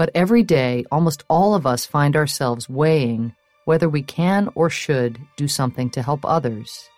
But 0.00 0.12
every 0.14 0.42
day, 0.42 0.86
almost 0.90 1.24
all 1.28 1.54
of 1.54 1.66
us 1.66 1.84
find 1.84 2.16
ourselves 2.16 2.70
weighing 2.70 3.34
whether 3.66 3.86
we 3.86 4.02
can 4.02 4.48
or 4.54 4.70
should 4.70 5.18
do 5.36 5.46
something 5.46 5.90
to 5.90 6.02
help 6.02 6.24
others. 6.24 6.88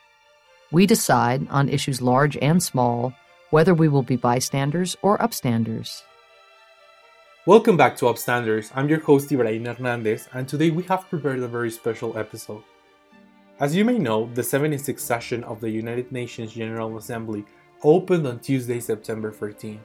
We 0.70 0.86
decide 0.86 1.48
on 1.50 1.68
issues 1.68 2.00
large 2.00 2.36
and 2.36 2.62
small 2.62 3.12
whether 3.50 3.74
we 3.74 3.88
will 3.88 4.04
be 4.04 4.14
bystanders 4.14 4.96
or 5.02 5.18
upstanders. 5.18 6.04
Welcome 7.44 7.76
back 7.76 7.96
to 7.96 8.04
Upstanders. 8.04 8.70
I'm 8.72 8.88
your 8.88 9.00
host 9.00 9.32
Ibrahim 9.32 9.64
Hernandez, 9.64 10.28
and 10.32 10.46
today 10.46 10.70
we 10.70 10.84
have 10.84 11.10
prepared 11.10 11.40
a 11.40 11.48
very 11.48 11.72
special 11.72 12.16
episode. 12.16 12.62
As 13.58 13.74
you 13.74 13.84
may 13.84 13.98
know, 13.98 14.30
the 14.32 14.42
76th 14.42 15.00
session 15.00 15.42
of 15.42 15.60
the 15.60 15.70
United 15.70 16.12
Nations 16.12 16.52
General 16.52 16.96
Assembly 16.96 17.44
opened 17.82 18.28
on 18.28 18.38
Tuesday, 18.38 18.78
September 18.78 19.32
14. 19.32 19.80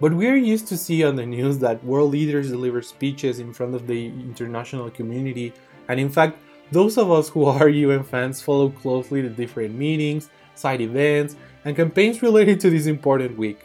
But 0.00 0.14
we 0.14 0.28
are 0.28 0.36
used 0.36 0.66
to 0.68 0.76
see 0.76 1.04
on 1.04 1.16
the 1.16 1.26
news 1.26 1.58
that 1.58 1.84
world 1.84 2.12
leaders 2.12 2.50
deliver 2.50 2.80
speeches 2.82 3.38
in 3.38 3.52
front 3.52 3.74
of 3.74 3.86
the 3.86 4.06
international 4.06 4.90
community, 4.90 5.52
and 5.88 6.00
in 6.00 6.08
fact, 6.08 6.38
those 6.72 6.96
of 6.96 7.10
us 7.10 7.28
who 7.28 7.44
are 7.44 7.68
UN 7.86 8.04
fans 8.04 8.40
follow 8.40 8.70
closely 8.70 9.20
the 9.20 9.28
different 9.28 9.74
meetings, 9.74 10.30
side 10.54 10.80
events, 10.80 11.36
and 11.64 11.76
campaigns 11.76 12.22
related 12.22 12.60
to 12.60 12.70
this 12.70 12.86
important 12.86 13.36
week. 13.36 13.60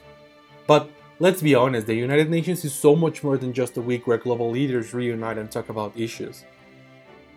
But 0.67 0.89
Let's 1.17 1.41
be 1.41 1.55
honest, 1.55 1.87
the 1.87 1.95
United 1.95 2.29
Nations 2.29 2.65
is 2.65 2.73
so 2.73 2.93
much 2.93 3.23
more 3.23 3.37
than 3.37 3.53
just 3.53 3.77
a 3.77 3.81
week 3.81 4.05
where 4.05 4.17
global 4.17 4.49
leaders 4.49 4.93
reunite 4.93 5.37
and 5.37 5.49
talk 5.49 5.69
about 5.69 5.97
issues. 5.97 6.43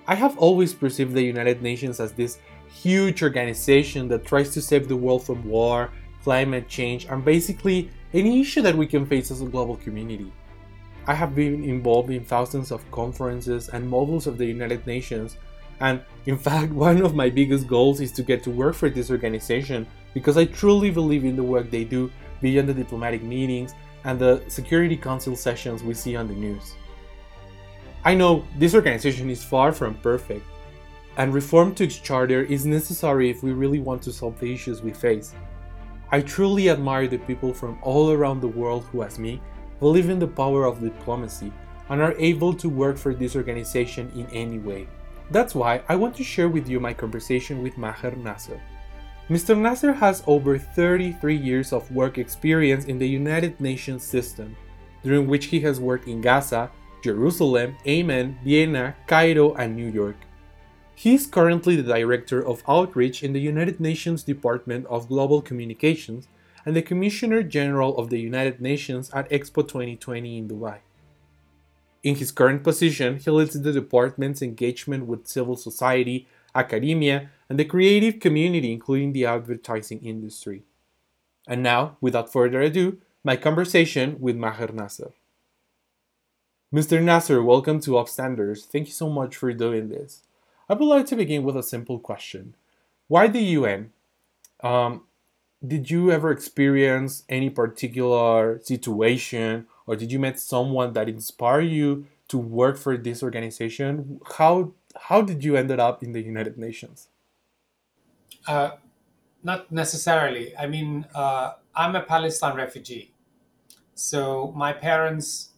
I 0.08 0.16
have 0.16 0.36
always 0.36 0.74
perceived 0.74 1.14
the 1.14 1.22
United 1.22 1.62
Nations 1.62 2.00
as 2.00 2.10
this 2.10 2.38
huge 2.68 3.22
organization 3.22 4.08
that 4.08 4.24
tries 4.24 4.50
to 4.54 4.60
save 4.60 4.88
the 4.88 4.96
world 4.96 5.24
from 5.24 5.48
war, 5.48 5.92
climate 6.24 6.66
change, 6.66 7.04
and 7.04 7.24
basically 7.24 7.88
any 8.14 8.40
issue 8.40 8.62
that 8.62 8.76
we 8.76 8.86
can 8.86 9.06
face 9.06 9.30
as 9.30 9.42
a 9.42 9.46
global 9.46 9.76
community. 9.76 10.32
I 11.06 11.14
have 11.14 11.34
been 11.34 11.64
involved 11.64 12.10
in 12.10 12.24
thousands 12.24 12.70
of 12.70 12.88
conferences 12.90 13.68
and 13.70 13.90
modules 13.90 14.26
of 14.26 14.38
the 14.38 14.46
United 14.46 14.86
Nations, 14.86 15.36
and 15.80 16.02
in 16.26 16.38
fact, 16.38 16.72
one 16.86 17.02
of 17.02 17.14
my 17.14 17.30
biggest 17.30 17.66
goals 17.66 18.00
is 18.00 18.12
to 18.12 18.22
get 18.22 18.42
to 18.44 18.50
work 18.50 18.74
for 18.74 18.90
this 18.90 19.10
organization 19.10 19.86
because 20.14 20.36
I 20.36 20.44
truly 20.44 20.90
believe 20.90 21.24
in 21.24 21.36
the 21.36 21.42
work 21.42 21.70
they 21.70 21.84
do 21.84 22.10
beyond 22.40 22.68
the 22.68 22.74
diplomatic 22.74 23.22
meetings 23.22 23.74
and 24.04 24.18
the 24.18 24.42
Security 24.48 24.96
Council 24.96 25.36
sessions 25.36 25.82
we 25.82 25.94
see 25.94 26.16
on 26.16 26.28
the 26.28 26.34
news. 26.34 26.74
I 28.04 28.14
know 28.14 28.44
this 28.56 28.74
organization 28.74 29.28
is 29.28 29.44
far 29.44 29.72
from 29.72 29.94
perfect, 29.96 30.46
and 31.16 31.34
reform 31.34 31.74
to 31.74 31.84
its 31.84 31.98
charter 31.98 32.42
is 32.42 32.64
necessary 32.64 33.28
if 33.28 33.42
we 33.42 33.52
really 33.52 33.80
want 33.80 34.02
to 34.02 34.12
solve 34.12 34.38
the 34.38 34.52
issues 34.52 34.82
we 34.82 34.92
face. 34.92 35.34
I 36.10 36.20
truly 36.20 36.70
admire 36.70 37.06
the 37.06 37.18
people 37.18 37.52
from 37.52 37.78
all 37.82 38.10
around 38.10 38.40
the 38.40 38.48
world 38.48 38.84
who, 38.84 39.02
as 39.02 39.18
me, 39.18 39.40
believe 39.80 40.08
in 40.08 40.18
the 40.18 40.26
power 40.26 40.64
of 40.64 40.80
diplomacy 40.80 41.52
and 41.88 42.00
are 42.00 42.14
able 42.18 42.54
to 42.54 42.68
work 42.68 42.96
for 42.96 43.14
this 43.14 43.36
organization 43.36 44.10
in 44.14 44.26
any 44.26 44.58
way. 44.58 44.88
That's 45.30 45.54
why 45.54 45.82
I 45.88 45.96
want 45.96 46.16
to 46.16 46.24
share 46.24 46.48
with 46.48 46.68
you 46.68 46.80
my 46.80 46.94
conversation 46.94 47.62
with 47.62 47.76
Maher 47.76 48.12
Nasser, 48.16 48.60
Mr. 49.28 49.54
Nasser 49.54 49.92
has 49.92 50.22
over 50.26 50.56
33 50.56 51.36
years 51.36 51.74
of 51.74 51.92
work 51.92 52.16
experience 52.16 52.86
in 52.86 52.98
the 52.98 53.06
United 53.06 53.60
Nations 53.60 54.02
system, 54.02 54.56
during 55.02 55.26
which 55.26 55.46
he 55.46 55.60
has 55.60 55.78
worked 55.78 56.08
in 56.08 56.22
Gaza, 56.22 56.70
Jerusalem, 57.04 57.76
Amman, 57.84 58.38
Vienna, 58.42 58.96
Cairo, 59.06 59.52
and 59.52 59.76
New 59.76 59.90
York. 59.90 60.16
He 60.98 61.14
is 61.14 61.28
currently 61.28 61.76
the 61.76 61.94
Director 61.94 62.44
of 62.44 62.64
Outreach 62.66 63.22
in 63.22 63.32
the 63.32 63.40
United 63.40 63.78
Nations 63.78 64.24
Department 64.24 64.84
of 64.86 65.06
Global 65.06 65.40
Communications 65.40 66.26
and 66.66 66.74
the 66.74 66.82
Commissioner 66.82 67.44
General 67.44 67.96
of 67.96 68.10
the 68.10 68.18
United 68.18 68.60
Nations 68.60 69.08
at 69.14 69.30
Expo 69.30 69.62
2020 69.62 70.38
in 70.38 70.48
Dubai. 70.48 70.78
In 72.02 72.16
his 72.16 72.32
current 72.32 72.64
position, 72.64 73.18
he 73.18 73.30
leads 73.30 73.54
the 73.54 73.72
department's 73.72 74.42
engagement 74.42 75.06
with 75.06 75.28
civil 75.28 75.54
society, 75.54 76.26
academia, 76.52 77.30
and 77.48 77.60
the 77.60 77.64
creative 77.64 78.18
community, 78.18 78.72
including 78.72 79.12
the 79.12 79.24
advertising 79.24 80.00
industry. 80.04 80.64
And 81.46 81.62
now, 81.62 81.96
without 82.00 82.32
further 82.32 82.60
ado, 82.60 82.98
my 83.22 83.36
conversation 83.36 84.16
with 84.18 84.34
Maher 84.34 84.72
Nasser. 84.72 85.12
Mr. 86.74 87.00
Nasser, 87.00 87.40
welcome 87.40 87.78
to 87.82 87.92
Upstanders. 87.92 88.64
Thank 88.64 88.88
you 88.88 88.92
so 88.92 89.08
much 89.08 89.36
for 89.36 89.52
doing 89.52 89.90
this. 89.90 90.24
I 90.68 90.74
would 90.74 90.84
like 90.84 91.06
to 91.06 91.16
begin 91.16 91.44
with 91.44 91.56
a 91.56 91.62
simple 91.62 91.98
question. 91.98 92.54
Why 93.06 93.26
the 93.26 93.40
UN? 93.40 93.92
Um, 94.60 95.04
did 95.66 95.90
you 95.90 96.12
ever 96.12 96.30
experience 96.30 97.24
any 97.28 97.50
particular 97.50 98.60
situation 98.62 99.66
or 99.86 99.96
did 99.96 100.12
you 100.12 100.18
meet 100.18 100.38
someone 100.38 100.92
that 100.92 101.08
inspired 101.08 101.62
you 101.62 102.06
to 102.28 102.36
work 102.36 102.76
for 102.76 102.96
this 102.96 103.22
organization? 103.22 104.20
How 104.36 104.74
how 105.08 105.22
did 105.22 105.42
you 105.42 105.56
ended 105.56 105.80
up 105.80 106.02
in 106.02 106.12
the 106.12 106.20
United 106.20 106.58
Nations? 106.58 107.08
Uh, 108.46 108.72
not 109.42 109.70
necessarily. 109.72 110.56
I 110.56 110.66
mean, 110.66 111.06
uh, 111.14 111.54
I'm 111.74 111.96
a 111.96 112.02
Palestine 112.02 112.56
refugee, 112.56 113.14
so 113.94 114.52
my 114.54 114.72
parents 114.72 115.50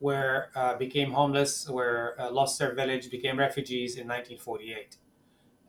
were 0.00 0.48
uh, 0.54 0.76
became 0.76 1.12
homeless, 1.12 1.68
were 1.68 2.16
uh, 2.18 2.30
lost 2.30 2.58
their 2.58 2.74
village, 2.74 3.10
became 3.10 3.38
refugees 3.38 3.96
in 3.96 4.08
1948, 4.08 4.96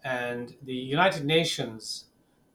and 0.04 0.56
the 0.64 0.74
United 0.74 1.26
Nations 1.26 2.06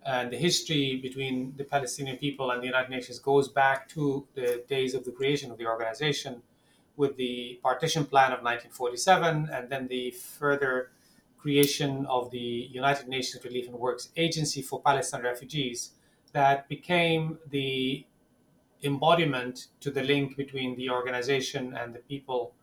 and 0.06 0.32
the 0.32 0.36
history 0.36 0.96
between 1.02 1.52
the 1.56 1.64
Palestinian 1.64 2.16
people 2.16 2.52
and 2.52 2.62
the 2.62 2.66
United 2.66 2.90
Nations 2.90 3.18
goes 3.18 3.48
back 3.48 3.88
to 3.88 4.26
the 4.34 4.64
days 4.68 4.94
of 4.94 5.04
the 5.04 5.10
creation 5.10 5.50
of 5.50 5.58
the 5.58 5.66
organization 5.66 6.42
with 6.96 7.16
the 7.16 7.58
partition 7.62 8.04
plan 8.04 8.26
of 8.26 8.38
1947 8.38 9.48
and 9.52 9.68
then 9.68 9.88
the 9.88 10.12
further 10.12 10.92
creation 11.36 12.06
of 12.06 12.30
the 12.30 12.68
United 12.72 13.08
Nations 13.08 13.44
Relief 13.44 13.66
and 13.68 13.76
Works 13.76 14.08
Agency 14.16 14.62
for 14.62 14.80
Palestine 14.80 15.22
Refugees 15.22 15.90
that 16.32 16.68
became 16.68 17.38
the 17.50 18.06
embodiment 18.86 19.68
to 19.80 19.90
the 19.90 20.02
link 20.02 20.36
between 20.36 20.76
the 20.76 20.90
organization 20.90 21.74
and 21.74 21.94
the 21.94 21.98
people 21.98 22.54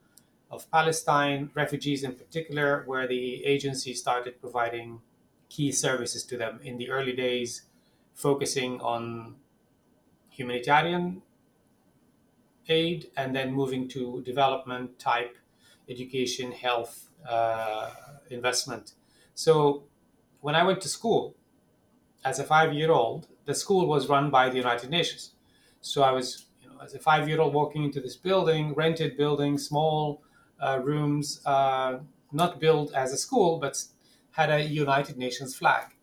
of 0.50 0.70
Palestine, 0.72 1.50
refugees 1.56 2.04
in 2.04 2.14
particular, 2.14 2.84
where 2.86 3.08
the 3.08 3.44
agency 3.46 3.94
started 3.94 4.40
providing 4.40 5.02
key 5.50 5.72
services 5.72 6.24
to 6.24 6.38
them 6.38 6.60
in 6.64 6.78
the 6.78 6.90
early 6.90 7.14
days, 7.14 7.64
focusing 8.14 8.80
on 8.82 9.36
humanitarian 10.30 11.22
aid 12.68 13.12
and 13.18 13.36
then 13.36 13.54
moving 13.54 13.88
to 13.88 14.22
development 14.24 14.98
type 14.98 15.38
education, 15.90 16.52
health, 16.52 17.10
uh, 17.28 17.92
investment. 18.30 18.94
So 19.36 19.84
when 20.42 20.56
I 20.56 20.64
went 20.64 20.82
to 20.82 20.90
school 20.90 21.36
as 22.24 22.40
a 22.40 22.44
five 22.44 22.74
year 22.74 22.92
old, 22.92 23.28
the 23.46 23.54
school 23.54 23.86
was 23.88 24.08
run 24.08 24.30
by 24.30 24.50
the 24.50 24.58
United 24.58 24.90
Nations. 24.90 25.33
So 25.84 26.04
I 26.04 26.12
was, 26.12 26.48
you 26.62 26.70
know, 26.70 26.80
as 26.82 26.96
a 26.96 27.00
five 27.00 27.30
year 27.30 27.42
old 27.42 27.54
walking 27.54 27.84
into 27.84 28.02
this 28.02 28.18
building, 28.18 28.74
rented 28.76 29.18
building, 29.18 29.60
small 29.60 30.24
uh, 30.60 30.82
rooms, 30.84 31.42
uh, 31.46 32.00
not 32.32 32.60
built 32.60 32.94
as 32.94 33.14
a 33.14 33.18
school, 33.18 33.60
but 33.60 33.84
had 34.32 34.50
a 34.52 34.64
United 34.64 35.18
Nations 35.18 35.56
flag. 35.56 35.96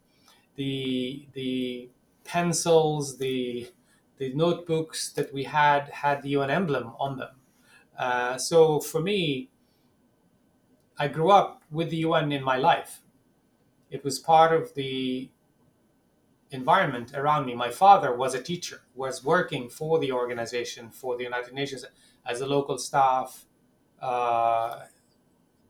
The, 0.56 1.26
the 1.34 1.90
pencils, 2.24 3.18
the 3.18 3.72
the 4.18 4.34
notebooks 4.34 5.12
that 5.14 5.32
we 5.32 5.44
had 5.44 5.88
had 5.88 6.22
the 6.22 6.30
UN 6.30 6.50
emblem 6.50 6.94
on 7.00 7.18
them. 7.18 7.36
Uh, 7.98 8.38
so 8.38 8.80
for 8.80 9.00
me, 9.00 9.50
I 10.98 11.08
grew 11.08 11.30
up 11.32 11.62
with 11.70 11.90
the 11.90 11.96
UN 11.98 12.30
in 12.32 12.44
my 12.44 12.56
life. 12.56 13.02
It 13.90 14.04
was 14.04 14.18
part 14.20 14.52
of 14.52 14.74
the 14.74 15.30
environment 16.50 17.12
around 17.14 17.46
me. 17.46 17.54
My 17.54 17.70
father 17.70 18.14
was 18.14 18.34
a 18.34 18.42
teacher, 18.42 18.82
was 18.94 19.24
working 19.24 19.68
for 19.68 19.98
the 19.98 20.12
organization, 20.12 20.90
for 20.90 21.16
the 21.16 21.24
United 21.24 21.54
Nations 21.54 21.84
as 22.26 22.40
a 22.40 22.46
local 22.46 22.78
staff, 22.78 23.46
uh, 24.00 24.80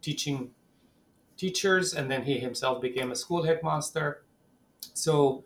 teaching 0.00 0.50
teachers, 1.36 1.94
and 1.94 2.10
then 2.10 2.22
he 2.22 2.38
himself 2.38 2.80
became 2.80 3.10
a 3.10 3.16
school 3.16 3.42
headmaster. 3.44 4.24
So 4.94 5.44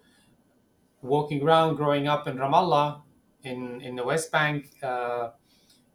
walking 1.03 1.43
around, 1.43 1.77
growing 1.77 2.09
up 2.09 2.27
in 2.27 2.37
Ramallah, 2.37 3.03
in 3.43 3.81
in 3.81 3.97
the 3.97 4.05
West 4.05 4.33
Bank, 4.33 4.71
uh, 4.83 5.31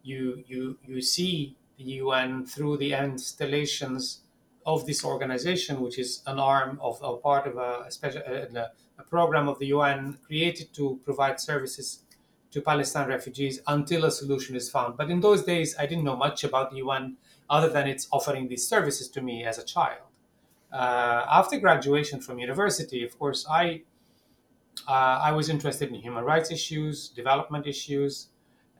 you 0.02 0.44
you 0.46 0.78
you 0.86 1.02
see 1.02 1.56
the 1.76 1.84
UN 2.04 2.46
through 2.46 2.76
the 2.76 2.92
installations 2.92 4.20
of 4.66 4.86
this 4.86 5.04
organization, 5.04 5.80
which 5.80 5.98
is 5.98 6.22
an 6.26 6.38
arm 6.38 6.78
of 6.80 7.00
a 7.02 7.16
part 7.16 7.46
of 7.46 7.56
a, 7.56 7.90
special 7.90 8.22
a, 8.26 8.70
a 9.00 9.08
program 9.08 9.48
of 9.48 9.58
the 9.58 9.66
UN 9.66 10.18
created 10.26 10.72
to 10.74 11.00
provide 11.04 11.40
services 11.40 11.86
to 12.52 12.60
Palestine 12.60 13.08
refugees 13.08 13.60
until 13.66 14.04
a 14.04 14.10
solution 14.10 14.56
is 14.56 14.68
found. 14.70 14.96
But 14.96 15.10
in 15.10 15.20
those 15.20 15.42
days, 15.44 15.76
I 15.78 15.86
didn't 15.86 16.04
know 16.04 16.16
much 16.16 16.44
about 16.44 16.70
the 16.70 16.78
UN 16.78 17.16
other 17.48 17.68
than 17.68 17.86
it's 17.88 18.08
offering 18.12 18.48
these 18.48 18.66
services 18.66 19.08
to 19.10 19.20
me 19.22 19.44
as 19.44 19.58
a 19.58 19.64
child. 19.64 20.02
Uh, 20.72 21.24
after 21.38 21.58
graduation 21.58 22.20
from 22.20 22.38
university, 22.38 23.04
of 23.04 23.18
course, 23.18 23.46
I 23.48 23.82
uh, 24.88 25.28
I 25.28 25.32
was 25.32 25.48
interested 25.48 25.88
in 25.90 25.96
human 25.96 26.24
rights 26.24 26.50
issues, 26.50 27.08
development 27.08 27.66
issues, 27.66 28.28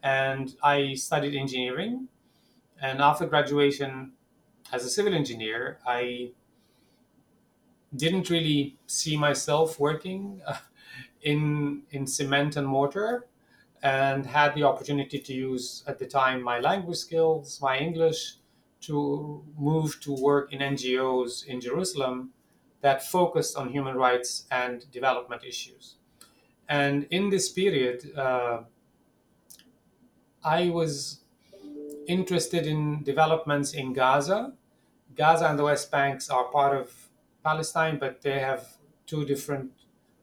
and 0.02 0.54
I 0.62 0.94
studied 0.94 1.34
engineering. 1.34 2.08
And 2.80 3.00
after 3.00 3.26
graduation 3.26 4.12
as 4.72 4.84
a 4.84 4.88
civil 4.88 5.14
engineer, 5.14 5.78
I 5.86 6.32
didn't 7.94 8.30
really 8.30 8.78
see 8.86 9.16
myself 9.16 9.78
working 9.80 10.40
uh, 10.46 10.58
in 11.22 11.82
in 11.90 12.06
cement 12.06 12.56
and 12.56 12.66
mortar 12.66 13.26
and 13.82 14.26
had 14.26 14.54
the 14.54 14.62
opportunity 14.62 15.18
to 15.18 15.32
use 15.32 15.82
at 15.86 15.98
the 15.98 16.06
time 16.06 16.42
my 16.42 16.58
language 16.60 16.98
skills 16.98 17.60
my 17.62 17.78
english 17.78 18.36
to 18.80 19.44
move 19.58 20.00
to 20.00 20.12
work 20.12 20.52
in 20.52 20.60
ngos 20.60 21.44
in 21.46 21.60
jerusalem 21.60 22.32
that 22.80 23.02
focused 23.02 23.56
on 23.56 23.68
human 23.70 23.94
rights 23.96 24.46
and 24.50 24.90
development 24.90 25.44
issues. 25.44 25.96
And 26.68 27.06
in 27.10 27.30
this 27.30 27.50
period 27.50 28.16
uh, 28.16 28.62
i 30.44 30.70
was 30.70 31.20
interested 32.06 32.66
in 32.66 33.02
developments 33.04 33.72
in 33.74 33.92
gaza. 33.92 34.54
Gaza 35.14 35.48
and 35.48 35.58
the 35.58 35.64
west 35.64 35.90
banks 35.90 36.30
are 36.30 36.44
part 36.44 36.76
of 36.76 36.99
palestine 37.42 37.98
but 37.98 38.22
they 38.22 38.38
have 38.38 38.66
two 39.06 39.24
different 39.24 39.72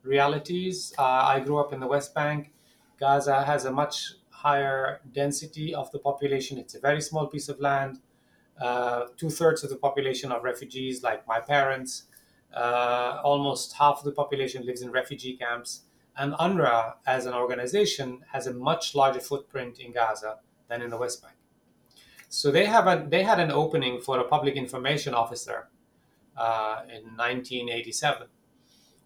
realities. 0.08 0.94
Uh, 0.98 1.04
I 1.04 1.40
grew 1.42 1.58
up 1.58 1.74
in 1.74 1.80
the 1.80 1.88
West 1.88 2.14
Bank. 2.16 2.54
Gaza 3.00 3.44
has 3.44 3.66
a 3.66 3.72
much 3.72 4.14
higher 4.30 5.02
density 5.14 5.76
of 5.76 5.92
the 5.92 6.00
population. 6.00 6.58
It's 6.58 6.76
a 6.76 6.80
very 6.80 7.02
small 7.02 7.28
piece 7.28 7.50
of 7.50 7.60
land. 7.60 8.00
Uh, 8.60 9.06
Two 9.18 9.30
thirds 9.30 9.64
of 9.64 9.70
the 9.70 9.76
population 9.76 10.32
are 10.32 10.42
refugees, 10.42 11.04
like 11.04 11.28
my 11.28 11.40
parents. 11.40 12.04
Uh, 12.54 13.20
almost 13.24 13.74
half 13.74 14.00
of 14.00 14.06
the 14.06 14.12
population 14.12 14.66
lives 14.66 14.82
in 14.82 14.92
refugee 14.92 15.36
camps. 15.36 15.82
And 16.16 16.34
UNRWA, 16.34 16.94
as 17.06 17.28
an 17.28 17.34
organization, 17.34 18.22
has 18.32 18.48
a 18.48 18.54
much 18.54 18.96
larger 18.96 19.20
footprint 19.20 19.80
in 19.80 19.92
Gaza 19.92 20.38
than 20.68 20.82
in 20.82 20.90
the 20.90 20.98
West 20.98 21.22
Bank. 21.22 21.36
So 22.30 22.52
they 22.52 22.66
have 22.66 22.88
a, 22.88 23.06
they 23.08 23.24
had 23.24 23.40
an 23.40 23.52
opening 23.52 24.02
for 24.02 24.18
a 24.20 24.24
public 24.24 24.56
information 24.56 25.14
officer 25.14 25.70
uh, 26.38 26.82
in 26.88 27.04
1987, 27.18 28.28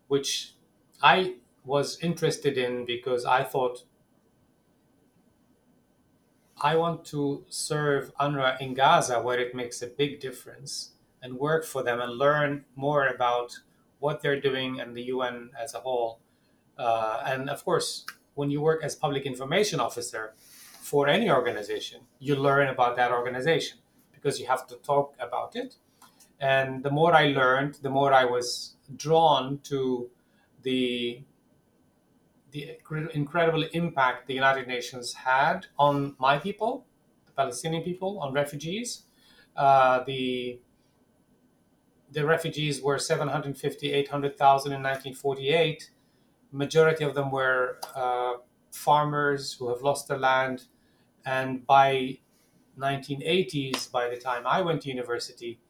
which 0.08 0.54
I 1.02 1.36
was 1.64 1.98
interested 2.02 2.58
in 2.58 2.86
because 2.86 3.26
I 3.26 3.44
thought 3.44 3.84
I 6.62 6.76
want 6.76 7.06
to 7.06 7.44
serve 7.50 8.12
UNRWA 8.20 8.62
in 8.62 8.74
Gaza 8.76 9.20
where 9.20 9.40
it 9.40 9.56
makes 9.56 9.82
a 9.82 9.88
big 9.88 10.20
difference 10.20 10.92
and 11.22 11.40
work 11.40 11.66
for 11.66 11.82
them 11.84 12.00
and 12.00 12.18
learn 12.18 12.66
more 12.76 13.08
about 13.08 13.60
what 14.00 14.22
they're 14.22 14.40
doing 14.40 14.80
and 14.80 14.96
the 14.96 15.04
UN 15.04 15.50
as 15.60 15.74
a 15.74 15.80
whole. 15.80 16.20
Uh, 16.78 17.24
and 17.26 17.50
of 17.50 17.64
course, 17.66 18.06
when 18.36 18.50
you 18.50 18.62
work 18.62 18.84
as 18.84 18.96
public 18.96 19.26
information 19.26 19.80
officer 19.80 20.34
for 20.82 21.08
any 21.08 21.30
organization, 21.30 22.02
you 22.20 22.36
learn 22.36 22.68
about 22.68 22.96
that 22.96 23.12
organization 23.12 23.80
because 24.12 24.40
you 24.40 24.48
have 24.48 24.68
to 24.68 24.76
talk 24.78 25.16
about 25.20 25.56
it. 25.56 25.76
And 26.42 26.84
the 26.84 26.90
more 26.90 27.14
I 27.14 27.28
learned, 27.28 27.76
the 27.84 27.90
more 27.90 28.12
I 28.12 28.26
was 28.26 28.76
drawn 28.96 29.60
to 29.64 30.10
the 30.64 31.24
the 32.52 32.78
incredible 33.14 33.64
impact 33.72 34.28
the 34.28 34.34
United 34.34 34.68
Nations 34.68 35.14
had 35.14 35.68
on 35.80 36.16
my 36.20 36.38
people, 36.38 36.86
the 37.26 37.32
Palestinian 37.32 37.82
people, 37.82 38.20
on 38.20 38.34
refugees. 38.34 39.04
Uh, 39.56 40.04
the 40.04 40.60
the 42.12 42.26
refugees 42.26 42.82
were 42.82 43.00
750, 43.00 43.94
800,000 43.94 44.72
in 44.74 44.84
1948. 44.84 45.92
Majority 46.52 47.06
of 47.06 47.16
them 47.16 47.32
were 47.32 47.80
uh, 47.96 48.34
farmers 48.72 49.54
who 49.54 49.70
have 49.70 49.82
lost 49.82 50.10
their 50.10 50.18
land. 50.18 50.66
And 51.26 51.66
by 51.66 52.18
1980s, 52.78 53.90
by 53.90 54.10
the 54.10 54.18
time 54.18 54.44
I 54.46 54.62
went 54.62 54.82
to 54.82 54.90
university, 54.90 55.62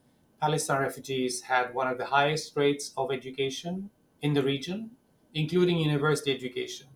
Palestine 0.41 0.81
refugees 0.81 1.41
had 1.41 1.73
one 1.73 1.87
of 1.87 1.97
the 1.97 2.05
highest 2.05 2.57
rates 2.57 2.93
of 2.97 3.11
education 3.11 3.89
in 4.21 4.33
the 4.33 4.43
region 4.43 4.91
including 5.33 5.77
university 5.77 6.31
education. 6.31 6.87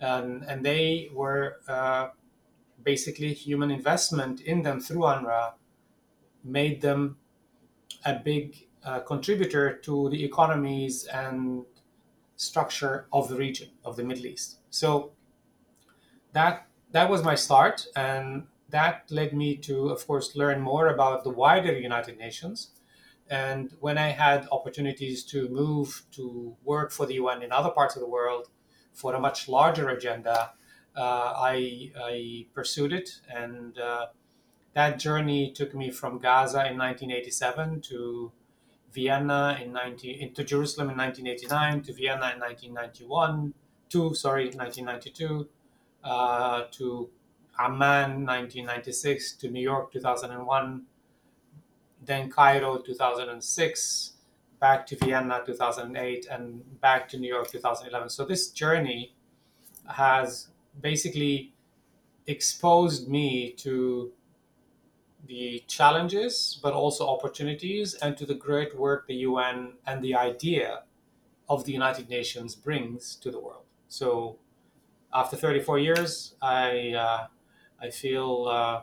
And, 0.00 0.44
and 0.44 0.64
they 0.64 1.10
were 1.12 1.60
uh, 1.68 2.08
basically 2.82 3.32
human 3.32 3.70
investment 3.70 4.40
in 4.40 4.62
them 4.62 4.80
through 4.80 5.02
UNRWA 5.02 5.52
made 6.44 6.80
them 6.80 7.16
a 8.04 8.14
big 8.14 8.66
uh, 8.84 9.00
contributor 9.00 9.76
to 9.76 10.08
the 10.10 10.24
economies 10.24 11.04
and 11.06 11.64
structure 12.36 13.06
of 13.12 13.28
the 13.28 13.36
region 13.36 13.68
of 13.84 13.96
the 13.96 14.02
Middle 14.02 14.26
East. 14.26 14.58
So 14.70 15.12
that 16.32 16.66
that 16.90 17.08
was 17.08 17.22
my 17.22 17.36
start, 17.36 17.86
and 17.96 18.46
that 18.68 19.04
led 19.10 19.32
me 19.32 19.56
to, 19.58 19.88
of 19.88 20.06
course, 20.06 20.36
learn 20.36 20.60
more 20.60 20.88
about 20.88 21.24
the 21.24 21.30
wider 21.30 21.78
United 21.78 22.18
Nations 22.18 22.71
and 23.32 23.72
when 23.80 23.96
I 23.96 24.08
had 24.10 24.46
opportunities 24.52 25.24
to 25.32 25.48
move 25.48 26.02
to 26.16 26.54
work 26.62 26.92
for 26.92 27.06
the 27.06 27.14
UN 27.14 27.42
in 27.42 27.50
other 27.50 27.70
parts 27.70 27.96
of 27.96 28.02
the 28.02 28.08
world 28.08 28.48
for 28.92 29.14
a 29.14 29.20
much 29.20 29.48
larger 29.48 29.88
agenda, 29.88 30.52
uh, 30.94 31.32
I, 31.52 31.92
I, 31.96 32.46
pursued 32.52 32.92
it. 32.92 33.08
And 33.34 33.78
uh, 33.78 34.08
that 34.74 34.98
journey 34.98 35.50
took 35.50 35.74
me 35.74 35.90
from 35.90 36.18
Gaza 36.18 36.58
in 36.70 36.76
1987 36.76 37.80
to 37.88 38.32
Vienna 38.92 39.58
in 39.62 39.72
19, 39.72 40.34
to 40.34 40.44
Jerusalem 40.44 40.90
in 40.90 40.98
1989, 40.98 41.84
to 41.84 41.92
Vienna 41.94 42.32
in 42.34 42.38
1991, 42.38 43.54
to, 43.88 44.14
sorry, 44.14 44.44
1992, 44.50 45.48
uh, 46.04 46.64
to 46.70 47.08
Amman 47.58 48.26
1996, 48.26 49.32
to 49.36 49.48
New 49.48 49.62
York 49.62 49.90
2001, 49.90 50.82
then 52.04 52.30
Cairo 52.30 52.78
2006, 52.78 54.12
back 54.60 54.86
to 54.86 54.96
Vienna 54.96 55.42
2008, 55.44 56.26
and 56.30 56.80
back 56.80 57.08
to 57.08 57.18
New 57.18 57.28
York 57.28 57.50
2011. 57.50 58.10
So 58.10 58.24
this 58.24 58.50
journey 58.50 59.14
has 59.86 60.48
basically 60.80 61.52
exposed 62.26 63.08
me 63.08 63.52
to 63.52 64.12
the 65.26 65.62
challenges, 65.68 66.58
but 66.62 66.72
also 66.72 67.06
opportunities, 67.06 67.94
and 67.94 68.16
to 68.16 68.26
the 68.26 68.34
great 68.34 68.76
work 68.76 69.06
the 69.06 69.14
UN 69.14 69.74
and 69.86 70.02
the 70.02 70.14
idea 70.14 70.82
of 71.48 71.64
the 71.64 71.72
United 71.72 72.08
Nations 72.08 72.54
brings 72.54 73.16
to 73.16 73.30
the 73.30 73.38
world. 73.38 73.64
So, 73.88 74.38
after 75.14 75.36
34 75.36 75.78
years, 75.78 76.34
I 76.40 76.92
uh, 76.92 77.26
I 77.80 77.90
feel 77.90 78.46
uh, 78.48 78.80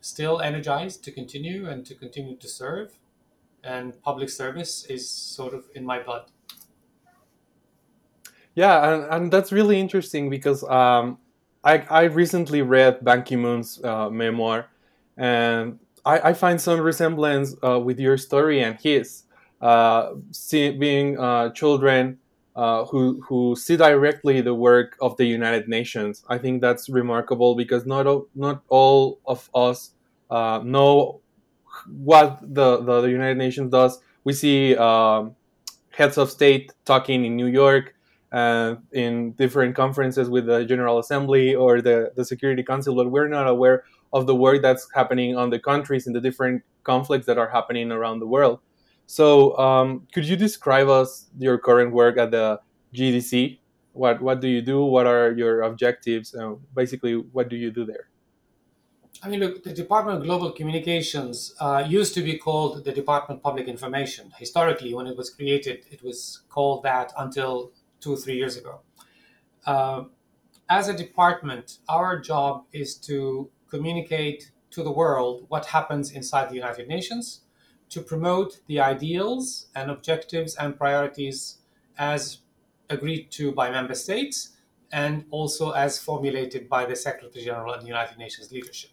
still 0.00 0.40
energized 0.40 1.04
to 1.04 1.12
continue 1.12 1.68
and 1.68 1.84
to 1.86 1.94
continue 1.94 2.36
to 2.36 2.48
serve. 2.48 2.98
And 3.62 4.00
public 4.02 4.30
service 4.30 4.84
is 4.86 5.08
sort 5.08 5.54
of 5.54 5.64
in 5.74 5.84
my 5.84 6.02
blood. 6.02 6.30
Yeah, 8.54 8.92
and, 8.92 9.04
and 9.10 9.32
that's 9.32 9.52
really 9.52 9.78
interesting 9.78 10.30
because 10.30 10.64
um, 10.64 11.18
I, 11.62 11.78
I 11.90 12.02
recently 12.04 12.62
read 12.62 13.04
Ban 13.04 13.22
Ki 13.22 13.36
moon's 13.36 13.82
uh, 13.84 14.10
memoir, 14.10 14.68
and 15.16 15.78
I, 16.04 16.30
I 16.30 16.32
find 16.32 16.60
some 16.60 16.80
resemblance 16.80 17.54
uh, 17.62 17.78
with 17.78 18.00
your 18.00 18.16
story 18.16 18.62
and 18.62 18.78
his. 18.80 19.24
Uh, 19.60 20.14
see, 20.30 20.70
being 20.70 21.18
uh, 21.18 21.50
children 21.50 22.18
uh, 22.56 22.84
who 22.86 23.20
who 23.28 23.56
see 23.56 23.76
directly 23.76 24.40
the 24.40 24.54
work 24.54 24.96
of 25.00 25.16
the 25.16 25.24
United 25.24 25.68
Nations. 25.68 26.24
I 26.28 26.38
think 26.38 26.60
that's 26.60 26.88
remarkable 26.88 27.54
because 27.54 27.86
not 27.86 28.06
all, 28.06 28.26
not 28.34 28.62
all 28.68 29.20
of 29.26 29.48
us 29.54 29.92
uh, 30.30 30.60
know 30.64 31.20
what 31.86 32.40
the, 32.42 32.82
the, 32.82 33.02
the 33.02 33.10
United 33.10 33.38
Nations 33.38 33.70
does. 33.70 34.00
We 34.24 34.32
see 34.32 34.76
um, 34.76 35.36
heads 35.90 36.18
of 36.18 36.30
state 36.30 36.72
talking 36.84 37.24
in 37.24 37.36
New 37.36 37.46
York 37.46 37.94
and 38.32 38.78
in 38.92 39.32
different 39.32 39.74
conferences 39.74 40.28
with 40.28 40.46
the 40.46 40.64
General 40.64 40.98
Assembly 40.98 41.54
or 41.54 41.80
the, 41.80 42.12
the 42.16 42.24
Security 42.24 42.62
Council, 42.62 42.94
but 42.94 43.10
we're 43.10 43.28
not 43.28 43.48
aware 43.48 43.84
of 44.12 44.26
the 44.26 44.34
work 44.34 44.62
that's 44.62 44.88
happening 44.94 45.36
on 45.36 45.50
the 45.50 45.58
countries 45.58 46.06
in 46.06 46.12
the 46.12 46.20
different 46.20 46.62
conflicts 46.84 47.26
that 47.26 47.38
are 47.38 47.48
happening 47.48 47.90
around 47.92 48.20
the 48.20 48.26
world. 48.26 48.60
So, 49.10 49.58
um, 49.58 50.06
could 50.12 50.24
you 50.24 50.36
describe 50.36 50.88
us 50.88 51.30
your 51.36 51.58
current 51.58 51.92
work 51.92 52.16
at 52.16 52.30
the 52.30 52.60
GDC? 52.94 53.58
What 53.92 54.22
what 54.22 54.40
do 54.40 54.46
you 54.46 54.62
do? 54.62 54.84
What 54.84 55.08
are 55.08 55.32
your 55.32 55.62
objectives? 55.62 56.32
Uh, 56.32 56.54
basically, 56.76 57.14
what 57.16 57.48
do 57.48 57.56
you 57.56 57.72
do 57.72 57.84
there? 57.84 58.06
I 59.20 59.28
mean, 59.28 59.40
look, 59.40 59.64
the 59.64 59.72
Department 59.72 60.18
of 60.18 60.22
Global 60.22 60.52
Communications 60.52 61.56
uh, 61.58 61.84
used 61.84 62.14
to 62.14 62.22
be 62.22 62.38
called 62.38 62.84
the 62.84 62.92
Department 62.92 63.38
of 63.38 63.42
Public 63.42 63.66
Information. 63.66 64.30
Historically, 64.38 64.94
when 64.94 65.08
it 65.08 65.16
was 65.16 65.28
created, 65.28 65.86
it 65.90 66.04
was 66.04 66.42
called 66.48 66.84
that 66.84 67.12
until 67.18 67.72
two 67.98 68.12
or 68.12 68.16
three 68.16 68.36
years 68.36 68.56
ago. 68.56 68.78
Uh, 69.66 70.04
as 70.68 70.86
a 70.86 70.94
department, 70.94 71.78
our 71.88 72.20
job 72.20 72.64
is 72.72 72.94
to 73.10 73.50
communicate 73.68 74.52
to 74.70 74.84
the 74.84 74.92
world 74.92 75.46
what 75.48 75.66
happens 75.66 76.12
inside 76.12 76.48
the 76.48 76.54
United 76.54 76.86
Nations 76.86 77.40
to 77.90 78.00
promote 78.00 78.60
the 78.66 78.80
ideals 78.80 79.66
and 79.74 79.90
objectives 79.90 80.54
and 80.56 80.76
priorities 80.76 81.58
as 81.98 82.38
agreed 82.88 83.30
to 83.32 83.52
by 83.52 83.70
member 83.70 83.94
states 83.94 84.56
and 84.92 85.24
also 85.30 85.70
as 85.72 85.98
formulated 86.00 86.68
by 86.68 86.84
the 86.84 86.96
Secretary 86.96 87.44
General 87.44 87.74
and 87.74 87.82
the 87.82 87.86
United 87.86 88.18
Nations 88.18 88.50
leadership. 88.52 88.90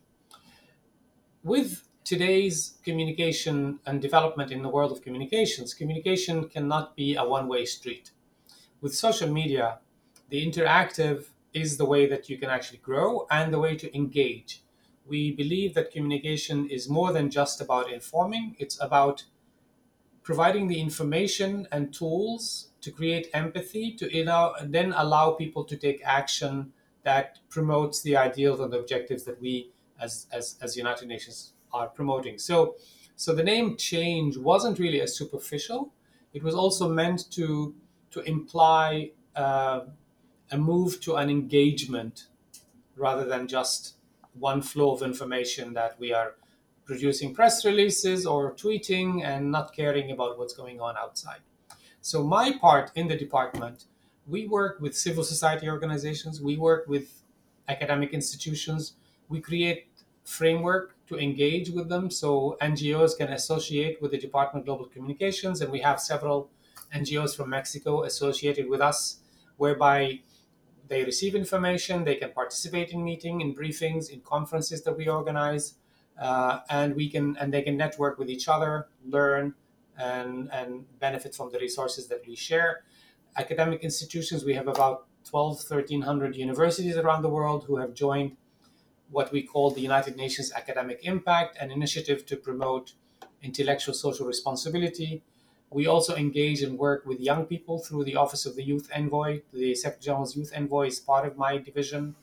with 1.44 1.88
today's 2.04 2.78
communication 2.84 3.80
and 3.86 4.02
development 4.02 4.52
in 4.52 4.62
the 4.62 4.70
world 4.70 4.92
of 4.92 5.02
communications, 5.02 5.74
communication 5.74 6.48
cannot 6.48 6.96
be 6.96 7.16
a 7.16 7.24
one 7.24 7.48
way 7.48 7.66
street. 7.66 8.12
With 8.82 8.96
social 8.96 9.30
media, 9.32 9.80
the 10.30 10.46
interactive 10.46 11.30
is 11.54 11.78
the 11.78 11.86
way 11.86 12.08
that 12.08 12.30
you 12.30 12.38
can 12.38 12.50
actually 12.50 12.80
grow 12.80 13.28
and 13.32 13.54
the 13.54 13.60
way 13.60 13.76
to 13.78 13.96
engage. 13.96 14.64
We 15.08 15.32
believe 15.32 15.74
that 15.76 15.92
communication 15.92 16.70
is 16.70 16.90
more 16.90 17.14
than 17.14 17.30
just 17.30 17.62
about 17.62 17.92
informing, 17.92 18.56
it's 18.60 18.80
about 18.82 19.26
providing 20.24 20.68
the 20.68 20.80
information 20.80 21.68
and 21.72 21.94
tools 21.94 22.72
to 22.82 22.92
create 22.92 23.30
empathy 23.34 23.94
to 23.96 24.06
then 24.66 24.94
allow 24.94 25.32
people 25.32 25.64
to 25.64 25.78
take 25.78 26.02
action 26.04 26.74
that 27.04 27.40
promotes 27.50 28.02
the 28.02 28.18
ideals 28.18 28.60
and 28.60 28.72
the 28.72 28.78
objectives 28.80 29.24
that 29.24 29.40
we 29.40 29.72
as, 30.00 30.28
as, 30.32 30.58
as 30.62 30.76
United 30.76 31.08
Nations 31.08 31.54
are 31.72 31.88
promoting. 31.88 32.38
So, 32.38 32.76
so 33.16 33.34
the 33.34 33.44
name 33.44 33.78
change 33.78 34.38
wasn't 34.38 34.80
really 34.80 35.02
as 35.02 35.16
superficial. 35.18 35.94
It 36.34 36.44
was 36.44 36.56
also 36.56 36.90
meant 36.90 37.32
to 37.32 37.76
to 38.12 38.22
imply 38.22 39.12
uh, 39.36 39.82
a 40.52 40.58
move 40.58 41.02
to 41.02 41.16
an 41.16 41.30
engagement 41.30 42.28
rather 42.96 43.26
than 43.26 43.48
just 43.48 43.97
one 44.40 44.62
flow 44.62 44.94
of 44.94 45.02
information 45.02 45.74
that 45.74 46.00
we 46.00 46.14
are 46.14 46.36
producing 46.86 47.34
press 47.34 47.66
releases 47.66 48.26
or 48.26 48.54
tweeting 48.54 49.24
and 49.24 49.52
not 49.52 49.74
caring 49.74 50.12
about 50.12 50.38
what's 50.38 50.54
going 50.54 50.80
on 50.80 50.96
outside. 50.98 51.42
So, 52.02 52.24
my 52.24 52.58
part 52.58 52.92
in 52.96 53.08
the 53.08 53.18
department, 53.18 53.86
we 54.26 54.48
work 54.48 54.80
with 54.80 54.96
civil 54.96 55.24
society 55.24 55.70
organizations, 55.70 56.42
we 56.42 56.58
work 56.58 56.88
with 56.88 57.24
academic 57.68 58.14
institutions, 58.14 58.94
we 59.30 59.42
create 59.42 59.88
framework 60.24 60.96
to 61.08 61.18
engage 61.18 61.70
with 61.70 61.90
them 61.90 62.10
so 62.10 62.58
NGOs 62.62 63.18
can 63.18 63.30
associate 63.30 64.02
with 64.02 64.12
the 64.12 64.18
Department 64.18 64.64
of 64.64 64.66
Global 64.66 64.86
Communications, 64.86 65.62
and 65.62 65.72
we 65.72 65.80
have 65.80 66.00
several 66.00 66.50
NGOs 66.94 67.36
from 67.36 67.50
Mexico 67.50 68.04
associated 68.04 68.70
with 68.70 68.82
us, 68.82 69.20
whereby 69.58 70.20
they 70.88 71.04
receive 71.04 71.36
information, 71.36 72.04
they 72.04 72.16
can 72.16 72.32
participate 72.32 72.92
in 72.92 73.04
meeting, 73.04 73.42
in 73.42 73.54
briefings, 73.54 74.10
in 74.10 74.22
conferences 74.22 74.84
that 74.84 74.98
we 74.98 75.08
organize, 75.08 75.76
uh, 76.20 76.60
and 76.70 76.96
we 76.96 77.10
can 77.10 77.36
and 77.38 77.54
they 77.54 77.62
can 77.62 77.78
network 77.78 78.18
with 78.18 78.30
each 78.30 78.48
other, 78.48 78.88
learn, 79.06 79.54
and 79.98 80.50
and 80.52 80.86
benefit 81.00 81.36
from 81.36 81.52
the 81.52 81.60
resources 81.60 82.08
that 82.08 82.22
we 82.28 82.36
share. 82.36 82.84
Academic 83.36 83.82
institutions, 83.84 84.44
we 84.44 84.56
have 84.56 84.68
about 84.68 85.06
12, 85.26 85.58
1300 85.70 86.36
universities 86.36 86.98
around 86.98 87.22
the 87.22 87.30
world 87.30 87.66
who 87.66 87.78
have 87.78 87.94
joined 87.94 88.38
what 89.10 89.32
we 89.32 89.42
call 89.44 89.72
the 89.72 89.82
United 89.82 90.16
Nations 90.18 90.52
Academic 90.54 91.00
Impact, 91.04 91.58
an 91.60 91.72
initiative 91.72 92.26
to 92.26 92.36
promote 92.36 92.94
intellectual 93.42 93.94
social 93.94 94.26
responsibility, 94.26 95.24
we 95.70 95.86
also 95.88 96.16
engage 96.16 96.62
and 96.64 96.78
work 96.78 97.06
with 97.06 97.20
young 97.20 97.46
people 97.46 97.80
through 97.80 98.06
the 98.06 98.16
Office 98.16 98.46
of 98.46 98.56
the 98.56 98.64
Youth 98.64 98.90
Envoy. 98.94 99.42
The 99.54 99.76
Secretary 99.76 100.06
General's 100.06 100.36
Youth 100.36 100.52
Envoy 100.56 100.88
is 100.88 101.00
part 101.00 101.28
of 101.28 101.38
my 101.38 101.58
division. 101.58 102.16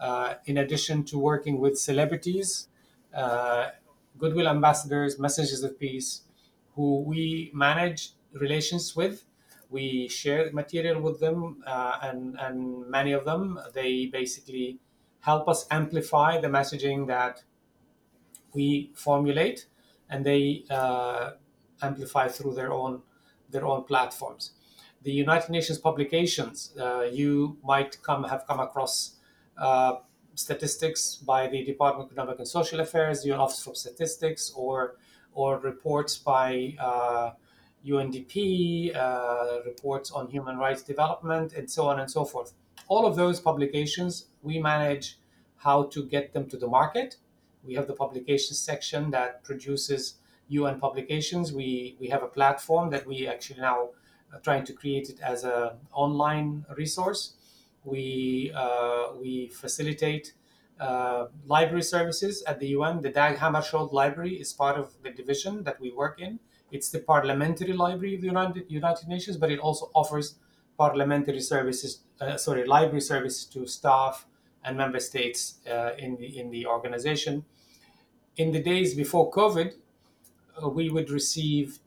Uh, 0.00 0.34
in 0.46 0.58
addition 0.58 1.04
to 1.04 1.18
working 1.18 1.58
with 1.58 1.78
celebrities, 1.78 2.68
uh, 3.14 3.70
goodwill 4.16 4.48
ambassadors, 4.48 5.18
messengers 5.18 5.62
of 5.62 5.78
peace, 5.78 6.22
who 6.74 7.00
we 7.00 7.50
manage 7.52 8.12
relations 8.32 8.94
with. 8.94 9.24
We 9.70 10.08
share 10.08 10.50
material 10.52 11.00
with 11.02 11.20
them, 11.20 11.62
uh, 11.66 11.98
and, 12.02 12.38
and 12.38 12.88
many 12.88 13.12
of 13.12 13.24
them, 13.24 13.58
they 13.74 14.06
basically 14.06 14.78
help 15.20 15.48
us 15.48 15.66
amplify 15.70 16.40
the 16.40 16.48
messaging 16.48 17.06
that 17.08 17.42
we 18.52 18.90
formulate, 18.94 19.66
and 20.08 20.24
they 20.24 20.64
uh, 20.70 21.32
amplify 21.82 22.28
through 22.28 22.54
their 22.54 22.72
own 22.72 23.02
their 23.50 23.66
own 23.66 23.84
platforms. 23.84 24.52
The 25.02 25.12
United 25.12 25.50
Nations 25.50 25.78
publications, 25.78 26.74
uh, 26.78 27.08
you 27.10 27.56
might 27.64 28.02
come 28.02 28.24
have 28.24 28.46
come 28.46 28.60
across 28.60 29.16
uh, 29.56 29.96
statistics 30.34 31.16
by 31.16 31.46
the 31.48 31.64
Department 31.64 32.06
of 32.06 32.12
Economic 32.12 32.38
and 32.38 32.48
Social 32.48 32.80
Affairs, 32.80 33.22
the 33.22 33.32
Office 33.32 33.62
for 33.62 33.74
Statistics, 33.74 34.52
or 34.54 34.96
or 35.34 35.58
reports 35.60 36.16
by 36.16 36.74
uh, 36.80 37.30
UNDP, 37.86 38.94
uh, 38.94 39.60
reports 39.64 40.10
on 40.10 40.28
human 40.28 40.56
rights 40.58 40.82
development, 40.82 41.52
and 41.52 41.70
so 41.70 41.86
on 41.86 42.00
and 42.00 42.10
so 42.10 42.24
forth. 42.24 42.54
All 42.88 43.06
of 43.06 43.16
those 43.16 43.40
publications, 43.40 44.26
we 44.42 44.58
manage 44.58 45.18
how 45.56 45.84
to 45.84 46.04
get 46.04 46.32
them 46.32 46.48
to 46.48 46.56
the 46.56 46.66
market. 46.66 47.16
We 47.62 47.74
have 47.74 47.86
the 47.86 47.94
publications 47.94 48.58
section 48.58 49.10
that 49.10 49.44
produces 49.44 50.14
UN 50.48 50.80
publications. 50.80 51.52
We 51.52 51.96
we 52.00 52.08
have 52.08 52.22
a 52.22 52.28
platform 52.28 52.90
that 52.90 53.06
we 53.06 53.26
actually 53.26 53.60
now 53.60 53.90
are 54.32 54.40
trying 54.40 54.64
to 54.66 54.72
create 54.72 55.08
it 55.08 55.20
as 55.20 55.44
an 55.44 55.70
online 55.92 56.66
resource. 56.76 57.34
We 57.84 58.52
uh, 58.54 59.14
we 59.20 59.48
facilitate 59.48 60.34
uh, 60.80 61.26
library 61.44 61.82
services 61.82 62.42
at 62.44 62.60
the 62.60 62.68
UN. 62.68 63.02
The 63.02 63.10
Dag 63.10 63.36
Hammarskjöld 63.38 63.92
Library 63.92 64.34
is 64.40 64.52
part 64.52 64.78
of 64.78 65.02
the 65.02 65.10
division 65.10 65.64
that 65.64 65.80
we 65.80 65.90
work 65.90 66.20
in. 66.20 66.40
It's 66.70 66.90
the 66.90 67.00
parliamentary 67.00 67.72
library 67.72 68.14
of 68.16 68.20
the 68.20 68.26
United, 68.26 68.70
United 68.70 69.08
Nations, 69.08 69.36
but 69.36 69.50
it 69.50 69.58
also 69.58 69.90
offers 69.94 70.38
parliamentary 70.76 71.40
services, 71.40 72.04
uh, 72.20 72.36
sorry, 72.36 72.64
library 72.66 73.00
services 73.00 73.44
to 73.46 73.66
staff 73.66 74.26
and 74.62 74.76
member 74.76 75.00
states 75.00 75.60
uh, 75.66 75.92
in 75.98 76.16
the 76.16 76.38
in 76.38 76.50
the 76.50 76.66
organization. 76.66 77.44
In 78.36 78.52
the 78.52 78.62
days 78.62 78.94
before 78.94 79.30
COVID, 79.30 79.74
uh, 80.62 80.68
we 80.68 80.90
would 80.90 81.10
receive 81.10 81.78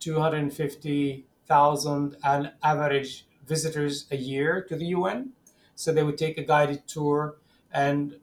250,000 0.00 2.16
an 2.22 2.52
average 2.62 3.26
visitors 3.46 4.06
a 4.10 4.16
year 4.16 4.62
to 4.68 4.76
the 4.76 4.86
UN. 4.86 5.32
So 5.74 5.92
they 5.92 6.02
would 6.02 6.18
take 6.18 6.38
a 6.38 6.44
guided 6.44 6.86
tour, 6.86 7.36
and 7.72 8.18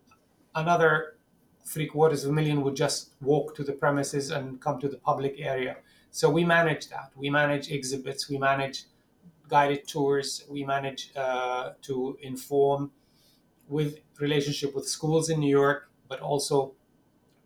another 0.56 1.18
three 1.66 1.88
quarters 1.88 2.24
of 2.24 2.32
a 2.32 2.34
million 2.34 2.62
would 2.64 2.76
just 2.76 3.12
walk 3.22 3.56
to 3.56 3.64
the 3.64 3.74
premises 3.74 4.32
and 4.32 4.62
come 4.62 4.80
to 4.80 4.88
the 4.88 4.98
public 4.98 5.36
area. 5.40 5.78
So 6.12 6.30
we 6.30 6.44
manage 6.44 6.90
that. 6.90 7.12
We 7.16 7.30
manage 7.30 7.72
exhibits. 7.72 8.30
We 8.30 8.38
manage 8.38 8.86
guided 9.48 9.88
tours. 9.88 10.44
We 10.50 10.64
manage 10.64 11.12
uh, 11.16 11.72
to 11.84 12.18
inform 12.22 12.92
with 13.68 14.00
relationship 14.20 14.76
with 14.76 14.88
schools 14.88 15.30
in 15.30 15.40
New 15.40 15.50
York, 15.50 15.90
but 16.08 16.20
also 16.20 16.74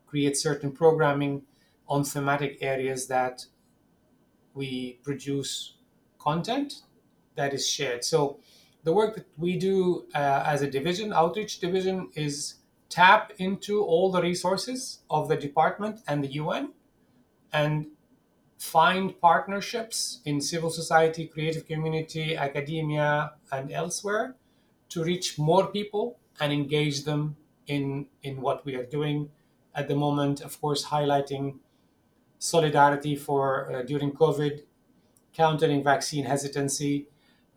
create 0.08 0.38
certain 0.38 0.72
programming 0.72 1.44
on 1.88 2.04
thematic 2.04 2.58
areas 2.62 3.08
that 3.08 3.46
we 4.54 5.00
produce 5.04 5.76
content 6.18 6.84
that 7.36 7.54
is 7.54 7.68
shared. 7.68 8.04
So 8.04 8.40
the 8.84 8.94
work 8.94 9.16
that 9.16 9.28
we 9.38 9.58
do 9.58 10.08
uh, 10.14 10.44
as 10.46 10.62
a 10.62 10.70
division, 10.70 11.12
outreach 11.14 11.60
division, 11.60 12.10
is 12.16 12.56
tap 12.90 13.34
into 13.38 13.84
all 13.84 14.12
the 14.12 14.22
resources 14.22 15.00
of 15.10 15.28
the 15.28 15.36
department 15.36 16.02
and 16.08 16.24
the 16.24 16.30
UN 16.34 16.74
and 17.52 17.88
find 18.58 19.20
partnerships 19.22 20.22
in 20.26 20.42
civil 20.42 20.70
society, 20.70 21.28
creative 21.28 21.68
community, 21.68 22.36
academia, 22.36 23.34
and 23.52 23.72
elsewhere 23.72 24.36
to 24.90 25.04
reach 25.04 25.38
more 25.38 25.68
people 25.68 26.20
and 26.40 26.54
engage 26.54 27.04
them 27.06 27.38
in, 27.68 28.08
in 28.24 28.42
what 28.42 28.66
we 28.66 28.76
are 28.76 28.86
doing 28.86 29.32
at 29.74 29.88
the 29.88 29.96
moment, 29.96 30.42
of 30.42 30.60
course, 30.62 30.86
highlighting 30.86 31.60
solidarity 32.40 33.16
for 33.16 33.72
uh, 33.72 33.82
during 33.84 34.12
COVID, 34.12 34.64
countering 35.34 35.84
vaccine 35.84 36.26
hesitancy, 36.26 37.08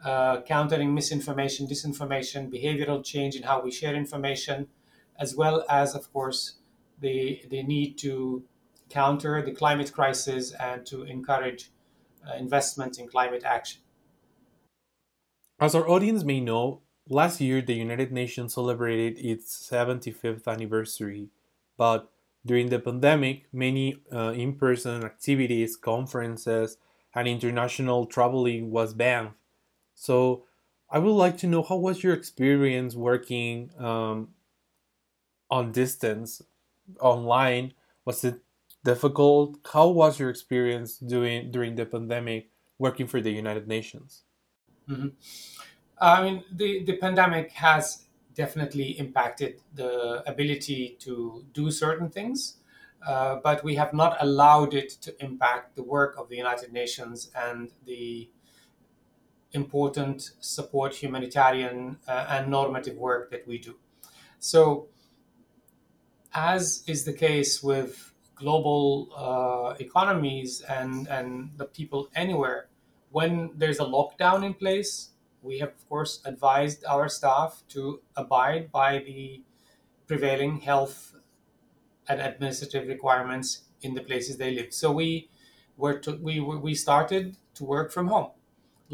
uh, 0.04 0.40
countering 0.42 0.94
misinformation, 0.94 1.66
disinformation, 1.66 2.50
behavioral 2.52 3.04
change 3.04 3.36
in 3.36 3.42
how 3.42 3.60
we 3.60 3.70
share 3.70 3.94
information, 3.94 4.68
as 5.18 5.34
well 5.34 5.64
as, 5.68 5.94
of 5.94 6.12
course, 6.12 6.56
the 7.00 7.42
the 7.50 7.62
need 7.62 7.98
to 7.98 8.44
counter 8.88 9.42
the 9.42 9.52
climate 9.52 9.92
crisis 9.92 10.52
and 10.52 10.86
to 10.86 11.02
encourage 11.02 11.70
uh, 12.26 12.34
investment 12.36 12.98
in 12.98 13.08
climate 13.08 13.42
action. 13.44 13.80
As 15.60 15.74
our 15.74 15.88
audience 15.88 16.24
may 16.24 16.40
know, 16.40 16.82
last 17.08 17.40
year 17.40 17.60
the 17.60 17.74
United 17.74 18.12
Nations 18.12 18.54
celebrated 18.54 19.18
its 19.18 19.68
75th 19.68 20.46
anniversary, 20.46 21.30
but 21.76 22.10
during 22.48 22.68
the 22.70 22.80
pandemic, 22.80 23.46
many 23.52 24.02
uh, 24.12 24.32
in 24.32 24.54
person 24.54 25.04
activities, 25.04 25.76
conferences, 25.76 26.78
and 27.14 27.28
international 27.28 28.06
traveling 28.06 28.70
was 28.70 28.94
banned. 28.94 29.30
So, 29.94 30.44
I 30.90 30.98
would 30.98 31.18
like 31.24 31.36
to 31.38 31.46
know 31.46 31.62
how 31.62 31.76
was 31.76 32.02
your 32.02 32.14
experience 32.14 32.94
working 32.96 33.70
um, 33.78 34.28
on 35.50 35.70
distance, 35.70 36.42
online? 36.98 37.74
Was 38.06 38.24
it 38.24 38.40
difficult? 38.84 39.58
How 39.72 39.88
was 39.88 40.18
your 40.18 40.30
experience 40.30 40.96
doing 40.96 41.50
during 41.50 41.74
the 41.74 41.84
pandemic 41.84 42.48
working 42.78 43.06
for 43.06 43.20
the 43.20 43.30
United 43.30 43.68
Nations? 43.68 44.22
Mm-hmm. 44.88 45.08
I 46.00 46.22
mean, 46.22 46.44
the, 46.50 46.84
the 46.84 46.96
pandemic 46.96 47.52
has 47.52 48.07
definitely 48.38 48.88
impacted 49.04 49.52
the 49.74 50.22
ability 50.32 50.96
to 51.00 51.44
do 51.52 51.70
certain 51.70 52.08
things. 52.18 52.40
uh, 53.06 53.36
but 53.44 53.62
we 53.62 53.76
have 53.76 53.92
not 53.92 54.16
allowed 54.20 54.74
it 54.74 54.90
to 54.90 55.10
impact 55.24 55.76
the 55.76 55.82
work 55.82 56.16
of 56.18 56.28
the 56.28 56.36
United 56.36 56.72
Nations 56.72 57.30
and 57.34 57.70
the 57.86 58.28
important 59.52 60.30
support 60.40 60.94
humanitarian 60.94 61.98
uh, 62.08 62.26
and 62.28 62.50
normative 62.50 62.96
work 62.96 63.30
that 63.30 63.46
we 63.46 63.58
do. 63.58 63.74
So, 64.40 64.88
as 66.34 66.82
is 66.86 67.04
the 67.04 67.12
case 67.12 67.62
with 67.62 68.12
global 68.34 69.08
uh, 69.16 69.74
economies 69.78 70.60
and, 70.62 71.08
and 71.08 71.50
the 71.56 71.64
people 71.64 72.08
anywhere, 72.14 72.68
when 73.10 73.50
there's 73.54 73.78
a 73.78 73.84
lockdown 73.84 74.44
in 74.44 74.54
place, 74.54 75.10
we 75.48 75.58
have, 75.60 75.70
of 75.70 75.88
course, 75.88 76.20
advised 76.24 76.84
our 76.84 77.08
staff 77.08 77.62
to 77.74 77.80
abide 78.16 78.70
by 78.70 78.90
the 79.08 79.42
prevailing 80.06 80.60
health 80.60 81.14
and 82.08 82.20
administrative 82.20 82.88
requirements 82.88 83.48
in 83.82 83.94
the 83.94 84.00
places 84.00 84.36
they 84.36 84.52
live. 84.58 84.72
So 84.72 84.92
we 84.92 85.28
were 85.76 85.98
to, 86.04 86.10
we 86.28 86.40
we 86.40 86.74
started 86.74 87.36
to 87.54 87.64
work 87.64 87.88
from 87.92 88.08
home, 88.08 88.30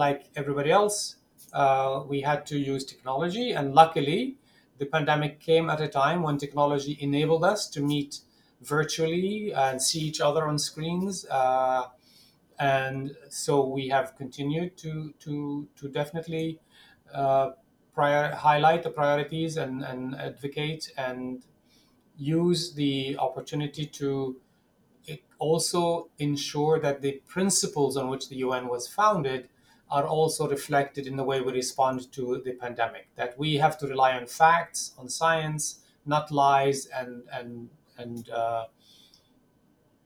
like 0.04 0.20
everybody 0.36 0.70
else. 0.70 1.16
Uh, 1.52 2.02
we 2.12 2.22
had 2.22 2.46
to 2.46 2.56
use 2.58 2.84
technology, 2.84 3.52
and 3.52 3.74
luckily, 3.74 4.36
the 4.78 4.86
pandemic 4.86 5.40
came 5.40 5.70
at 5.70 5.80
a 5.80 5.88
time 5.88 6.22
when 6.22 6.36
technology 6.36 6.94
enabled 7.00 7.44
us 7.44 7.68
to 7.74 7.80
meet 7.80 8.20
virtually 8.60 9.52
and 9.54 9.80
see 9.80 10.00
each 10.00 10.20
other 10.20 10.48
on 10.48 10.58
screens. 10.58 11.26
Uh, 11.30 11.84
and 12.58 13.16
so 13.28 13.66
we 13.66 13.88
have 13.88 14.16
continued 14.16 14.76
to 14.78 15.12
to 15.20 15.68
to 15.76 15.88
definitely 15.88 16.60
uh, 17.12 17.52
prior, 17.92 18.34
highlight 18.34 18.82
the 18.82 18.90
priorities 18.90 19.56
and, 19.56 19.82
and 19.82 20.14
advocate 20.16 20.92
and 20.96 21.46
use 22.16 22.74
the 22.74 23.16
opportunity 23.18 23.86
to 23.86 24.40
also 25.38 26.10
ensure 26.18 26.80
that 26.80 27.02
the 27.02 27.12
principles 27.26 27.96
on 27.96 28.08
which 28.08 28.28
the 28.28 28.36
UN 28.36 28.68
was 28.68 28.88
founded 28.88 29.48
are 29.90 30.06
also 30.06 30.48
reflected 30.48 31.06
in 31.06 31.16
the 31.16 31.24
way 31.24 31.40
we 31.40 31.52
respond 31.52 32.10
to 32.12 32.40
the 32.44 32.52
pandemic. 32.54 33.08
That 33.16 33.38
we 33.38 33.56
have 33.56 33.76
to 33.78 33.86
rely 33.86 34.16
on 34.16 34.26
facts, 34.26 34.94
on 34.96 35.08
science, 35.08 35.80
not 36.06 36.30
lies 36.30 36.86
and 36.86 37.24
and 37.30 37.70
and 37.98 38.28
uh, 38.30 38.66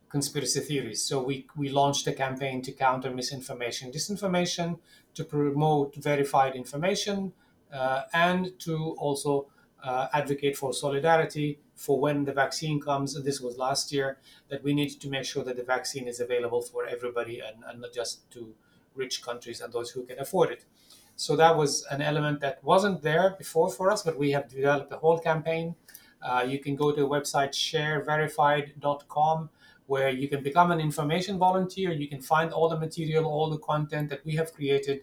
conspiracy 0.09 0.61
theories. 0.61 1.03
So 1.03 1.23
we 1.23 1.47
we 1.57 1.69
launched 1.69 2.07
a 2.07 2.13
campaign 2.13 2.63
to 2.63 2.73
counter 2.73 3.11
misinformation, 3.11 3.93
disinformation, 3.93 4.79
to 5.15 5.25
promote 5.25 5.97
verified 5.97 6.55
information, 6.55 7.33
uh, 7.73 8.03
and 8.13 8.59
to 8.61 8.95
also 8.99 9.49
uh, 9.83 10.09
advocate 10.13 10.57
for 10.57 10.73
solidarity 10.73 11.59
for 11.75 12.01
when 12.01 12.25
the 12.25 12.33
vaccine 12.33 12.81
comes. 12.81 13.15
And 13.15 13.25
this 13.25 13.41
was 13.41 13.57
last 13.57 13.93
year 13.93 14.19
that 14.49 14.65
we 14.65 14.75
need 14.75 15.01
to 15.01 15.09
make 15.09 15.25
sure 15.25 15.45
that 15.45 15.57
the 15.57 15.63
vaccine 15.63 16.09
is 16.09 16.21
available 16.21 16.63
for 16.63 16.87
everybody 16.87 17.41
and, 17.41 17.63
and 17.67 17.81
not 17.81 17.93
just 17.93 18.31
to 18.33 18.55
rich 18.95 19.23
countries 19.23 19.61
and 19.61 19.73
those 19.73 19.91
who 19.91 20.05
can 20.05 20.19
afford 20.19 20.51
it. 20.51 20.65
So 21.15 21.37
that 21.37 21.57
was 21.57 21.85
an 21.91 22.03
element 22.03 22.41
that 22.41 22.63
wasn't 22.63 23.03
there 23.03 23.35
before 23.39 23.71
for 23.71 23.91
us, 23.91 24.03
but 24.03 24.19
we 24.19 24.33
have 24.33 24.49
developed 24.49 24.93
a 24.93 24.97
whole 24.97 25.19
campaign. 25.19 25.75
Uh, 26.23 26.45
you 26.47 26.59
can 26.59 26.77
go 26.77 26.93
to 26.93 27.01
the 27.01 27.09
website 27.09 27.51
shareverified.com 27.51 29.51
where 29.89 30.11
you 30.11 30.29
can 30.29 30.43
become 30.43 30.71
an 30.71 30.81
information 30.81 31.39
volunteer. 31.39 31.91
You 31.93 32.09
can 32.09 32.21
find 32.21 32.53
all 32.53 32.69
the 32.69 32.79
material, 32.79 33.25
all 33.25 33.49
the 33.49 33.59
content 33.59 34.11
that 34.11 34.23
we 34.25 34.37
have 34.37 34.53
created 34.53 35.01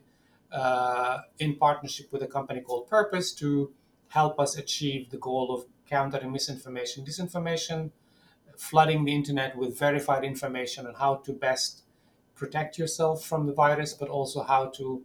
uh, 0.51 1.22
in 1.39 1.56
partnership 1.56 2.12
with 2.13 2.22
a 2.22 2.27
company 2.27 2.62
called 2.62 2.88
Purpose 2.88 3.34
to 3.34 3.74
help 4.10 4.39
us 4.39 4.56
achieve 4.58 5.10
the 5.10 5.17
goal 5.17 5.52
of 5.56 5.65
countering 5.89 6.32
misinformation, 6.32 7.04
disinformation, 7.04 7.89
flooding 8.58 9.06
the 9.06 9.13
internet 9.13 9.58
with 9.58 9.78
verified 9.78 10.24
information 10.24 10.86
on 10.86 10.93
how 10.93 11.15
to 11.15 11.34
best 11.34 11.82
protect 12.36 12.78
yourself 12.78 13.26
from 13.26 13.48
the 13.48 13.54
virus, 13.54 13.93
but 13.93 14.08
also 14.08 14.43
how 14.43 14.67
to 14.67 15.04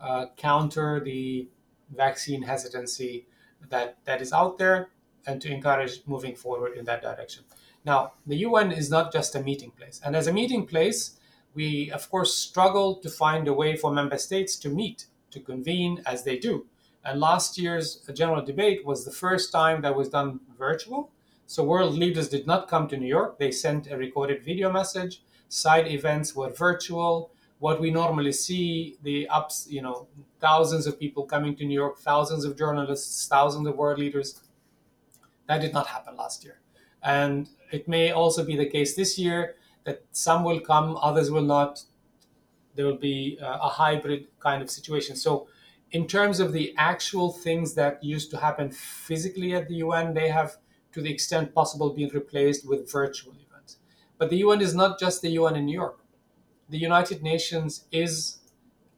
uh, 0.00 0.26
counter 0.38 0.98
the 1.04 1.46
vaccine 1.94 2.42
hesitancy 2.42 3.26
that, 3.68 3.98
that 4.06 4.22
is 4.22 4.32
out 4.32 4.56
there 4.56 4.88
and 5.26 5.42
to 5.42 5.52
encourage 5.52 6.00
moving 6.06 6.34
forward 6.34 6.74
in 6.74 6.86
that 6.86 7.02
direction. 7.02 7.44
Now, 7.84 8.12
the 8.26 8.36
UN 8.36 8.72
is 8.72 8.90
not 8.90 9.12
just 9.12 9.34
a 9.34 9.42
meeting 9.42 9.70
place. 9.70 10.00
And 10.04 10.16
as 10.16 10.26
a 10.26 10.32
meeting 10.32 10.66
place, 10.66 11.18
we, 11.54 11.90
of 11.90 12.10
course, 12.10 12.34
struggle 12.34 12.96
to 12.96 13.08
find 13.08 13.46
a 13.46 13.52
way 13.52 13.76
for 13.76 13.92
member 13.92 14.18
states 14.18 14.56
to 14.56 14.68
meet, 14.68 15.06
to 15.30 15.40
convene 15.40 16.02
as 16.06 16.24
they 16.24 16.38
do. 16.38 16.66
And 17.04 17.20
last 17.20 17.58
year's 17.58 17.98
general 18.14 18.42
debate 18.42 18.84
was 18.86 19.04
the 19.04 19.10
first 19.10 19.52
time 19.52 19.82
that 19.82 19.94
was 19.94 20.08
done 20.08 20.40
virtual. 20.58 21.10
So 21.46 21.62
world 21.62 21.94
leaders 21.94 22.28
did 22.30 22.46
not 22.46 22.68
come 22.68 22.88
to 22.88 22.96
New 22.96 23.06
York. 23.06 23.38
They 23.38 23.50
sent 23.50 23.90
a 23.90 23.96
recorded 23.96 24.42
video 24.42 24.72
message. 24.72 25.22
Side 25.48 25.86
events 25.86 26.34
were 26.34 26.50
virtual. 26.50 27.30
What 27.58 27.80
we 27.80 27.90
normally 27.90 28.32
see, 28.32 28.96
the 29.02 29.28
ups, 29.28 29.66
you 29.70 29.82
know, 29.82 30.08
thousands 30.40 30.86
of 30.86 30.98
people 30.98 31.24
coming 31.26 31.54
to 31.56 31.64
New 31.64 31.74
York, 31.74 31.98
thousands 31.98 32.44
of 32.44 32.56
journalists, 32.56 33.26
thousands 33.28 33.68
of 33.68 33.76
world 33.76 33.98
leaders, 33.98 34.40
that 35.46 35.60
did 35.60 35.74
not 35.74 35.86
happen 35.88 36.16
last 36.16 36.44
year. 36.44 36.58
And 37.04 37.48
it 37.70 37.86
may 37.86 38.10
also 38.10 38.44
be 38.44 38.56
the 38.56 38.66
case 38.66 38.96
this 38.96 39.18
year 39.18 39.56
that 39.84 40.02
some 40.12 40.42
will 40.42 40.60
come, 40.60 40.96
others 41.00 41.30
will 41.30 41.42
not. 41.42 41.82
There 42.74 42.86
will 42.86 42.96
be 42.96 43.38
uh, 43.40 43.58
a 43.62 43.68
hybrid 43.68 44.26
kind 44.40 44.62
of 44.62 44.70
situation. 44.70 45.14
So, 45.14 45.46
in 45.92 46.08
terms 46.08 46.40
of 46.40 46.52
the 46.52 46.74
actual 46.76 47.30
things 47.30 47.74
that 47.74 48.02
used 48.02 48.30
to 48.32 48.38
happen 48.38 48.70
physically 48.72 49.54
at 49.54 49.68
the 49.68 49.76
UN, 49.76 50.14
they 50.14 50.28
have, 50.28 50.56
to 50.92 51.00
the 51.00 51.12
extent 51.12 51.54
possible, 51.54 51.90
been 51.90 52.08
replaced 52.08 52.66
with 52.66 52.90
virtual 52.90 53.32
events. 53.32 53.76
But 54.18 54.30
the 54.30 54.38
UN 54.38 54.60
is 54.60 54.74
not 54.74 54.98
just 54.98 55.22
the 55.22 55.30
UN 55.30 55.54
in 55.54 55.66
New 55.66 55.78
York. 55.78 56.00
The 56.68 56.78
United 56.78 57.22
Nations 57.22 57.84
is 57.92 58.38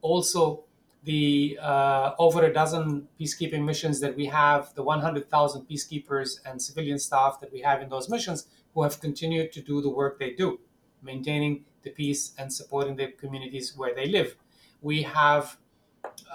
also 0.01 0.65
the 1.07 1.57
uh, 1.62 2.14
over 2.19 2.45
a 2.45 2.53
dozen 2.53 3.09
peacekeeping 3.19 3.64
missions 3.64 4.01
that 4.01 4.16
we 4.16 4.27
have, 4.27 4.75
the 4.75 4.83
100,000 4.83 5.69
peacekeepers 5.69 6.40
and 6.45 6.61
civilian 6.61 6.99
staff 6.99 7.40
that 7.40 7.53
we 7.53 7.61
have 7.61 7.81
in 7.81 7.88
those 7.88 8.09
missions 8.09 8.49
who 8.75 8.83
have 8.83 9.01
continued 9.01 9.53
to 9.53 9.62
do 9.62 9.81
the 9.81 9.88
work 9.88 10.19
they 10.19 10.33
do, 10.33 10.59
maintaining 11.03 11.64
the 11.83 11.90
peace 11.90 12.35
and 12.38 12.53
supporting 12.53 12.97
the 12.97 13.07
communities 13.12 13.77
where 13.77 13.95
they 13.95 14.07
live. 14.07 14.37
We 14.83 15.03
have 15.03 15.59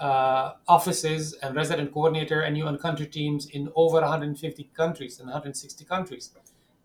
uh, 0.00 0.54
offices 0.66 1.34
and 1.34 1.54
resident 1.54 1.92
coordinator 1.92 2.40
and 2.40 2.56
UN 2.56 2.78
country 2.78 3.06
teams 3.06 3.46
in 3.50 3.70
over 3.74 4.00
150 4.00 4.70
countries 4.74 5.20
and 5.20 5.26
160 5.28 5.84
countries. 5.84 6.30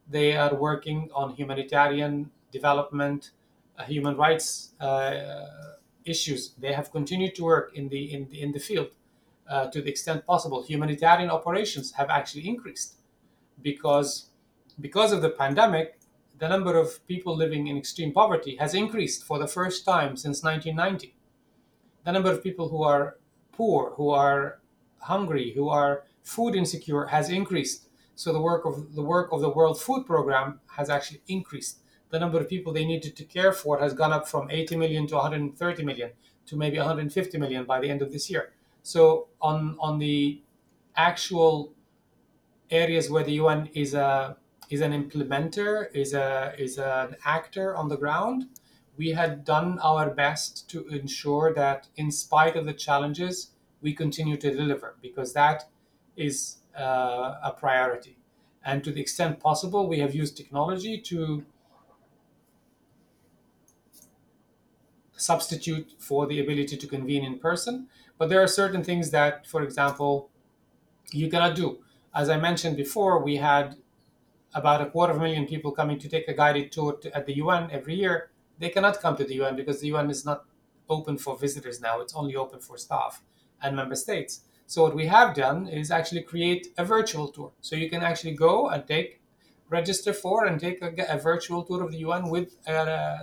They 0.10 0.36
are 0.36 0.54
working 0.54 1.10
on 1.14 1.36
humanitarian 1.36 2.32
development, 2.52 3.32
uh, 3.78 3.84
human 3.84 4.18
rights 4.18 4.74
uh, 4.82 5.78
issues. 6.08 6.54
They 6.58 6.74
have 6.74 6.92
continued 6.92 7.36
to 7.36 7.44
work 7.44 7.72
in 7.76 7.90
the 7.90 8.14
in 8.14 8.28
the, 8.30 8.42
in 8.42 8.52
the 8.52 8.60
field 8.60 8.90
uh, 9.50 9.68
to 9.68 9.82
the 9.82 9.90
extent 9.90 10.26
possible. 10.26 10.64
Humanitarian 10.64 11.30
operations 11.30 11.94
have 11.94 12.10
actually 12.10 12.48
increased 12.48 12.96
because 13.62 14.30
because 14.80 15.12
of 15.12 15.22
the 15.22 15.30
pandemic. 15.30 16.00
The 16.40 16.48
number 16.48 16.78
of 16.78 17.06
people 17.08 17.36
living 17.36 17.66
in 17.66 17.78
extreme 17.80 18.14
poverty 18.14 18.58
has 18.58 18.76
increased 18.76 19.24
for 19.24 19.40
the 19.40 19.48
first 19.48 19.84
time 19.84 20.16
since 20.16 20.44
1990. 20.44 21.16
The 22.04 22.12
number 22.12 22.32
of 22.32 22.44
people 22.44 22.70
who 22.70 22.84
are 22.84 23.18
poor, 23.52 23.94
who 23.96 24.12
are 24.12 24.60
hungry, 25.00 25.54
who 25.56 25.68
are 25.68 26.04
food 26.22 26.54
insecure 26.56 27.06
has 27.08 27.30
increased. 27.32 27.90
So 28.14 28.32
the 28.34 28.42
work 28.42 28.66
of 28.66 28.94
the 28.94 29.02
work 29.02 29.32
of 29.32 29.42
the 29.42 29.50
World 29.50 29.82
Food 29.82 30.06
Program 30.06 30.60
has 30.76 30.90
actually 30.90 31.22
increased 31.28 31.80
the 32.10 32.20
number 32.20 32.40
of 32.40 32.48
people 32.48 32.74
they 32.74 32.86
needed 32.86 33.16
to 33.16 33.24
care 33.24 33.52
for 33.52 33.80
has 33.80 33.94
gone 33.94 34.14
up 34.14 34.28
from 34.28 34.50
80 34.50 34.78
million 34.78 35.08
to 35.08 35.16
130 35.16 35.84
million 35.84 36.12
to 36.46 36.56
maybe 36.56 36.78
150 36.78 37.38
million 37.38 37.66
by 37.66 37.80
the 37.80 37.90
end 37.90 38.02
of 38.02 38.12
this 38.12 38.30
year. 38.30 38.54
So 38.84 39.28
on 39.42 39.76
on 39.80 40.00
the 40.00 40.42
actual 40.96 41.74
areas 42.70 43.10
where 43.10 43.24
the 43.24 43.34
UN 43.34 43.70
is 43.74 43.94
a 43.94 44.38
is 44.70 44.82
an 44.82 44.92
implementer, 44.92 45.94
is 45.94 46.14
a 46.14 46.54
is 46.58 46.78
an 46.78 47.16
actor 47.26 47.76
on 47.76 47.90
the 47.90 47.98
ground, 47.98 48.48
we 48.98 49.12
had 49.12 49.46
done 49.46 49.80
our 49.80 50.10
best 50.10 50.70
to 50.70 50.88
ensure 50.88 51.54
that 51.54 51.88
in 51.96 52.12
spite 52.12 52.56
of 52.56 52.66
the 52.66 52.74
challenges, 52.74 53.52
we 53.82 53.94
continue 53.94 54.38
to 54.38 54.52
deliver 54.52 54.96
because 55.02 55.34
that 55.34 55.66
is 56.16 56.58
uh, 56.78 57.36
a 57.44 57.54
priority. 57.58 58.18
And 58.66 58.84
to 58.84 58.92
the 58.92 59.00
extent 59.00 59.40
possible, 59.40 59.88
we 59.88 60.00
have 60.00 60.14
used 60.14 60.36
technology 60.36 61.00
to 61.02 61.46
substitute 65.18 65.94
for 66.00 66.28
the 66.28 66.40
ability 66.40 66.78
to 66.78 66.88
convene 66.88 67.26
in 67.26 67.40
person. 67.40 67.90
But 68.18 68.30
there 68.30 68.42
are 68.42 68.48
certain 68.48 68.84
things 68.84 69.12
that, 69.12 69.48
for 69.48 69.64
example, 69.64 70.32
you 71.12 71.30
cannot 71.30 71.56
do. 71.56 71.84
As 72.14 72.30
I 72.30 72.38
mentioned 72.38 72.78
before, 72.78 73.24
we 73.24 73.38
had 73.38 73.78
about 74.54 74.82
a 74.82 74.90
quarter 74.90 75.14
of 75.14 75.20
a 75.20 75.22
million 75.22 75.46
people 75.46 75.72
coming 75.72 76.00
to 76.00 76.10
take 76.10 76.28
a 76.28 76.34
guided 76.34 76.72
tour 76.72 76.94
to, 76.94 77.16
at 77.16 77.26
the 77.26 77.36
UN 77.38 77.70
every 77.72 77.96
year. 77.96 78.32
They 78.60 78.70
cannot 78.70 79.00
come 79.02 79.16
to 79.18 79.24
the 79.24 79.36
UN 79.36 79.56
because 79.56 79.82
the 79.82 79.88
UN 79.88 80.10
is 80.10 80.26
not 80.26 80.46
open 80.90 81.18
for 81.18 81.38
visitors 81.38 81.82
now. 81.82 82.00
It's 82.02 82.16
only 82.16 82.36
open 82.36 82.60
for 82.60 82.78
staff 82.78 83.24
and 83.62 83.76
member 83.76 83.96
states. 83.96 84.42
So 84.66 84.84
what 84.84 84.96
we 84.96 85.06
have 85.08 85.36
done 85.36 85.68
is 85.68 85.92
actually 85.92 86.24
create 86.24 86.68
a 86.78 86.86
virtual 86.86 87.28
tour. 87.30 87.54
So 87.62 87.76
you 87.76 87.90
can 87.90 88.04
actually 88.04 88.34
go 88.36 88.70
and 88.70 88.86
take 88.88 89.22
register 89.70 90.14
for 90.14 90.46
and 90.46 90.60
take 90.60 90.82
a, 90.82 90.94
a 91.10 91.18
virtual 91.18 91.64
tour 91.64 91.84
of 91.84 91.92
the 91.92 91.98
UN 92.00 92.30
with 92.30 92.56
a, 92.68 92.74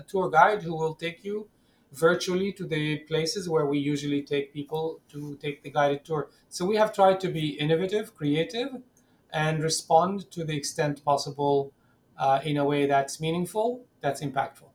a 0.01 0.05
tour 0.09 0.31
guide 0.31 0.63
who 0.63 0.75
will 0.77 0.95
take 0.95 1.25
you 1.25 1.49
virtually 1.95 2.53
to 2.53 2.67
the 2.67 2.99
places 2.99 3.49
where 3.49 3.67
we 3.67 3.79
usually 3.79 4.23
take 4.23 4.53
people 4.53 5.01
to 5.09 5.37
take 5.37 5.63
the 5.63 5.71
guided 5.71 6.05
tour. 6.05 6.29
So 6.49 6.65
we 6.65 6.77
have 6.77 6.93
tried 6.93 7.21
to 7.21 7.29
be 7.29 7.51
innovative, 7.51 8.15
creative, 8.15 8.83
and 9.33 9.63
respond 9.63 10.31
to 10.33 10.45
the 10.45 10.57
extent 10.57 11.05
possible 11.05 11.73
uh, 12.19 12.41
in 12.45 12.57
a 12.57 12.65
way 12.65 12.87
that's 12.87 13.21
meaningful, 13.21 13.85
that's 14.01 14.21
impactful. 14.21 14.71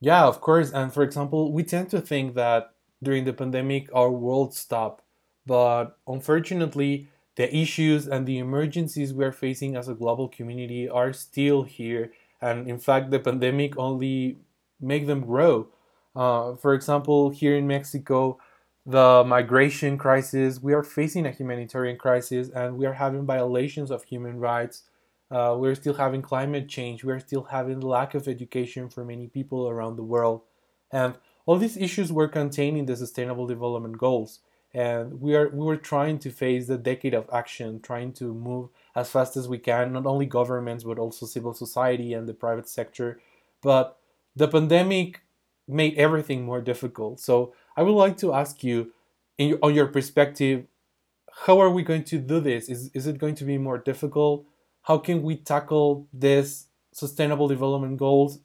Yeah, 0.00 0.24
of 0.24 0.40
course. 0.40 0.70
And 0.70 0.92
for 0.92 1.02
example, 1.02 1.52
we 1.52 1.62
tend 1.62 1.90
to 1.90 2.00
think 2.00 2.34
that 2.34 2.74
during 3.02 3.24
the 3.24 3.32
pandemic 3.32 3.88
our 3.94 4.10
world 4.10 4.54
stopped, 4.54 5.02
but 5.46 5.98
unfortunately, 6.06 7.08
the 7.36 7.54
issues 7.54 8.06
and 8.06 8.26
the 8.26 8.38
emergencies 8.38 9.12
we 9.12 9.24
are 9.24 9.32
facing 9.32 9.76
as 9.76 9.88
a 9.88 9.94
global 9.94 10.28
community 10.28 10.88
are 10.88 11.12
still 11.12 11.62
here. 11.64 12.12
And 12.40 12.68
in 12.68 12.78
fact, 12.78 13.10
the 13.10 13.18
pandemic 13.18 13.76
only 13.76 14.38
make 14.80 15.06
them 15.06 15.20
grow. 15.20 15.68
Uh, 16.14 16.54
for 16.56 16.74
example, 16.74 17.30
here 17.30 17.56
in 17.56 17.66
Mexico, 17.66 18.38
the 18.86 19.24
migration 19.26 19.96
crisis, 19.96 20.62
we 20.62 20.74
are 20.74 20.82
facing 20.82 21.26
a 21.26 21.30
humanitarian 21.30 21.96
crisis 21.96 22.50
and 22.50 22.76
we 22.76 22.86
are 22.86 22.92
having 22.92 23.24
violations 23.24 23.90
of 23.90 24.04
human 24.04 24.38
rights. 24.38 24.84
Uh, 25.30 25.56
we're 25.58 25.74
still 25.74 25.94
having 25.94 26.22
climate 26.22 26.68
change. 26.68 27.02
We're 27.02 27.20
still 27.20 27.44
having 27.44 27.80
lack 27.80 28.14
of 28.14 28.28
education 28.28 28.90
for 28.90 29.04
many 29.04 29.26
people 29.26 29.68
around 29.68 29.96
the 29.96 30.02
world. 30.02 30.42
And 30.92 31.14
all 31.46 31.56
these 31.56 31.76
issues 31.76 32.12
were 32.12 32.28
contained 32.28 32.76
in 32.76 32.86
the 32.86 32.96
Sustainable 32.96 33.46
Development 33.46 33.96
Goals. 33.98 34.40
And 34.72 35.20
we 35.20 35.34
are 35.36 35.48
we 35.48 35.64
were 35.64 35.76
trying 35.76 36.18
to 36.20 36.30
face 36.30 36.66
the 36.66 36.76
decade 36.76 37.14
of 37.14 37.30
action, 37.32 37.80
trying 37.80 38.12
to 38.14 38.34
move 38.34 38.70
as 38.94 39.10
fast 39.10 39.36
as 39.36 39.48
we 39.48 39.58
can, 39.58 39.92
not 39.92 40.04
only 40.04 40.26
governments 40.26 40.84
but 40.84 40.98
also 40.98 41.26
civil 41.26 41.54
society 41.54 42.12
and 42.12 42.28
the 42.28 42.34
private 42.34 42.68
sector. 42.68 43.20
But 43.62 43.96
the 44.36 44.48
pandemic 44.48 45.22
made 45.66 45.96
everything 45.96 46.44
more 46.44 46.60
difficult. 46.60 47.20
So 47.20 47.54
I 47.76 47.82
would 47.82 47.92
like 47.92 48.16
to 48.18 48.34
ask 48.34 48.62
you, 48.62 48.92
in, 49.38 49.58
on 49.62 49.74
your 49.74 49.86
perspective, 49.86 50.66
how 51.46 51.58
are 51.60 51.70
we 51.70 51.82
going 51.82 52.04
to 52.04 52.18
do 52.18 52.40
this? 52.40 52.68
Is, 52.68 52.90
is 52.94 53.06
it 53.06 53.18
going 53.18 53.34
to 53.36 53.44
be 53.44 53.58
more 53.58 53.78
difficult? 53.78 54.46
How 54.82 54.98
can 54.98 55.22
we 55.22 55.36
tackle 55.36 56.06
this 56.12 56.66
sustainable 56.92 57.48
development 57.48 57.98
goals 57.98 58.38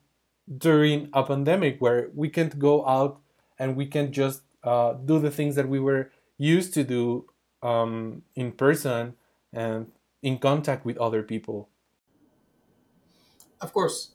during 0.57 1.09
a 1.13 1.23
pandemic 1.23 1.79
where 1.79 2.09
we 2.15 2.29
can't 2.29 2.57
go 2.57 2.85
out 2.87 3.19
and 3.59 3.75
we 3.75 3.85
can't 3.85 4.11
just 4.11 4.41
uh, 4.63 4.93
do 4.93 5.19
the 5.19 5.29
things 5.29 5.55
that 5.55 5.69
we 5.69 5.79
were 5.79 6.11
used 6.37 6.73
to 6.73 6.83
do 6.83 7.25
um, 7.61 8.23
in 8.35 8.51
person 8.51 9.13
and 9.53 9.91
in 10.23 10.39
contact 10.39 10.85
with 10.85 10.97
other 10.97 11.21
people? 11.21 11.69
Of 13.61 13.73
course, 13.73 14.11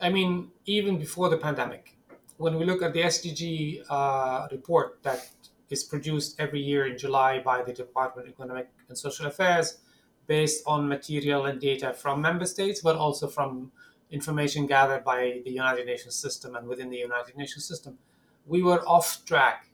I 0.00 0.10
mean, 0.10 0.50
even 0.64 0.98
before 0.98 1.28
the 1.28 1.36
pandemic, 1.36 1.96
when 2.36 2.56
we 2.56 2.64
look 2.64 2.82
at 2.82 2.92
the 2.92 3.02
SDG 3.02 3.82
uh, 3.90 4.46
report 4.52 5.02
that 5.02 5.28
is 5.70 5.82
produced 5.84 6.38
every 6.38 6.60
year 6.60 6.86
in 6.86 6.96
July 6.96 7.40
by 7.40 7.62
the 7.62 7.72
Department 7.72 8.28
of 8.28 8.32
Economic 8.32 8.70
and 8.88 8.96
Social 8.96 9.26
Affairs, 9.26 9.78
based 10.26 10.62
on 10.66 10.88
material 10.88 11.46
and 11.46 11.60
data 11.60 11.92
from 11.92 12.20
member 12.20 12.46
states, 12.46 12.80
but 12.80 12.96
also 12.96 13.26
from 13.26 13.72
information 14.10 14.66
gathered 14.66 15.02
by 15.04 15.40
the 15.44 15.50
United 15.50 15.86
Nations 15.86 16.14
system 16.14 16.54
and 16.54 16.66
within 16.66 16.90
the 16.90 16.96
United 16.96 17.36
Nations 17.36 17.64
system, 17.66 17.98
we 18.46 18.62
were 18.62 18.80
off 18.86 19.24
track 19.24 19.68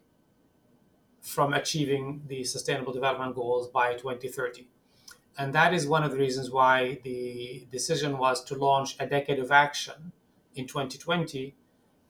from 1.20 1.54
achieving 1.54 2.22
the 2.28 2.44
Sustainable 2.44 2.92
Development 2.92 3.34
Goals 3.34 3.68
by 3.68 3.94
2030. 3.94 4.66
And 5.36 5.52
that 5.54 5.74
is 5.74 5.86
one 5.86 6.04
of 6.04 6.12
the 6.12 6.16
reasons 6.18 6.50
why 6.50 7.00
the 7.02 7.66
decision 7.72 8.18
was 8.18 8.44
to 8.44 8.54
launch 8.54 8.96
a 9.00 9.06
decade 9.06 9.38
of 9.40 9.50
action 9.50 10.12
in 10.54 10.66
2020 10.66 11.54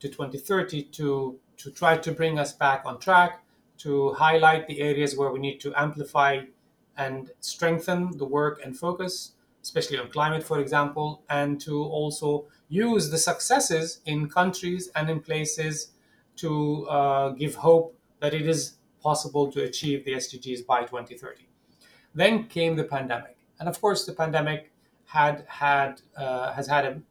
to 0.01 0.09
2030 0.09 0.83
to, 0.83 1.39
to 1.57 1.71
try 1.71 1.97
to 1.97 2.13
bring 2.13 2.39
us 2.39 2.53
back 2.53 2.83
on 2.85 2.99
track, 3.01 3.43
to 3.79 4.13
highlight 4.13 4.67
the 4.67 4.81
areas 4.81 5.17
where 5.17 5.31
we 5.31 5.39
need 5.39 5.59
to 5.61 5.73
amplify 5.75 6.43
and 6.97 7.31
strengthen 7.41 8.17
the 8.19 8.25
work 8.25 8.61
and 8.63 8.79
focus, 8.79 9.33
especially 9.63 9.99
on 9.99 10.11
climate, 10.11 10.45
for 10.45 10.61
example, 10.61 11.23
and 11.31 11.61
to 11.63 11.83
also 11.83 12.47
use 12.69 13.11
the 13.11 13.19
successes 13.19 14.01
in 14.05 14.29
countries 14.29 14.91
and 14.95 15.09
in 15.09 15.21
places 15.21 15.93
to 16.37 16.87
uh, 16.89 17.31
give 17.31 17.55
hope 17.57 17.97
that 18.21 18.35
it 18.35 18.47
is 18.47 18.77
possible 19.03 19.51
to 19.51 19.63
achieve 19.63 20.05
the 20.05 20.13
SDGs 20.13 20.67
by 20.67 20.83
2030. 20.85 21.47
Then 22.15 22.45
came 22.45 22.77
the 22.77 22.85
pandemic, 22.85 23.37
and 23.59 23.69
of 23.69 23.81
course, 23.81 24.05
the 24.07 24.13
pandemic 24.13 24.73
had 25.07 25.45
had 25.49 26.01
uh, 26.17 26.53
has 26.53 26.67
had 26.67 26.85
a, 26.85 27.03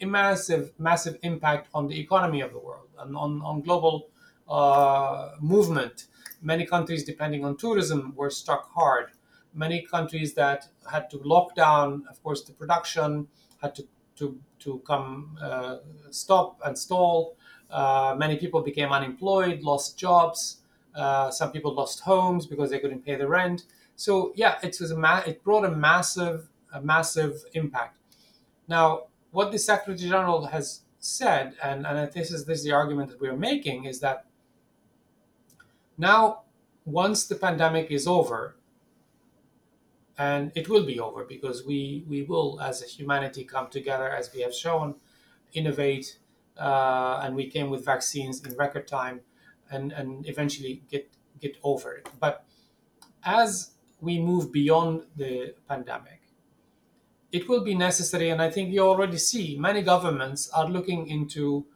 a, 0.00 0.06
massive 0.06 0.72
massive 0.78 1.18
impact 1.22 1.68
on 1.74 1.86
the 1.88 1.98
economy 1.98 2.40
of 2.40 2.52
the 2.52 2.58
world 2.58 2.88
and 2.98 3.16
on 3.16 3.40
on 3.42 3.62
global 3.62 4.08
uh, 4.48 5.30
movement. 5.40 6.06
Many 6.42 6.66
countries, 6.66 7.04
depending 7.04 7.44
on 7.44 7.56
tourism, 7.56 8.14
were 8.16 8.30
struck 8.30 8.72
hard. 8.72 9.10
Many 9.54 9.82
countries 9.82 10.34
that 10.34 10.68
had 10.90 11.10
to 11.10 11.18
lock 11.24 11.54
down, 11.54 12.04
of 12.10 12.22
course, 12.22 12.42
the 12.44 12.52
production 12.52 13.28
had 13.62 13.74
to 13.76 13.86
to 14.16 14.38
to 14.60 14.80
come 14.86 15.38
uh, 15.40 15.76
stop 16.10 16.60
and 16.64 16.76
stall. 16.76 17.36
Uh, 17.70 18.14
many 18.18 18.36
people 18.36 18.60
became 18.62 18.90
unemployed, 18.92 19.62
lost 19.62 19.98
jobs. 19.98 20.62
Uh, 20.94 21.30
some 21.30 21.52
people 21.52 21.74
lost 21.74 22.00
homes 22.00 22.46
because 22.46 22.70
they 22.70 22.78
couldn't 22.78 23.04
pay 23.04 23.14
the 23.14 23.28
rent. 23.28 23.64
So 23.98 24.32
yeah, 24.36 24.58
it 24.62 24.78
was 24.80 24.92
a 24.92 24.96
ma- 24.96 25.24
it 25.26 25.42
brought 25.42 25.64
a 25.64 25.70
massive 25.72 26.50
a 26.72 26.80
massive 26.80 27.44
impact. 27.54 27.98
Now, 28.68 29.08
what 29.32 29.52
the 29.52 29.58
Secretary 29.58 29.96
General 29.98 30.46
has 30.46 30.82
said, 31.00 31.56
and, 31.62 31.84
and 31.86 32.12
this 32.12 32.30
is 32.30 32.44
this 32.46 32.60
is 32.60 32.64
the 32.64 32.72
argument 32.72 33.10
that 33.10 33.20
we 33.20 33.28
are 33.28 33.36
making, 33.36 33.84
is 33.86 34.00
that 34.00 34.26
now 35.98 36.42
once 36.84 37.26
the 37.26 37.34
pandemic 37.34 37.90
is 37.90 38.06
over, 38.06 38.56
and 40.16 40.52
it 40.54 40.68
will 40.68 40.84
be 40.84 40.98
over 40.98 41.24
because 41.24 41.64
we 41.64 42.04
we 42.08 42.22
will 42.22 42.60
as 42.60 42.82
a 42.82 42.86
humanity 42.86 43.44
come 43.44 43.68
together 43.68 44.08
as 44.08 44.32
we 44.34 44.40
have 44.42 44.54
shown, 44.54 44.94
innovate, 45.52 46.18
uh, 46.58 47.20
and 47.22 47.36
we 47.36 47.48
came 47.48 47.70
with 47.70 47.84
vaccines 47.84 48.44
in 48.44 48.56
record 48.56 48.86
time, 48.88 49.20
and 49.70 49.92
and 49.92 50.28
eventually 50.28 50.82
get 50.90 51.10
get 51.40 51.56
over 51.62 51.94
it. 51.94 52.08
But 52.20 52.44
as 53.24 53.72
we 54.00 54.18
move 54.20 54.52
beyond 54.52 55.02
the 55.16 55.54
pandemic, 55.68 56.20
it 57.30 57.48
will 57.48 57.62
be 57.62 57.74
necessary, 57.74 58.30
and 58.30 58.40
I 58.40 58.50
think 58.50 58.72
you 58.72 58.80
already 58.80 59.18
see 59.18 59.56
many 59.58 59.82
governments 59.82 60.48
are 60.50 60.68
looking 60.68 61.08
into 61.08 61.66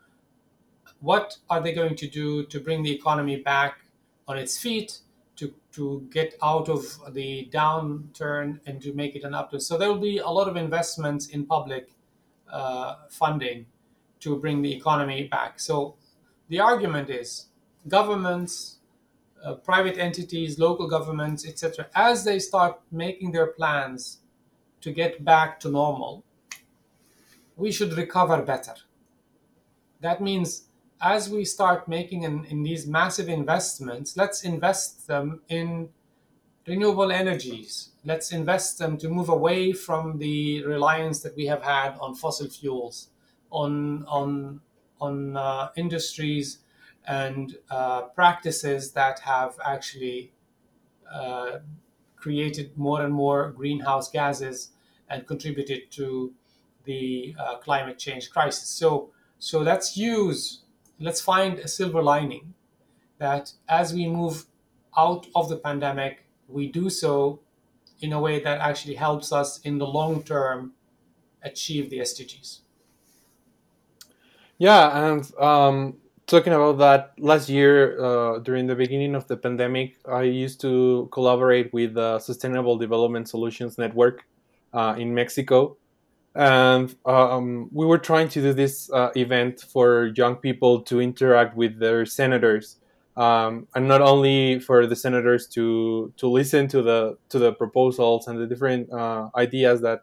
what 1.01 1.37
are 1.51 1.61
they 1.61 1.73
going 1.73 1.97
to 1.97 2.09
do 2.09 2.47
to 2.47 2.61
bring 2.61 2.83
the 2.83 2.93
economy 2.93 3.37
back 3.37 3.85
on 4.29 4.39
its 4.39 4.57
feet, 4.57 5.01
to, 5.37 5.53
to 5.73 6.07
get 6.11 6.35
out 6.43 6.69
of 6.69 6.85
the 7.13 7.49
downturn 7.53 8.61
and 8.67 8.81
to 8.83 8.93
make 8.93 9.17
it 9.17 9.25
an 9.25 9.35
upturn. 9.35 9.61
So 9.61 9.77
there 9.77 9.89
will 9.89 9.99
be 9.99 10.19
a 10.19 10.29
lot 10.29 10.49
of 10.49 10.57
investments 10.57 11.27
in 11.27 11.45
public 11.45 11.91
uh, 12.51 12.97
funding 13.11 13.67
to 14.21 14.39
bring 14.39 14.63
the 14.63 14.73
economy 14.73 15.27
back. 15.27 15.59
So 15.59 15.97
the 16.49 16.61
argument 16.61 17.11
is 17.11 17.47
governments 17.89 18.79
uh, 19.45 19.55
private 19.55 19.99
entities, 19.99 20.59
local 20.59 20.89
governments, 20.89 21.47
etc., 21.47 21.89
as 21.95 22.25
they 22.25 22.39
start 22.39 22.81
making 22.91 23.33
their 23.33 23.49
plans 23.49 24.21
to 24.81 24.93
get 24.93 25.25
back 25.25 25.59
to 25.61 25.69
normal, 25.69 26.25
we 27.57 27.73
should 27.73 27.93
recover 27.97 28.43
better. 28.43 28.75
That 30.01 30.21
means 30.21 30.69
as 31.01 31.29
we 31.29 31.45
start 31.45 31.89
making 31.89 32.23
in, 32.23 32.45
in 32.45 32.63
these 32.63 32.87
massive 32.87 33.29
investments, 33.29 34.17
let's 34.17 34.45
invest 34.45 35.07
them 35.09 35.43
in 35.49 35.89
renewable 36.67 37.11
energies. 37.11 37.91
Let's 38.05 38.33
invest 38.33 38.79
them 38.79 38.97
to 38.99 39.09
move 39.09 39.29
away 39.29 39.73
from 39.73 40.19
the 40.19 40.65
reliance 40.65 41.21
that 41.21 41.37
we 41.37 41.47
have 41.47 41.63
had 41.63 41.97
on 42.01 42.15
fossil 42.15 42.49
fuels, 42.49 43.09
on 43.51 44.05
on 44.07 44.61
on 45.01 45.37
uh, 45.37 45.71
industries 45.77 46.59
and 47.07 47.57
uh, 47.71 48.03
practices 48.03 48.93
that 48.93 49.21
have 49.21 49.59
actually 49.65 50.33
uh, 51.13 51.59
created 52.17 52.77
more 52.79 53.03
and 53.03 53.13
more 53.13 53.51
greenhouse 53.51 54.11
gases 54.11 54.71
and 55.09 55.27
contributed 55.27 55.91
to 55.91 56.33
the 56.85 57.35
uh, 57.39 57.57
climate 57.59 57.99
change 57.99 58.31
crisis. 58.31 58.69
So, 58.69 59.11
so 59.39 59.61
let's 59.61 59.97
use, 59.97 60.63
let's 61.01 61.21
find 61.21 61.59
a 61.59 61.69
silver 61.69 62.03
lining 62.03 62.55
that 63.19 63.53
as 63.69 63.93
we 63.93 64.09
move 64.09 64.47
out 64.97 65.27
of 65.35 65.49
the 65.49 65.57
pandemic, 65.57 66.25
we 66.49 66.69
do 66.69 66.91
so 66.91 67.41
in 68.01 68.13
a 68.13 68.21
way 68.21 68.41
that 68.43 68.61
actually 68.61 68.95
helps 68.95 69.33
us 69.33 69.61
in 69.61 69.79
the 69.79 69.87
long 69.87 70.23
term 70.23 70.73
achieve 71.43 71.91
the 71.91 71.99
SDGs. 71.99 72.61
Yeah, 74.59 75.07
and 75.09 75.35
um, 75.39 75.97
talking 76.33 76.55
about 76.59 76.77
that 76.79 77.13
last 77.19 77.47
year 77.49 77.75
uh, 78.09 78.39
during 78.47 78.67
the 78.67 78.75
beginning 78.75 79.15
of 79.15 79.25
the 79.31 79.37
pandemic 79.37 79.89
i 80.09 80.23
used 80.23 80.59
to 80.67 80.73
collaborate 81.13 81.69
with 81.73 81.91
the 81.95 82.19
sustainable 82.19 82.77
development 82.85 83.29
solutions 83.29 83.79
network 83.79 84.25
uh, 84.73 84.95
in 84.99 85.15
Mexico. 85.15 85.77
And 86.35 86.95
um, 87.05 87.69
we 87.73 87.85
were 87.85 87.99
trying 87.99 88.29
to 88.31 88.41
do 88.41 88.53
this 88.53 88.91
uh, 88.91 89.11
event 89.17 89.61
for 89.61 90.13
young 90.17 90.37
people 90.37 90.81
to 90.83 91.01
interact 91.01 91.57
with 91.57 91.79
their 91.79 92.07
senators, 92.07 92.77
um, 93.19 93.69
and 93.75 93.87
not 93.87 94.01
only 94.01 94.59
for 94.59 94.87
the 94.87 94.97
senators 94.97 95.47
to 95.49 96.11
to 96.17 96.27
listen 96.27 96.69
to 96.69 96.81
the 96.81 97.19
to 97.29 97.39
the 97.39 97.53
proposals 97.53 98.29
and 98.29 98.41
the 98.41 98.47
different 98.47 98.91
uh, 98.91 99.29
ideas 99.37 99.83
that 99.83 100.01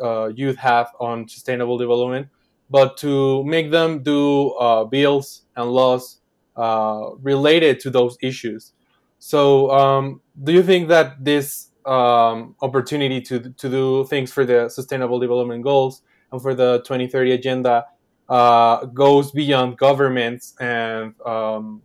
uh, 0.00 0.26
youth 0.28 0.56
have 0.56 0.86
on 1.00 1.26
sustainable 1.26 1.78
development, 1.78 2.28
but 2.72 2.96
to 2.96 3.44
make 3.44 3.70
them 3.70 4.02
do 4.02 4.52
uh, 4.52 4.84
bills 4.84 5.42
and 5.56 5.70
laws 5.70 6.20
uh, 6.56 7.10
related 7.20 7.78
to 7.80 7.90
those 7.90 8.16
issues. 8.22 8.72
So, 9.18 9.70
um, 9.70 10.22
do 10.42 10.52
you 10.52 10.62
think 10.62 10.88
that 10.88 11.22
this 11.22 11.68
um, 11.84 12.56
opportunity 12.62 13.20
to 13.20 13.52
to 13.62 13.68
do 13.68 14.04
things 14.06 14.32
for 14.32 14.44
the 14.46 14.70
Sustainable 14.70 15.20
Development 15.20 15.62
Goals 15.62 16.02
and 16.32 16.40
for 16.40 16.54
the 16.54 16.78
2030 16.78 17.32
Agenda 17.32 17.84
uh, 18.28 18.86
goes 18.86 19.30
beyond 19.32 19.76
governments 19.76 20.54
and 20.58 21.14
um, 21.26 21.82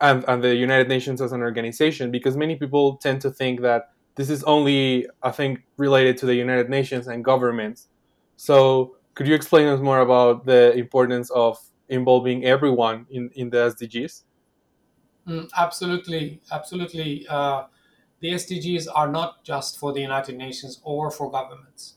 and 0.00 0.24
and 0.28 0.44
the 0.44 0.54
United 0.54 0.88
Nations 0.88 1.20
as 1.20 1.32
an 1.32 1.40
organization? 1.40 2.12
Because 2.12 2.36
many 2.36 2.54
people 2.56 2.96
tend 2.98 3.20
to 3.22 3.30
think 3.30 3.62
that 3.62 3.90
this 4.14 4.30
is 4.30 4.44
only 4.44 5.08
I 5.24 5.32
think, 5.32 5.64
related 5.76 6.18
to 6.18 6.26
the 6.26 6.36
United 6.36 6.70
Nations 6.70 7.08
and 7.08 7.24
governments. 7.24 7.88
So, 8.36 8.96
could 9.14 9.26
you 9.26 9.34
explain 9.34 9.68
us 9.68 9.80
more 9.80 10.00
about 10.00 10.44
the 10.44 10.74
importance 10.74 11.30
of 11.30 11.58
involving 11.88 12.44
everyone 12.44 13.06
in, 13.10 13.30
in 13.34 13.50
the 13.50 13.58
SDGs? 13.58 14.22
Mm, 15.26 15.50
absolutely, 15.56 16.40
absolutely. 16.50 17.26
Uh, 17.28 17.64
the 18.20 18.32
SDGs 18.32 18.86
are 18.94 19.10
not 19.10 19.44
just 19.44 19.78
for 19.78 19.92
the 19.92 20.00
United 20.00 20.36
Nations 20.36 20.80
or 20.82 21.10
for 21.10 21.30
governments. 21.30 21.94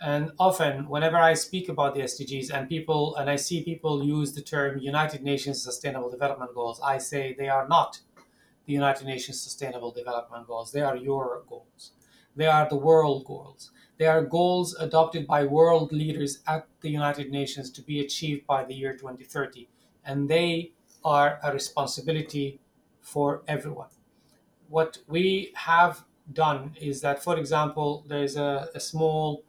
And 0.00 0.32
often, 0.38 0.88
whenever 0.88 1.16
I 1.16 1.34
speak 1.34 1.68
about 1.68 1.94
the 1.94 2.00
SDGs 2.00 2.50
and 2.50 2.68
people, 2.68 3.16
and 3.16 3.28
I 3.28 3.36
see 3.36 3.62
people 3.62 4.02
use 4.02 4.32
the 4.32 4.40
term 4.40 4.78
United 4.78 5.22
Nations 5.22 5.62
Sustainable 5.62 6.10
Development 6.10 6.54
Goals, 6.54 6.80
I 6.82 6.98
say 6.98 7.34
they 7.38 7.48
are 7.48 7.68
not 7.68 8.00
the 8.66 8.72
United 8.72 9.06
Nations 9.06 9.40
Sustainable 9.40 9.90
Development 9.90 10.46
Goals. 10.46 10.72
They 10.72 10.80
are 10.80 10.96
your 10.96 11.42
goals. 11.48 11.92
They 12.34 12.46
are 12.46 12.68
the 12.68 12.76
world 12.76 13.24
goals. 13.26 13.70
They 14.00 14.06
are 14.06 14.22
goals 14.22 14.74
adopted 14.80 15.26
by 15.26 15.44
world 15.44 15.92
leaders 15.92 16.38
at 16.46 16.66
the 16.80 16.88
United 16.88 17.30
Nations 17.30 17.68
to 17.72 17.82
be 17.82 18.00
achieved 18.00 18.46
by 18.46 18.64
the 18.64 18.72
year 18.72 18.94
2030. 18.96 19.68
And 20.06 20.26
they 20.26 20.72
are 21.04 21.38
a 21.44 21.52
responsibility 21.52 22.60
for 23.02 23.42
everyone. 23.46 23.90
What 24.70 25.00
we 25.06 25.52
have 25.54 26.04
done 26.32 26.76
is 26.80 27.02
that, 27.02 27.22
for 27.22 27.36
example, 27.36 28.06
there's 28.08 28.36
a, 28.36 28.70
a 28.74 28.80
small 28.80 29.44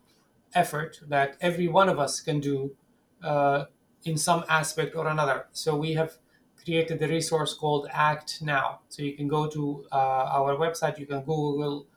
effort 0.53 0.99
that 1.07 1.37
every 1.39 1.69
one 1.69 1.87
of 1.87 1.97
us 1.97 2.19
can 2.19 2.41
do 2.41 2.75
uh, 3.23 3.65
in 4.03 4.17
some 4.17 4.43
aspect 4.49 4.97
or 4.97 5.07
another. 5.07 5.45
So 5.53 5.77
we 5.77 5.93
have 5.93 6.17
created 6.61 6.99
the 6.99 7.07
resource 7.07 7.53
called 7.53 7.87
Act 7.93 8.41
Now. 8.41 8.81
So 8.89 9.01
you 9.01 9.13
can 9.13 9.29
go 9.29 9.47
to 9.47 9.85
uh, 9.93 9.95
our 9.95 10.57
website, 10.57 10.99
you 10.99 11.05
can 11.05 11.21
Google 11.21 11.87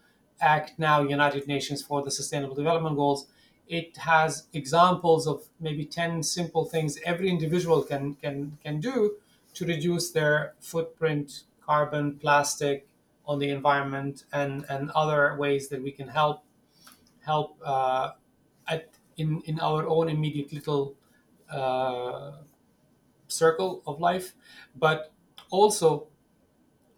Act 0.45 0.79
Now 0.79 1.03
United 1.03 1.49
Nations 1.49 1.83
for 1.83 2.03
the 2.03 2.11
Sustainable 2.11 2.55
Development 2.55 2.95
Goals, 2.97 3.27
it 3.67 3.97
has 3.97 4.47
examples 4.53 5.27
of 5.27 5.49
maybe 5.59 5.87
10 5.87 6.23
simple 6.23 6.67
things 6.67 6.99
every 7.05 7.31
individual 7.31 7.83
can, 7.83 8.15
can, 8.17 8.59
can 8.63 8.79
do 8.79 9.17
to 9.55 9.65
reduce 9.65 10.11
their 10.11 10.55
footprint, 10.61 11.45
carbon, 11.63 12.19
plastic 12.19 12.87
on 13.27 13.39
the 13.39 13.49
environment, 13.49 14.25
and, 14.33 14.67
and 14.69 14.91
other 14.91 15.35
ways 15.39 15.69
that 15.69 15.83
we 15.83 15.91
can 15.91 16.09
help 16.09 16.45
help 17.25 17.59
uh, 17.65 18.11
at, 18.69 18.91
in, 19.17 19.41
in 19.47 19.59
our 19.61 19.87
own 19.87 20.11
immediate 20.11 20.53
little 20.53 20.95
uh, 21.51 22.33
circle 23.29 23.83
of 23.87 23.99
life, 23.99 24.35
but 24.77 25.11
also 25.51 26.09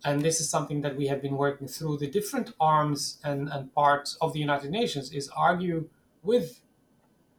and 0.06 0.22
this 0.22 0.40
is 0.40 0.48
something 0.48 0.82
that 0.82 0.96
we 0.96 1.08
have 1.08 1.20
been 1.20 1.36
working 1.36 1.66
through 1.66 1.96
the 1.96 2.06
different 2.06 2.52
arms 2.60 3.18
and, 3.24 3.48
and 3.48 3.74
parts 3.74 4.16
of 4.20 4.32
the 4.32 4.38
United 4.38 4.70
Nations 4.70 5.10
is 5.10 5.28
argue 5.36 5.88
with 6.22 6.60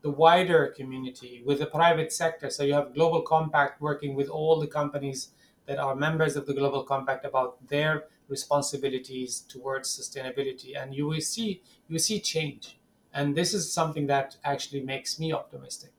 the 0.01 0.10
wider 0.10 0.67
community, 0.75 1.41
with 1.45 1.60
the 1.60 1.65
private 1.65 2.12
sector. 2.12 2.49
So 2.49 2.63
you 2.63 2.73
have 2.73 2.93
Global 2.93 3.21
Compact 3.21 3.80
working 3.80 4.15
with 4.15 4.27
all 4.27 4.60
the 4.60 4.67
companies 4.67 5.30
that 5.65 5.80
are 5.80 5.95
members 5.95 6.36
of 6.36 6.45
the 6.45 6.53
Global 6.53 6.84
Compact 6.84 7.23
about 7.23 7.65
their 7.69 8.03
responsibilities 8.27 9.45
towards 9.47 9.88
sustainability, 9.88 10.77
and 10.77 10.93
you 10.93 11.08
will 11.08 11.21
see 11.21 11.62
you 11.88 11.99
see 11.99 12.19
change. 12.19 12.77
And 13.13 13.34
this 13.34 13.53
is 13.53 13.71
something 13.71 14.08
that 14.08 14.36
actually 14.43 14.82
makes 14.82 15.17
me 15.17 15.32
optimistic. 15.32 15.91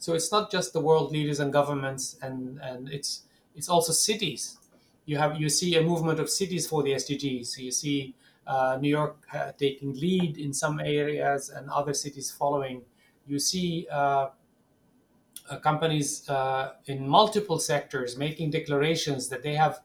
So 0.00 0.14
it's 0.14 0.32
not 0.32 0.50
just 0.50 0.72
the 0.72 0.80
world 0.80 1.12
leaders 1.12 1.38
and 1.38 1.52
governments, 1.52 2.16
and 2.20 2.58
and 2.60 2.88
it's 2.88 3.22
it's 3.54 3.68
also 3.68 3.92
cities 3.92 4.58
you 5.08 5.16
have 5.16 5.40
you 5.40 5.48
see 5.48 5.74
a 5.76 5.82
movement 5.82 6.20
of 6.20 6.28
cities 6.28 6.68
for 6.68 6.82
the 6.82 6.92
SDGs. 6.92 7.46
So 7.46 7.62
you 7.62 7.70
see 7.70 8.14
uh, 8.46 8.76
New 8.78 8.90
York 8.90 9.16
uh, 9.32 9.52
taking 9.56 9.94
lead 9.94 10.36
in 10.36 10.52
some 10.52 10.80
areas 10.80 11.48
and 11.48 11.70
other 11.70 11.94
cities 11.94 12.30
following. 12.30 12.82
You 13.26 13.38
see 13.38 13.86
uh, 13.90 14.28
uh 15.50 15.58
companies 15.60 16.28
uh, 16.28 16.72
in 16.86 17.08
multiple 17.08 17.58
sectors 17.58 18.18
making 18.18 18.50
declarations 18.50 19.30
that 19.30 19.42
they 19.42 19.54
have 19.54 19.80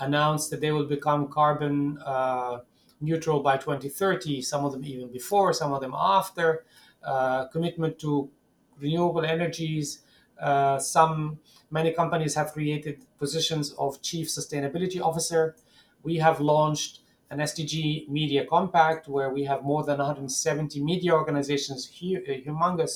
announced 0.00 0.50
that 0.50 0.60
they 0.60 0.72
will 0.72 0.88
become 0.96 1.28
carbon 1.28 1.98
uh, 2.04 2.58
neutral 3.00 3.38
by 3.48 3.56
2030. 3.56 4.42
Some 4.42 4.64
of 4.64 4.72
them 4.72 4.84
even 4.84 5.08
before, 5.12 5.52
some 5.52 5.72
of 5.72 5.80
them 5.80 5.94
after. 5.94 6.64
commitment 7.52 8.00
to 8.00 8.10
renewable 8.80 9.24
energies. 9.24 9.88
some 10.96 11.38
Many 11.76 11.92
companies 11.92 12.34
have 12.36 12.54
created 12.54 13.04
positions 13.18 13.72
of 13.72 14.00
chief 14.00 14.28
sustainability 14.28 14.98
officer. 14.98 15.56
We 16.02 16.16
have 16.26 16.40
launched 16.40 17.00
an 17.28 17.38
SDG 17.38 18.08
media 18.08 18.46
compact 18.46 19.08
where 19.08 19.30
we 19.30 19.44
have 19.44 19.62
more 19.62 19.82
than 19.84 19.98
170 19.98 20.82
media 20.82 21.12
organizations, 21.12 21.80
uh, 21.86 22.32
humongous, 22.46 22.94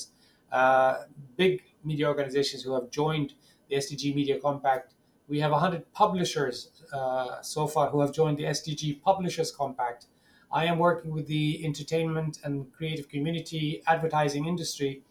uh, 0.50 0.94
big 1.36 1.62
media 1.84 2.06
organizations 2.08 2.62
who 2.62 2.72
have 2.72 2.88
joined 2.90 3.34
the 3.68 3.76
SDG 3.76 4.14
media 4.14 4.40
compact. 4.40 4.94
We 5.28 5.40
have 5.40 5.50
100 5.50 5.92
publishers 5.92 6.70
uh, 6.90 7.42
so 7.42 7.66
far 7.66 7.90
who 7.90 8.00
have 8.00 8.12
joined 8.12 8.38
the 8.38 8.44
SDG 8.44 9.02
Publishers 9.02 9.50
Compact. 9.52 10.06
I 10.50 10.64
am 10.64 10.78
working 10.78 11.10
with 11.12 11.26
the 11.26 11.62
entertainment 11.66 12.38
and 12.44 12.72
creative 12.72 13.10
community 13.10 13.82
advertising 13.86 14.46
industry, 14.46 15.02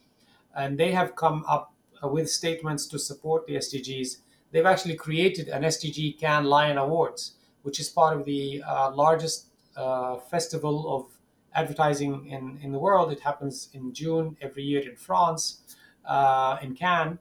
and 0.56 0.76
they 0.80 0.92
have 0.92 1.16
come 1.16 1.46
up 1.48 1.76
with 2.04 2.30
statements 2.30 2.88
to 2.88 3.00
support 3.00 3.46
the 3.46 3.56
SDGs, 3.56 4.18
they've 4.52 4.66
actually 4.66 4.96
created 4.96 5.48
an 5.50 5.64
SDG 5.64 6.20
Cannes 6.20 6.46
Lion 6.46 6.78
Awards, 6.78 7.34
which 7.64 7.80
is 7.80 7.90
part 7.90 8.18
of 8.18 8.26
the 8.26 8.64
uh, 8.68 8.92
largest 8.92 9.48
uh, 9.76 10.18
festival 10.18 10.96
of 10.96 11.06
advertising 11.54 12.28
in, 12.28 12.60
in 12.62 12.72
the 12.72 12.80
world. 12.80 13.12
It 13.12 13.20
happens 13.20 13.70
in 13.74 13.94
June 13.94 14.38
every 14.42 14.64
year 14.64 14.82
in 14.82 14.96
France, 14.96 15.62
uh, 16.06 16.58
in 16.62 16.76
Cannes, 16.76 17.20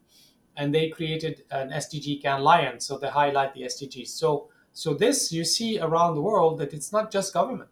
and 0.57 0.75
they 0.75 0.89
created 0.89 1.45
an 1.51 1.71
SDG 1.71 2.23
Cannes 2.23 2.43
Lion, 2.43 2.81
so 2.81 2.99
they 2.99 3.09
highlight 3.09 3.55
the 3.55 3.63
SDGs. 3.63 4.09
So, 4.09 4.49
so 4.73 4.95
this 4.95 5.33
you 5.33 5.45
see 5.45 5.79
around 5.79 6.15
the 6.15 6.21
world 6.21 6.59
that 6.59 6.73
it's 6.73 6.93
not 6.93 7.11
just 7.11 7.33
government, 7.33 7.71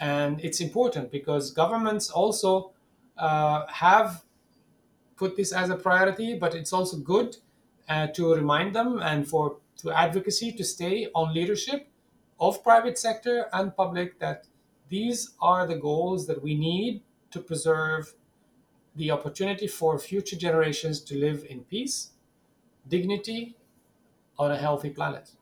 and 0.00 0.40
it's 0.40 0.60
important 0.60 1.10
because 1.10 1.50
governments 1.50 2.10
also 2.10 2.72
uh, 3.18 3.66
have 3.66 4.24
put 5.20 5.36
this 5.36 5.52
as 5.52 5.68
a 5.70 5.76
priority, 5.76 6.36
but 6.38 6.54
it's 6.54 6.72
also 6.72 6.96
good 6.96 7.36
uh, 7.88 8.06
to 8.08 8.34
remind 8.34 8.74
them 8.74 8.98
and 9.10 9.28
for 9.28 9.58
to 9.76 9.92
advocacy 9.92 10.50
to 10.52 10.64
stay 10.64 10.96
on 11.14 11.34
leadership 11.34 11.88
of 12.40 12.62
private 12.64 12.98
sector 12.98 13.46
and 13.52 13.76
public 13.76 14.18
that 14.18 14.46
these 14.88 15.20
are 15.40 15.66
the 15.66 15.76
goals 15.76 16.26
that 16.26 16.42
we 16.42 16.54
need 16.54 17.02
to 17.30 17.40
preserve 17.40 18.14
the 18.96 19.10
opportunity 19.10 19.66
for 19.66 19.98
future 19.98 20.36
generations 20.36 21.00
to 21.02 21.16
live 21.26 21.46
in 21.48 21.60
peace, 21.64 22.12
dignity 22.88 23.56
on 24.38 24.50
a 24.50 24.56
healthy 24.56 24.90
planet. 24.90 25.32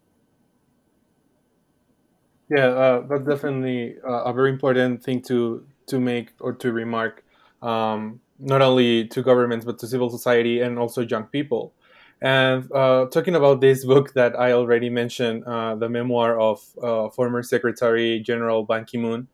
Yeah, 2.51 2.69
uh, 2.69 3.07
that's 3.07 3.27
definitely 3.27 3.99
uh, 4.01 4.25
a 4.25 4.33
very 4.33 4.51
important 4.51 5.03
thing 5.03 5.23
to 5.23 5.67
to 5.87 6.01
make 6.01 6.33
or 6.41 6.53
to 6.55 6.73
remark. 6.73 7.25
Um, 7.63 8.21
not 8.39 8.63
only 8.63 9.07
to 9.09 9.23
governments 9.23 9.65
but 9.65 9.79
to 9.79 9.87
civil 9.87 10.11
society 10.11 10.61
and 10.61 10.79
also 10.79 11.03
young 11.03 11.25
people. 11.25 11.73
And 12.21 12.71
uh, 12.73 13.07
talking 13.07 13.37
about 13.37 13.61
this 13.61 13.85
book 13.85 14.15
that 14.15 14.39
I 14.39 14.53
already 14.53 14.91
mentioned, 14.91 15.45
uh, 15.45 15.77
the 15.77 15.89
memoir 15.89 16.39
of 16.39 16.61
uh, 16.83 17.11
former 17.11 17.43
Secretary 17.43 18.19
General 18.19 18.65
Ban 18.65 18.85
Ki 18.85 18.99
moon, 18.99 19.29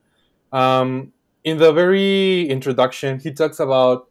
um, 0.53 1.13
in 1.45 1.59
the 1.59 1.73
very 1.73 2.49
introduction, 2.49 3.19
he 3.21 3.33
talks 3.33 3.61
about 3.61 4.09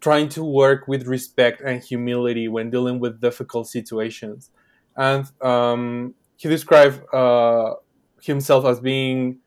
trying 0.00 0.28
to 0.30 0.44
work 0.44 0.88
with 0.88 1.06
respect 1.06 1.60
and 1.60 1.82
humility 1.82 2.48
when 2.48 2.70
dealing 2.70 2.98
with 2.98 3.20
difficult 3.20 3.68
situations. 3.68 4.50
And 4.96 5.26
um, 5.40 6.14
he 6.36 6.48
described 6.48 7.02
uh, 7.14 7.74
himself 8.20 8.64
as 8.64 8.80
being 8.80 9.38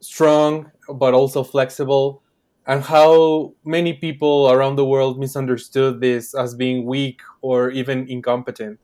strong 0.00 0.70
but 0.92 1.14
also 1.14 1.44
flexible 1.44 2.21
and 2.66 2.82
how 2.82 3.54
many 3.64 3.92
people 3.92 4.50
around 4.50 4.76
the 4.76 4.84
world 4.84 5.18
misunderstood 5.18 6.00
this 6.00 6.34
as 6.34 6.54
being 6.54 6.84
weak 6.86 7.20
or 7.40 7.70
even 7.70 8.08
incompetent. 8.08 8.78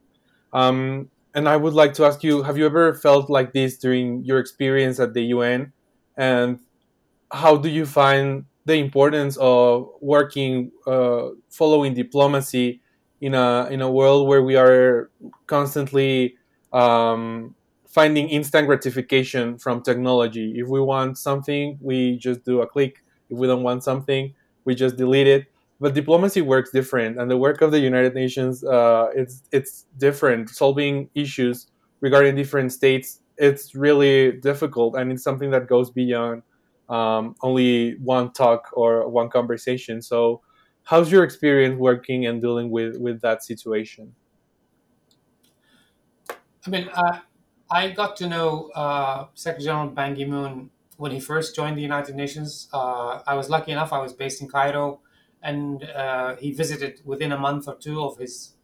Um, 0.53 1.11
and 1.35 1.49
I 1.49 1.57
would 1.57 1.75
like 1.75 1.95
to 1.95 2.05
ask 2.05 2.25
you: 2.25 2.43
Have 2.43 2.59
you 2.59 2.67
ever 2.67 2.95
felt 2.95 3.31
like 3.31 3.53
this 3.53 3.79
during 3.79 4.25
your 4.25 4.39
experience 4.39 4.99
at 4.99 5.15
the 5.15 5.23
UN? 5.35 5.73
And 6.17 6.61
how 7.31 7.57
do 7.57 7.69
you 7.69 7.87
find 7.87 8.45
the 8.65 8.75
importance 8.75 9.37
of 9.39 9.89
working, 10.01 10.73
uh, 10.87 11.31
following 11.51 11.95
diplomacy 11.95 12.81
in 13.21 13.35
a 13.35 13.69
in 13.71 13.81
a 13.83 13.91
world 13.91 14.29
where 14.29 14.43
we 14.43 14.57
are 14.57 15.11
constantly 15.47 16.37
um, 16.73 17.55
finding 17.87 18.29
instant 18.29 18.67
gratification 18.67 19.59
from 19.59 19.83
technology? 19.83 20.55
If 20.57 20.69
we 20.69 20.81
want 20.81 21.19
something, 21.19 21.79
we 21.81 22.17
just 22.19 22.45
do 22.45 22.63
a 22.63 22.67
click. 22.67 23.05
If 23.31 23.39
we 23.39 23.47
don't 23.47 23.63
want 23.63 23.85
something, 23.85 24.35
we 24.65 24.75
just 24.75 24.97
delete 24.97 25.27
it. 25.27 25.47
But 25.81 25.95
diplomacy 25.95 26.43
works 26.43 26.71
different 26.71 27.21
and 27.21 27.31
the 27.31 27.37
work 27.37 27.63
of 27.63 27.71
the 27.71 27.79
united 27.79 28.15
nations 28.15 28.65
uh, 28.65 29.11
it's 29.15 29.43
it's 29.53 29.87
different. 29.99 30.51
Solving 30.51 31.09
issues 31.15 31.69
regarding 32.01 32.35
different 32.35 32.73
states 32.73 33.21
it's 33.39 33.75
really 33.75 34.33
difficult 34.33 34.97
and 34.97 35.13
it's 35.13 35.23
something 35.23 35.51
that 35.53 35.69
goes 35.69 35.91
beyond 35.91 36.43
um, 36.89 37.37
only 37.43 37.97
one 37.99 38.33
talk 38.33 38.69
or 38.73 39.09
one 39.09 39.31
conversation. 39.31 40.03
So 40.03 40.43
how's 40.85 41.13
your 41.13 41.23
experience 41.23 41.79
working 41.79 42.27
and 42.27 42.41
dealing 42.41 42.71
with 42.71 42.97
with 42.97 43.21
that 43.21 43.45
situation? 43.45 44.15
I 46.67 46.71
mean, 46.71 46.89
uh, 46.93 47.21
I 47.71 47.91
got 47.91 48.17
to 48.17 48.29
know 48.29 48.71
uh, 48.75 49.27
Secretary 49.35 49.67
General 49.67 49.89
Ban 49.89 50.17
Ki 50.17 50.25
moon 50.25 50.71
when 50.99 51.13
he 51.13 51.21
first 51.21 51.55
joined 51.55 51.79
the 51.79 51.83
United 51.83 52.15
Nations. 52.15 52.69
Uh, 52.73 53.23
I 53.27 53.35
was 53.35 53.49
lucky 53.49 53.73
enough, 53.73 53.93
I 53.93 54.01
was 54.01 54.13
based 54.13 54.43
in 54.43 54.49
Cairo, 54.49 55.01
and 55.41 55.85
uh, 55.85 56.35
he 56.37 56.53
visited 56.53 57.01
within 57.05 57.33
a 57.33 57.39
month 57.39 57.69
or 57.69 57.77
two 57.77 58.03
of 58.03 58.19
his 58.19 58.55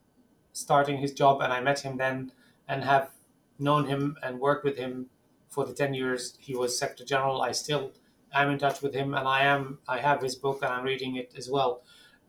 starting 0.53 0.99
his 0.99 1.13
job, 1.13 1.41
and 1.41 1.53
I 1.53 1.61
met 1.61 1.81
him 1.81 1.97
then 1.97 2.33
and 2.69 2.85
have 2.85 3.11
known 3.59 3.87
him 3.87 4.17
and 4.23 4.41
worked 4.41 4.65
with 4.65 4.77
him 4.77 5.07
for 5.49 5.65
the 5.65 5.73
10 5.73 5.95
years 5.95 6.37
he 6.41 6.57
was 6.57 6.77
Secretary 6.77 7.07
General. 7.07 7.41
I 7.41 7.53
still 7.53 7.93
am 8.33 8.51
in 8.51 8.59
touch 8.59 8.83
with 8.83 8.95
him, 8.95 9.15
and 9.15 9.29
I 9.29 9.45
am 9.45 9.79
I 9.89 9.99
have 9.99 10.21
his 10.21 10.35
book 10.35 10.59
and 10.63 10.73
I'm 10.73 10.85
reading 10.85 11.15
it 11.17 11.33
as 11.37 11.49
well. 11.49 11.83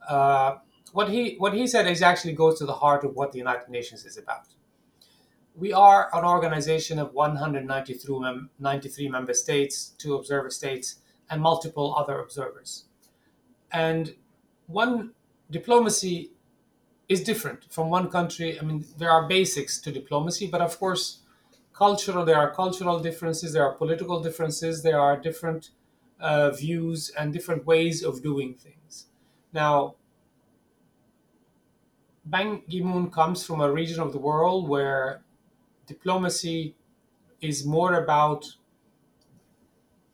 Uh, 0.08 0.58
what 0.92 1.10
he 1.10 1.36
what 1.38 1.54
he 1.54 1.66
said 1.66 1.88
is 1.88 2.04
actually 2.04 2.34
goes 2.34 2.60
to 2.60 2.66
the 2.66 2.74
heart 2.74 3.04
of 3.04 3.16
what 3.16 3.32
the 3.32 3.40
United 3.40 3.70
Nations 3.70 4.06
is 4.06 4.18
about 4.18 4.46
we 5.58 5.72
are 5.72 6.10
an 6.14 6.26
organization 6.26 7.00
of 7.00 7.14
193 7.14 8.20
mem- 8.20 8.50
93 8.60 9.10
member 9.10 9.34
states, 9.34 9.94
two 9.98 10.16
observer 10.16 10.50
states, 10.50 11.00
and 11.30 11.42
multiple 11.42 11.96
other 11.98 12.20
observers. 12.20 12.86
And 13.72 14.16
one 14.68 15.12
diplomacy 15.50 16.32
is 17.08 17.24
different 17.24 17.72
from 17.72 17.90
one 17.90 18.10
country. 18.10 18.60
I 18.60 18.64
mean, 18.64 18.86
there 18.98 19.10
are 19.10 19.28
basics 19.28 19.80
to 19.82 19.92
diplomacy, 19.92 20.48
but 20.48 20.62
of 20.62 20.78
course, 20.80 21.20
cultural 21.74 22.26
there 22.26 22.38
are 22.38 22.54
cultural 22.54 23.00
differences, 23.00 23.54
there 23.54 23.64
are 23.64 23.74
political 23.74 24.22
differences, 24.22 24.82
there 24.82 25.00
are 25.00 25.18
different 25.18 25.70
uh, 26.20 26.52
views 26.52 27.12
and 27.18 27.34
different 27.34 27.66
ways 27.66 28.04
of 28.04 28.24
doing 28.24 28.54
things. 28.56 29.08
Now, 29.54 29.96
Ban 32.26 32.62
Ki 32.70 32.82
moon 32.82 33.12
comes 33.12 33.46
from 33.46 33.62
a 33.62 33.72
region 33.72 34.00
of 34.02 34.12
the 34.12 34.18
world 34.18 34.68
where 34.68 35.22
diplomacy 35.86 36.76
is 37.42 37.66
more 37.66 37.94
about 37.94 38.56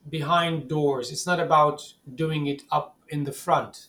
behind 0.10 0.67
doors. 0.67 1.12
It's 1.12 1.27
not 1.27 1.39
about 1.39 1.93
doing 2.15 2.47
it 2.47 2.63
up 2.71 2.97
in 3.10 3.23
the 3.23 3.31
front. 3.31 3.88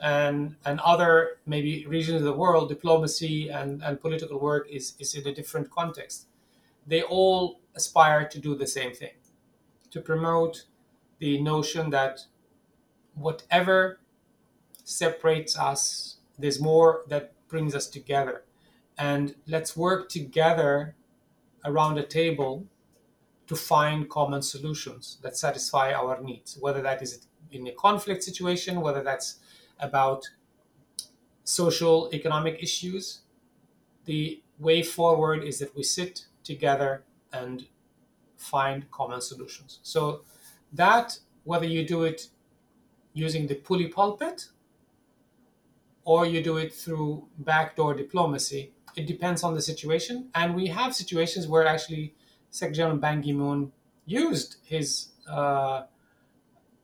And, 0.00 0.56
and 0.64 0.80
other 0.80 1.38
maybe 1.46 1.86
regions 1.86 2.16
of 2.16 2.24
the 2.24 2.32
world, 2.32 2.68
diplomacy 2.68 3.48
and, 3.48 3.82
and 3.84 4.00
political 4.00 4.38
work 4.40 4.68
is, 4.68 4.94
is 4.98 5.14
in 5.14 5.26
a 5.26 5.32
different 5.32 5.70
context. 5.70 6.26
They 6.86 7.02
all 7.02 7.60
aspire 7.76 8.28
to 8.28 8.38
do 8.40 8.56
the 8.56 8.66
same 8.66 8.92
thing 8.92 9.12
to 9.92 10.00
promote 10.00 10.64
the 11.18 11.40
notion 11.40 11.90
that 11.90 12.22
whatever 13.14 14.00
separates 14.82 15.56
us, 15.56 16.16
there's 16.38 16.60
more 16.60 17.02
that 17.08 17.32
brings 17.46 17.74
us 17.74 17.86
together. 17.86 18.42
And 18.98 19.36
let's 19.46 19.76
work 19.76 20.08
together 20.08 20.96
around 21.64 21.98
a 21.98 22.06
table 22.06 22.66
to 23.46 23.56
find 23.56 24.08
common 24.08 24.42
solutions 24.42 25.18
that 25.22 25.36
satisfy 25.36 25.92
our 25.92 26.20
needs, 26.22 26.56
whether 26.60 26.80
that 26.82 27.02
is 27.02 27.26
in 27.50 27.66
a 27.66 27.72
conflict 27.72 28.22
situation, 28.22 28.80
whether 28.80 29.02
that's 29.02 29.38
about 29.80 30.28
social, 31.44 32.08
economic 32.12 32.62
issues. 32.62 33.20
The 34.04 34.40
way 34.58 34.82
forward 34.82 35.44
is 35.44 35.58
that 35.58 35.74
we 35.76 35.82
sit 35.82 36.26
together 36.44 37.04
and 37.32 37.66
find 38.36 38.90
common 38.90 39.20
solutions. 39.20 39.80
So, 39.82 40.22
that, 40.72 41.18
whether 41.44 41.66
you 41.66 41.86
do 41.86 42.04
it 42.04 42.28
using 43.12 43.46
the 43.46 43.56
bully 43.56 43.88
pulpit 43.88 44.48
or 46.04 46.26
you 46.26 46.42
do 46.42 46.56
it 46.56 46.74
through 46.74 47.28
backdoor 47.38 47.94
diplomacy, 47.94 48.72
it 48.96 49.06
depends 49.06 49.42
on 49.42 49.54
the 49.54 49.62
situation. 49.62 50.30
And 50.34 50.54
we 50.54 50.66
have 50.68 50.94
situations 50.94 51.48
where 51.48 51.66
actually 51.66 52.14
Secretary 52.50 52.76
General 52.76 52.98
Ban 52.98 53.22
Ki 53.22 53.32
moon 53.32 53.72
used 54.04 54.56
his 54.64 55.08
uh, 55.28 55.84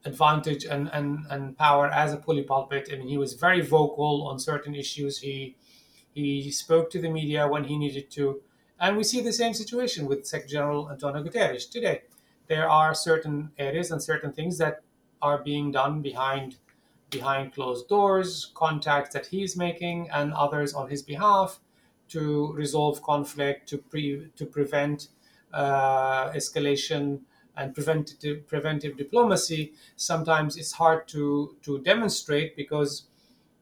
advantage 0.05 0.65
and, 0.65 0.89
and, 0.93 1.25
and 1.29 1.57
power 1.57 1.87
as 1.87 2.13
a 2.13 2.17
bully 2.17 2.43
pulpit. 2.43 2.89
I 2.91 2.97
mean, 2.97 3.07
he 3.07 3.17
was 3.17 3.33
very 3.33 3.61
vocal 3.61 4.27
on 4.27 4.39
certain 4.39 4.75
issues. 4.75 5.19
He 5.19 5.55
he 6.13 6.51
spoke 6.51 6.89
to 6.91 6.99
the 6.99 7.09
media 7.09 7.47
when 7.47 7.65
he 7.65 7.77
needed 7.77 8.09
to, 8.11 8.41
and 8.79 8.97
we 8.97 9.03
see 9.03 9.21
the 9.21 9.31
same 9.31 9.53
situation 9.53 10.05
with 10.05 10.25
Secretary 10.25 10.53
General 10.53 10.89
Antonio 10.91 11.23
Guterres 11.23 11.69
today. 11.69 12.01
There 12.47 12.67
are 12.67 12.93
certain 12.93 13.51
areas 13.57 13.91
and 13.91 14.01
certain 14.01 14.33
things 14.33 14.57
that 14.57 14.81
are 15.21 15.37
being 15.37 15.71
done 15.71 16.01
behind 16.01 16.57
behind 17.09 17.53
closed 17.53 17.87
doors, 17.87 18.51
contacts 18.53 19.13
that 19.13 19.27
he's 19.27 19.55
making, 19.55 20.09
and 20.09 20.33
others 20.33 20.73
on 20.73 20.89
his 20.89 21.03
behalf 21.03 21.59
to 22.09 22.53
resolve 22.53 23.01
conflict, 23.03 23.69
to 23.69 23.77
pre, 23.77 24.29
to 24.35 24.45
prevent 24.45 25.09
uh, 25.53 26.29
escalation 26.31 27.21
and 27.57 27.73
preventive 27.73 28.47
preventive 28.47 28.97
diplomacy. 28.97 29.73
Sometimes 29.95 30.57
it's 30.57 30.73
hard 30.73 31.07
to 31.09 31.57
to 31.61 31.79
demonstrate 31.79 32.55
because 32.55 33.07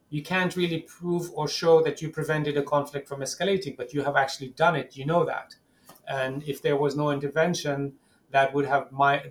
you 0.10 0.24
can't 0.24 0.56
really 0.56 0.80
prove 0.80 1.32
or 1.34 1.48
show 1.48 1.82
that 1.84 2.02
you 2.02 2.10
prevented 2.10 2.58
a 2.58 2.64
conflict 2.64 3.08
from 3.08 3.20
escalating, 3.22 3.76
but 3.76 3.94
you 3.94 4.04
have 4.04 4.16
actually 4.16 4.50
done 4.50 4.76
it. 4.76 4.96
You 4.96 5.06
know 5.06 5.26
that, 5.26 5.56
and 6.08 6.44
if 6.44 6.62
there 6.62 6.78
was 6.78 6.96
no 6.96 7.12
intervention, 7.12 7.94
that 8.32 8.54
would 8.54 8.66
have 8.66 8.92
my 8.92 9.24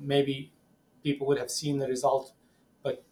maybe 0.00 0.52
people 1.02 1.26
would 1.26 1.38
have 1.38 1.50
seen 1.50 1.78
the 1.78 1.88
result, 1.88 2.32
but 2.82 3.04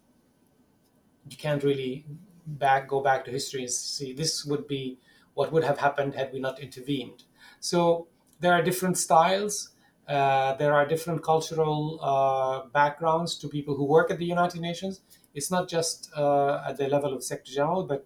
you 1.28 1.36
can't 1.36 1.62
really 1.62 2.04
back 2.46 2.88
go 2.88 3.00
back 3.00 3.24
to 3.24 3.30
history 3.30 3.62
and 3.62 3.70
see 3.70 4.12
this 4.12 4.44
would 4.44 4.66
be 4.66 4.98
what 5.40 5.50
would 5.52 5.64
have 5.64 5.78
happened 5.78 6.14
had 6.14 6.28
we 6.34 6.38
not 6.38 6.60
intervened. 6.60 7.20
So 7.60 8.08
there 8.40 8.52
are 8.52 8.62
different 8.70 8.98
styles. 8.98 9.70
Uh, 10.06 10.52
there 10.62 10.74
are 10.74 10.84
different 10.94 11.22
cultural 11.22 11.98
uh, 12.02 12.68
backgrounds 12.80 13.38
to 13.38 13.48
people 13.48 13.74
who 13.74 13.86
work 13.96 14.10
at 14.10 14.18
the 14.18 14.26
United 14.26 14.60
Nations. 14.60 15.00
It's 15.32 15.50
not 15.50 15.64
just 15.76 16.10
uh, 16.14 16.62
at 16.68 16.76
the 16.76 16.88
level 16.88 17.14
of 17.14 17.24
Secretary 17.24 17.54
General, 17.54 17.84
but 17.92 18.04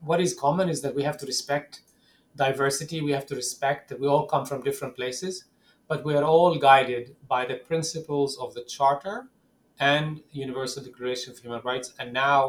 what 0.00 0.18
is 0.26 0.32
common 0.46 0.70
is 0.70 0.80
that 0.80 0.94
we 0.94 1.02
have 1.02 1.18
to 1.18 1.26
respect 1.26 1.82
diversity. 2.36 3.02
We 3.02 3.12
have 3.18 3.26
to 3.26 3.34
respect 3.34 3.90
that 3.90 4.00
we 4.00 4.06
all 4.06 4.26
come 4.26 4.46
from 4.46 4.62
different 4.62 4.96
places, 4.96 5.44
but 5.88 6.04
we 6.06 6.14
are 6.18 6.24
all 6.24 6.56
guided 6.70 7.16
by 7.28 7.44
the 7.44 7.56
principles 7.70 8.38
of 8.38 8.54
the 8.54 8.64
Charter 8.74 9.28
and 9.78 10.22
Universal 10.32 10.84
Declaration 10.84 11.32
of 11.32 11.38
Human 11.40 11.60
Rights. 11.70 11.92
And 11.98 12.14
now 12.14 12.40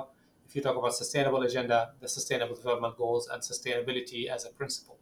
if 0.51 0.55
you 0.57 0.61
talk 0.61 0.75
about 0.75 0.93
sustainable 0.93 1.41
agenda, 1.43 1.91
the 2.01 2.09
sustainable 2.09 2.55
development 2.55 2.97
goals 2.97 3.29
and 3.29 3.41
sustainability 3.41 4.27
as 4.27 4.43
a 4.43 4.49
principle. 4.49 4.97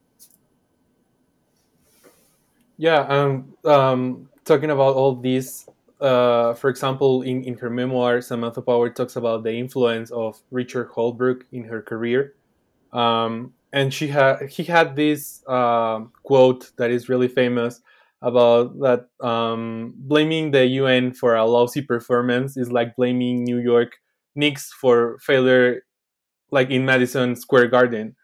Yeah, 2.78 3.00
um, 3.00 3.56
um, 3.66 4.30
talking 4.45 4.70
about 4.70 4.95
all 4.95 5.16
these, 5.16 5.68
uh, 6.00 6.54
for 6.54 6.70
example, 6.70 7.24
in, 7.24 7.43
in 7.43 7.58
her 7.58 7.72
memoir, 7.72 8.22
Samantha 8.22 8.62
Power 8.62 8.91
talks 8.91 9.16
about 9.16 9.43
the 9.43 9.52
influence 9.52 10.12
of 10.12 10.39
Richard 10.52 10.91
Holbrooke 10.91 11.41
in 11.52 11.64
her 11.64 11.82
career. 11.82 12.36
Um, 12.93 13.56
and 13.74 13.91
she 13.91 14.08
had 14.08 14.50
he 14.50 14.64
had 14.64 14.95
this 14.95 15.43
uh, 15.47 16.02
quote 16.22 16.72
that 16.78 16.91
is 16.91 17.10
really 17.10 17.28
famous 17.28 17.82
about 18.22 18.78
that 18.82 19.08
um, 19.20 19.95
blaming 19.97 20.52
the 20.52 20.66
UN 20.66 21.12
for 21.12 21.36
a 21.36 21.45
lousy 21.45 21.82
performance 21.82 22.56
is 22.56 22.72
like 22.72 22.95
blaming 22.95 23.43
New 23.43 23.58
York 23.58 23.97
Knicks 24.36 24.72
for 24.72 25.18
failure, 25.20 25.84
like 26.52 26.70
in 26.70 26.86
Madison 26.86 27.36
Square 27.36 27.68
Garden. 27.68 28.16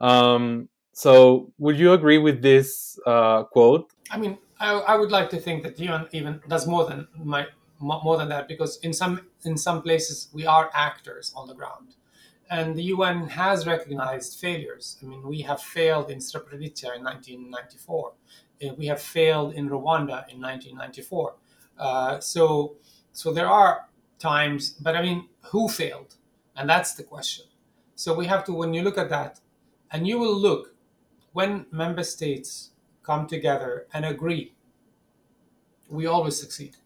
Um, 0.00 0.68
so, 0.92 1.52
would 1.58 1.78
you 1.78 1.92
agree 1.92 2.18
with 2.18 2.42
this 2.42 2.98
uh, 3.06 3.44
quote? 3.44 3.92
I 4.10 4.18
mean, 4.18 4.38
I, 4.58 4.72
I, 4.72 4.96
would 4.96 5.10
like 5.10 5.30
to 5.30 5.38
think 5.38 5.62
that 5.62 5.76
the 5.76 5.84
UN 5.84 6.06
even 6.12 6.40
does 6.48 6.66
more 6.66 6.84
than 6.86 7.06
my 7.16 7.46
more 7.80 8.18
than 8.18 8.28
that 8.28 8.46
because 8.48 8.78
in 8.80 8.92
some 8.92 9.20
in 9.44 9.56
some 9.56 9.82
places 9.82 10.28
we 10.32 10.46
are 10.46 10.70
actors 10.74 11.32
on 11.36 11.48
the 11.48 11.54
ground. 11.54 11.94
And 12.50 12.74
the 12.74 12.82
UN 12.94 13.28
has 13.28 13.64
recognized 13.66 14.40
failures. 14.40 14.98
I 15.02 15.06
mean, 15.06 15.22
we 15.22 15.40
have 15.42 15.62
failed 15.62 16.10
in 16.10 16.18
Srebrenica 16.18 16.96
in 16.96 17.04
1994. 17.04 18.12
Uh, 18.62 18.74
we 18.76 18.86
have 18.86 19.00
failed 19.00 19.54
in 19.54 19.70
Rwanda 19.70 20.26
in 20.28 20.40
1994. 20.40 21.34
Uh, 21.78 22.18
so, 22.18 22.74
so 23.12 23.32
there 23.32 23.46
are 23.46 23.86
times, 24.20 24.70
but 24.70 24.94
I 24.94 25.02
mean, 25.02 25.28
who 25.46 25.68
failed? 25.68 26.14
And 26.54 26.68
that's 26.68 26.94
the 26.94 27.02
question. 27.02 27.46
So 27.96 28.14
we 28.14 28.26
have 28.26 28.44
to, 28.44 28.52
when 28.52 28.72
you 28.72 28.82
look 28.82 28.98
at 28.98 29.10
that, 29.10 29.40
and 29.90 30.06
you 30.06 30.18
will 30.18 30.38
look 30.38 30.74
when 31.32 31.66
member 31.72 32.04
states 32.04 32.70
come 33.02 33.26
together 33.26 33.86
and 33.92 34.04
agree, 34.04 34.54
we 35.88 36.06
always 36.06 36.38
succeed. 36.38 36.76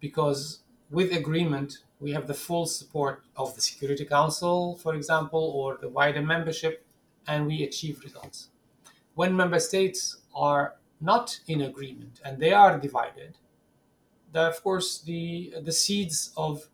Because 0.00 0.60
with 0.90 1.12
agreement, 1.12 1.78
we 2.00 2.12
have 2.12 2.26
the 2.26 2.34
full 2.34 2.66
support 2.66 3.22
of 3.36 3.54
the 3.54 3.60
Security 3.60 4.04
Council, 4.04 4.76
for 4.76 4.94
example, 4.94 5.52
or 5.54 5.78
the 5.80 5.88
wider 5.88 6.22
membership, 6.22 6.84
and 7.26 7.46
we 7.46 7.62
achieve 7.62 8.02
results. 8.04 8.50
When 9.14 9.34
member 9.34 9.58
states 9.58 10.18
are 10.34 10.74
not 11.00 11.40
in 11.46 11.62
agreement 11.62 12.20
and 12.24 12.38
they 12.38 12.52
are 12.52 12.78
divided, 12.78 13.38
of 14.42 14.62
course 14.62 15.00
the 15.00 15.54
the 15.62 15.72
seeds 15.72 16.32
of 16.36 16.68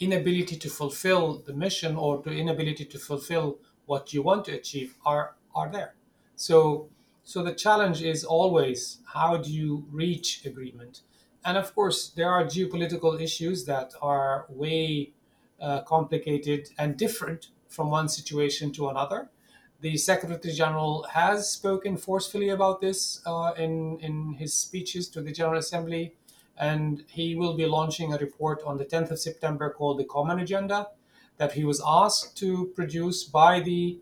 inability 0.00 0.56
to 0.56 0.68
fulfill 0.68 1.38
the 1.46 1.52
mission 1.52 1.96
or 1.96 2.22
the 2.22 2.32
inability 2.32 2.84
to 2.84 2.98
fulfill 2.98 3.58
what 3.86 4.12
you 4.12 4.22
want 4.22 4.44
to 4.46 4.52
achieve 4.52 4.96
are 5.04 5.36
are 5.54 5.70
there. 5.70 5.94
So 6.36 6.88
so 7.24 7.42
the 7.42 7.54
challenge 7.54 8.02
is 8.02 8.24
always 8.24 8.98
how 9.14 9.36
do 9.36 9.52
you 9.52 9.86
reach 9.90 10.44
agreement? 10.44 11.02
And 11.44 11.56
of 11.56 11.74
course, 11.74 12.08
there 12.08 12.30
are 12.30 12.44
geopolitical 12.44 13.20
issues 13.20 13.64
that 13.66 13.92
are 14.00 14.46
way 14.48 15.12
uh, 15.60 15.82
complicated 15.82 16.70
and 16.78 16.96
different 16.96 17.48
from 17.68 17.90
one 17.90 18.08
situation 18.08 18.72
to 18.72 18.88
another. 18.88 19.30
The 19.80 19.96
Secretary 19.96 20.54
General 20.54 21.04
has 21.12 21.50
spoken 21.50 21.96
forcefully 21.96 22.50
about 22.50 22.80
this 22.80 23.20
uh, 23.26 23.52
in, 23.56 23.98
in 24.00 24.34
his 24.34 24.54
speeches 24.54 25.08
to 25.08 25.20
the 25.20 25.32
General 25.32 25.58
Assembly, 25.58 26.14
and 26.58 27.04
he 27.08 27.34
will 27.34 27.54
be 27.54 27.66
launching 27.66 28.12
a 28.12 28.18
report 28.18 28.62
on 28.64 28.76
the 28.76 28.84
10th 28.84 29.10
of 29.10 29.18
September 29.18 29.70
called 29.70 29.98
the 29.98 30.04
Common 30.04 30.38
Agenda 30.40 30.88
that 31.38 31.52
he 31.52 31.64
was 31.64 31.82
asked 31.86 32.36
to 32.38 32.72
produce 32.74 33.24
by 33.24 33.60
the 33.60 33.98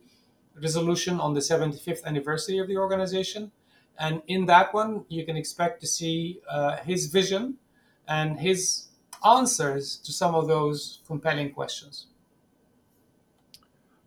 resolution 0.61 1.21
on 1.21 1.33
the 1.35 1.41
75th 1.41 2.05
anniversary 2.05 2.59
of 2.59 2.69
the 2.69 2.77
organization. 2.77 3.51
And 3.99 4.23
in 4.27 4.47
that 4.47 4.75
one, 4.75 5.05
you 5.09 5.25
can 5.25 5.37
expect 5.37 5.81
to 5.83 5.87
see 5.87 6.41
uh, 6.49 6.77
his 6.79 7.07
vision 7.07 7.57
and 8.09 8.39
his 8.41 8.89
answers 9.25 9.97
to 9.99 10.13
some 10.13 10.35
of 10.35 10.49
those 10.49 11.01
compelling 11.07 11.53
questions. 11.53 12.07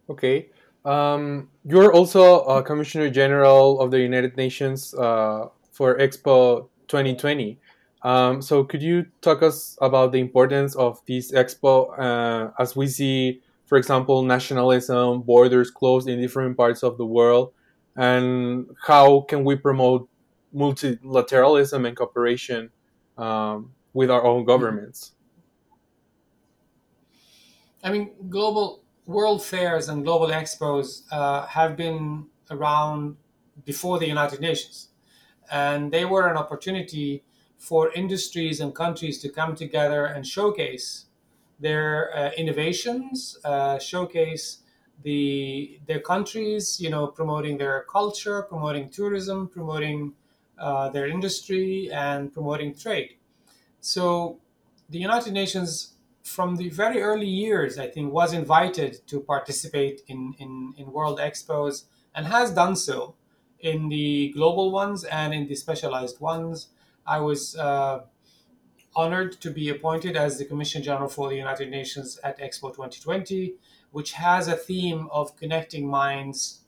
Okay. 0.10 0.50
Um, 0.86 1.50
you're 1.64 1.94
also 1.94 2.42
a 2.42 2.62
Commissioner 2.62 3.10
General 3.10 3.80
of 3.80 3.92
the 3.92 4.00
United 4.00 4.36
Nations 4.36 4.94
uh, 4.94 5.48
for 5.72 5.98
Expo 5.98 6.68
2020. 6.88 7.58
Um, 8.04 8.42
so, 8.42 8.66
could 8.66 8.84
you 8.84 9.06
talk 9.22 9.42
us 9.42 9.78
about 9.82 10.12
the 10.12 10.20
importance 10.20 10.76
of 10.76 11.02
this 11.08 11.32
expo 11.32 11.98
uh, 11.98 12.52
as 12.60 12.76
we 12.76 12.88
see, 12.88 13.42
for 13.66 13.78
example, 13.78 14.24
nationalism, 14.24 15.22
borders 15.22 15.72
closed 15.72 16.10
in 16.10 16.20
different 16.20 16.58
parts 16.58 16.84
of 16.84 16.98
the 16.98 17.06
world, 17.06 17.54
and 17.96 18.68
how 18.86 19.22
can 19.22 19.46
we 19.46 19.56
promote 19.56 20.10
multilateralism 20.54 21.88
and 21.88 21.96
cooperation 21.96 22.72
um, 23.18 23.72
with 23.94 24.12
our 24.12 24.26
own 24.26 24.44
governments? 24.44 25.14
I 27.84 27.92
mean, 27.92 28.12
global 28.30 28.84
world 29.06 29.44
fairs 29.44 29.88
and 29.88 30.04
global 30.04 30.28
expos 30.28 31.04
uh, 31.12 31.46
have 31.48 31.78
been 31.78 32.26
around 32.52 33.16
before 33.66 33.98
the 33.98 34.08
United 34.08 34.42
Nations, 34.42 34.90
and 35.50 35.90
they 35.90 36.04
were 36.04 36.28
an 36.28 36.36
opportunity 36.36 37.24
for 37.70 37.92
industries 37.94 38.60
and 38.60 38.76
countries 38.76 39.16
to 39.24 39.30
come 39.30 39.56
together 39.56 40.06
and 40.06 40.28
showcase 40.28 41.06
their 41.60 41.90
uh, 42.16 42.32
innovations, 42.44 43.38
uh, 43.46 43.80
showcase 43.80 44.46
the 45.08 45.80
their 45.88 46.00
countries, 46.14 46.80
you 46.84 46.90
know, 46.90 47.08
promoting 47.08 47.58
their 47.58 47.78
culture, 47.98 48.42
promoting 48.44 48.90
tourism, 48.90 49.48
promoting 49.48 50.00
uh, 50.58 50.90
their 50.90 51.08
industry, 51.08 51.90
and 51.92 52.34
promoting 52.34 52.76
trade. 52.76 53.12
So, 53.82 54.40
the 54.90 55.00
United 55.00 55.34
Nations, 55.34 55.94
from 56.24 56.56
the 56.56 56.70
very 56.70 57.02
early 57.02 57.28
years, 57.28 57.78
I 57.78 57.88
think, 57.90 58.14
was 58.14 58.34
invited 58.34 59.06
to 59.08 59.20
participate 59.22 60.02
in 60.08 60.36
in, 60.40 60.74
in 60.78 60.92
world 60.92 61.20
expos 61.20 61.86
and 62.16 62.28
has 62.28 62.52
done 62.54 62.76
so 62.76 63.16
in 63.60 63.90
the 63.90 64.30
global 64.38 64.72
ones 64.72 65.04
and 65.06 65.34
in 65.34 65.48
the 65.48 65.56
specialized 65.56 66.20
ones. 66.20 66.70
I 67.06 67.20
was 67.20 67.56
uh, 67.56 68.06
honored 68.96 69.34
to 69.42 69.52
be 69.52 69.70
appointed 69.70 70.16
as 70.16 70.38
the 70.38 70.46
Commission 70.46 70.82
General 70.84 71.10
for 71.10 71.30
the 71.30 71.36
United 71.36 71.70
Nations 71.70 72.20
at 72.24 72.40
Expo 72.40 72.70
2020 72.74 73.56
which 73.94 74.14
has 74.14 74.48
a 74.48 74.56
theme 74.56 75.08
of 75.12 75.38
connecting 75.38 75.88
minds 75.88 76.62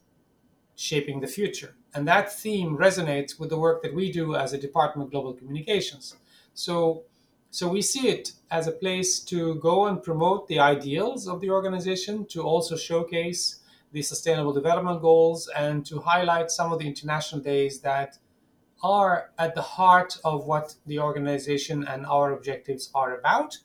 shaping 0.76 1.20
the 1.20 1.26
future. 1.26 1.74
And 1.92 2.06
that 2.06 2.32
theme 2.32 2.78
resonates 2.78 3.38
with 3.38 3.50
the 3.50 3.58
work 3.58 3.82
that 3.82 3.94
we 3.94 4.12
do 4.12 4.36
as 4.36 4.52
a 4.52 4.58
Department 4.58 5.06
of 5.06 5.10
Global 5.10 5.34
Communications. 5.34 6.16
So, 6.54 7.02
so 7.50 7.66
we 7.68 7.82
see 7.82 8.08
it 8.08 8.32
as 8.50 8.68
a 8.68 8.72
place 8.72 9.18
to 9.24 9.56
go 9.56 9.86
and 9.86 10.00
promote 10.00 10.46
the 10.46 10.60
ideals 10.60 11.26
of 11.26 11.40
the 11.40 11.50
organization, 11.50 12.26
to 12.26 12.42
also 12.42 12.76
showcase 12.76 13.60
the 13.90 14.02
Sustainable 14.02 14.52
Development 14.52 15.00
Goals, 15.00 15.48
and 15.56 15.84
to 15.86 15.98
highlight 15.98 16.52
some 16.52 16.72
of 16.72 16.78
the 16.78 16.86
international 16.86 17.40
days 17.40 17.80
that 17.80 18.18
are 18.82 19.30
at 19.38 19.54
the 19.54 19.62
heart 19.62 20.18
of 20.24 20.46
what 20.46 20.74
the 20.86 20.98
organization 20.98 21.86
and 21.86 22.06
our 22.06 22.32
objectives 22.32 22.90
are 22.94 23.18
about. 23.18 23.58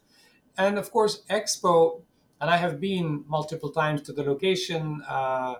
And 0.58 0.78
of 0.78 0.92
course, 0.92 1.24
Expo 1.30 2.02
and 2.40 2.50
I 2.50 2.58
have 2.58 2.80
been 2.80 3.24
multiple 3.28 3.70
times 3.70 4.02
to 4.04 4.14
the 4.14 4.24
location. 4.24 5.04
Uh, 5.08 5.56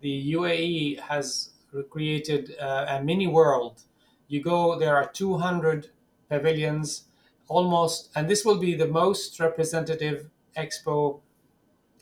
the 0.00 0.32
UAE 0.32 1.00
has 1.00 1.50
created 1.90 2.54
uh, 2.60 2.86
a 2.88 3.02
mini 3.02 3.26
world. 3.26 3.82
You 4.28 4.42
go, 4.42 4.78
there 4.78 4.96
are 4.96 5.06
200 5.06 5.90
pavilions, 6.28 7.04
almost, 7.48 8.10
and 8.14 8.28
this 8.28 8.44
will 8.44 8.58
be 8.58 8.74
the 8.74 8.88
most 8.88 9.38
representative 9.38 10.30
expo 10.56 11.20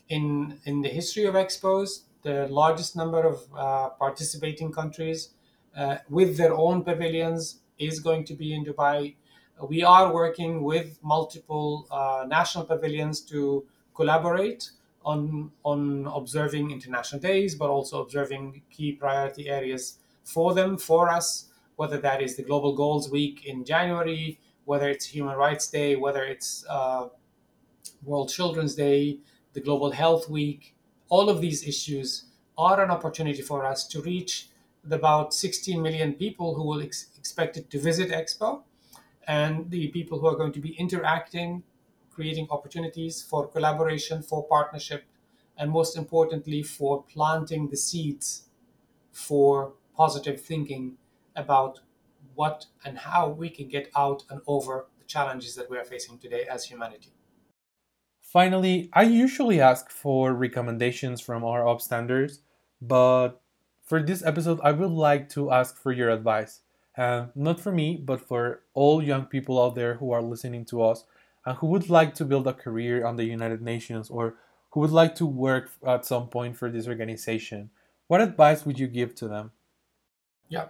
in 0.08 0.60
in 0.64 0.82
the 0.82 0.88
history 0.88 1.24
of 1.24 1.34
expos. 1.34 2.02
The 2.22 2.46
largest 2.48 2.94
number 2.94 3.22
of 3.22 3.38
uh, 3.56 3.88
participating 3.90 4.70
countries 4.70 5.30
with 6.08 6.36
their 6.36 6.54
own 6.54 6.84
pavilions 6.84 7.60
is 7.78 8.00
going 8.00 8.24
to 8.24 8.34
be 8.34 8.54
in 8.54 8.64
Dubai. 8.64 9.14
We 9.68 9.82
are 9.82 10.12
working 10.12 10.62
with 10.62 10.98
multiple 11.02 11.86
uh, 11.90 12.24
national 12.26 12.64
pavilions 12.64 13.20
to 13.32 13.64
collaborate 13.94 14.70
on 15.04 15.50
on 15.64 16.06
observing 16.06 16.70
international 16.70 17.20
days, 17.20 17.54
but 17.54 17.68
also 17.70 18.02
observing 18.02 18.62
key 18.70 18.92
priority 18.92 19.48
areas 19.48 19.98
for 20.24 20.54
them, 20.54 20.78
for 20.78 21.08
us, 21.08 21.50
whether 21.76 21.98
that 21.98 22.22
is 22.22 22.36
the 22.36 22.42
Global 22.42 22.74
Goals 22.74 23.10
Week 23.10 23.44
in 23.44 23.64
January, 23.64 24.38
whether 24.64 24.88
it's 24.88 25.06
Human 25.06 25.36
Rights 25.36 25.68
Day, 25.68 25.96
whether 25.96 26.24
it's 26.24 26.64
uh, 26.68 27.08
World 28.04 28.30
Children's 28.30 28.74
Day, 28.74 29.18
the 29.52 29.60
Global 29.60 29.90
Health 29.90 30.28
Week. 30.28 30.74
All 31.08 31.28
of 31.28 31.40
these 31.40 31.66
issues 31.66 32.26
are 32.56 32.82
an 32.82 32.90
opportunity 32.90 33.42
for 33.42 33.64
us 33.64 33.86
to 33.88 34.00
reach 34.00 34.48
about 34.90 35.32
16 35.34 35.80
million 35.80 36.14
people 36.14 36.54
who 36.54 36.64
will 36.66 36.82
ex- 36.82 37.08
expected 37.16 37.70
to 37.70 37.78
visit 37.78 38.10
Expo 38.10 38.62
and 39.26 39.70
the 39.70 39.88
people 39.88 40.18
who 40.18 40.26
are 40.26 40.36
going 40.36 40.52
to 40.52 40.60
be 40.60 40.74
interacting 40.74 41.62
creating 42.12 42.46
opportunities 42.50 43.22
for 43.22 43.48
collaboration, 43.48 44.22
for 44.22 44.44
partnership, 44.44 45.04
and 45.56 45.70
most 45.70 45.96
importantly, 45.96 46.62
for 46.62 47.02
planting 47.04 47.68
the 47.68 47.76
seeds 47.76 48.48
for 49.10 49.74
positive 49.96 50.40
thinking 50.40 50.96
about 51.36 51.80
what 52.34 52.66
and 52.84 52.98
how 52.98 53.28
we 53.28 53.48
can 53.48 53.68
get 53.68 53.90
out 53.96 54.24
and 54.30 54.40
over 54.46 54.86
the 54.98 55.04
challenges 55.04 55.54
that 55.54 55.68
we 55.70 55.76
are 55.76 55.84
facing 55.84 56.18
today 56.18 56.44
as 56.50 56.64
humanity. 56.64 57.12
Finally, 58.22 58.88
I 58.94 59.02
usually 59.02 59.60
ask 59.60 59.90
for 59.90 60.32
recommendations 60.32 61.20
from 61.20 61.44
our 61.44 61.62
upstanders, 61.64 62.38
but 62.80 63.41
for 63.92 64.02
this 64.02 64.24
episode, 64.24 64.58
I 64.62 64.72
would 64.72 64.90
like 64.90 65.28
to 65.36 65.50
ask 65.50 65.76
for 65.76 65.92
your 65.92 66.08
advice. 66.08 66.60
And 66.96 67.28
not 67.34 67.60
for 67.60 67.70
me, 67.70 67.98
but 68.02 68.22
for 68.22 68.62
all 68.72 69.02
young 69.02 69.26
people 69.26 69.62
out 69.62 69.74
there 69.74 69.96
who 69.96 70.12
are 70.12 70.22
listening 70.22 70.64
to 70.72 70.82
us 70.82 71.04
and 71.44 71.58
who 71.58 71.66
would 71.66 71.90
like 71.90 72.14
to 72.14 72.24
build 72.24 72.46
a 72.46 72.54
career 72.54 73.04
on 73.04 73.16
the 73.16 73.24
United 73.24 73.60
Nations 73.60 74.08
or 74.08 74.36
who 74.70 74.80
would 74.80 74.92
like 74.92 75.14
to 75.16 75.26
work 75.26 75.72
at 75.86 76.06
some 76.06 76.28
point 76.28 76.56
for 76.56 76.70
this 76.70 76.88
organization, 76.88 77.68
what 78.06 78.22
advice 78.22 78.64
would 78.64 78.78
you 78.78 78.86
give 78.86 79.14
to 79.16 79.28
them? 79.28 79.50
Yeah. 80.48 80.68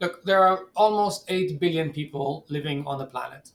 Look, 0.00 0.24
there 0.24 0.42
are 0.44 0.66
almost 0.74 1.26
8 1.28 1.60
billion 1.60 1.92
people 1.92 2.44
living 2.48 2.88
on 2.88 2.98
the 2.98 3.06
planet. 3.06 3.52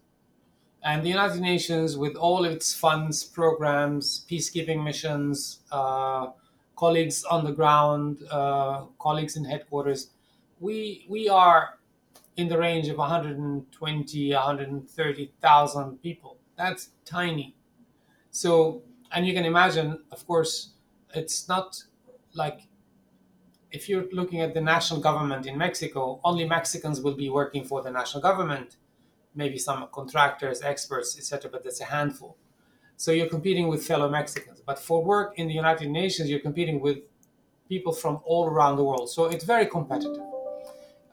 And 0.81 1.03
the 1.03 1.09
United 1.09 1.41
Nations, 1.41 1.97
with 1.97 2.15
all 2.15 2.45
its 2.45 2.73
funds, 2.73 3.25
programs, 3.25 4.25
peacekeeping 4.31 4.81
missions, 4.81 5.59
uh, 5.73 6.27
colleagues 6.79 7.25
on 7.25 7.43
the 7.43 7.51
ground, 7.51 8.23
uh, 8.31 8.85
colleagues 8.99 9.35
in 9.35 9.43
headquarters, 9.43 10.11
we 10.59 11.05
we 11.09 11.27
are 11.27 11.61
in 12.37 12.47
the 12.47 12.57
range 12.57 12.87
of 12.87 12.97
120, 12.97 14.33
130,000 14.33 16.01
people. 16.01 16.37
That's 16.55 16.91
tiny. 17.03 17.55
So, 18.31 18.83
and 19.11 19.27
you 19.27 19.33
can 19.33 19.43
imagine, 19.43 19.99
of 20.11 20.25
course, 20.25 20.71
it's 21.13 21.49
not 21.49 21.83
like 22.33 22.61
if 23.71 23.89
you're 23.89 24.07
looking 24.13 24.39
at 24.39 24.53
the 24.53 24.61
national 24.61 25.01
government 25.01 25.45
in 25.45 25.57
Mexico, 25.57 26.21
only 26.23 26.45
Mexicans 26.45 27.01
will 27.01 27.17
be 27.25 27.29
working 27.29 27.65
for 27.65 27.81
the 27.81 27.91
national 27.91 28.21
government, 28.23 28.77
maybe 29.35 29.57
some 29.57 29.85
contractors, 29.91 30.61
experts, 30.61 31.17
etc., 31.17 31.51
but 31.51 31.63
that's 31.63 31.81
a 31.81 31.89
handful. 31.97 32.37
So 32.99 33.13
you're 33.13 33.29
competing 33.29 33.69
with 33.69 33.87
fellow 33.87 34.09
Mexicans. 34.09 34.59
But 34.59 34.77
for 34.77 35.01
work 35.01 35.39
in 35.39 35.47
the 35.47 35.53
United 35.53 35.89
Nations, 35.89 36.29
you're 36.29 36.41
competing 36.41 36.81
with 36.81 36.97
people 37.69 37.93
from 37.93 38.19
all 38.25 38.45
around 38.47 38.75
the 38.75 38.83
world. 38.83 39.09
So 39.09 39.27
it's 39.27 39.45
very 39.45 39.67
competitive. 39.67 40.21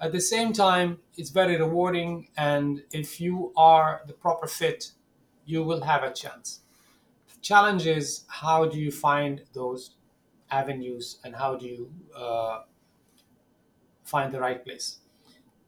At 0.00 0.10
the 0.10 0.20
same 0.20 0.52
time, 0.52 0.98
it's 1.16 1.30
very 1.30 1.56
rewarding, 1.56 2.28
and 2.36 2.82
if 2.90 3.20
you 3.20 3.52
are 3.56 4.02
the 4.08 4.14
proper 4.14 4.48
fit, 4.48 4.90
you 5.44 5.62
will 5.62 5.82
have 5.82 6.02
a 6.02 6.12
chance. 6.12 6.60
The 7.32 7.40
challenge 7.40 7.86
is 7.86 8.24
how 8.26 8.66
do 8.66 8.80
you 8.80 8.90
find 8.90 9.42
those 9.54 9.94
avenues 10.50 11.20
and 11.22 11.36
how 11.36 11.54
do 11.54 11.66
you 11.66 11.92
uh, 12.16 12.62
find 14.02 14.32
the 14.32 14.40
right 14.40 14.62
place? 14.64 14.98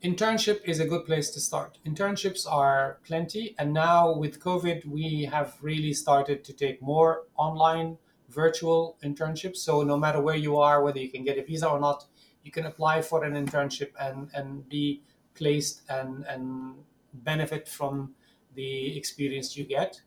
Internship 0.03 0.61
is 0.65 0.79
a 0.79 0.87
good 0.87 1.05
place 1.05 1.31
to 1.31 1.41
start. 1.41 1.79
Internships 1.85 2.47
are 2.49 3.01
plenty, 3.05 3.57
and 3.59 3.73
now 3.73 4.15
with 4.15 4.39
COVID, 4.39 4.87
we 4.87 5.25
have 5.25 5.57
really 5.61 5.93
started 5.93 6.45
to 6.45 6.53
take 6.53 6.81
more 6.81 7.25
online 7.37 7.99
virtual 8.29 8.97
internships. 9.03 9.57
So 9.57 9.83
no 9.83 9.97
matter 9.97 10.21
where 10.21 10.37
you 10.37 10.57
are, 10.57 10.85
whether 10.85 11.01
you 11.01 11.11
can 11.11 11.25
get 11.25 11.37
a 11.37 11.43
visa 11.43 11.69
or 11.69 11.81
not, 11.81 12.07
you 12.45 12.53
can 12.53 12.67
apply 12.67 13.03
for 13.03 13.25
an 13.25 13.33
internship 13.33 13.91
and, 13.99 14.31
and 14.35 14.69
be 14.69 15.03
placed 15.35 15.83
and, 15.89 16.25
and 16.27 16.77
benefit 17.13 17.67
from 17.67 18.15
the 18.55 18.97
experience 18.97 19.57
you 19.57 19.65
get. 19.65 20.01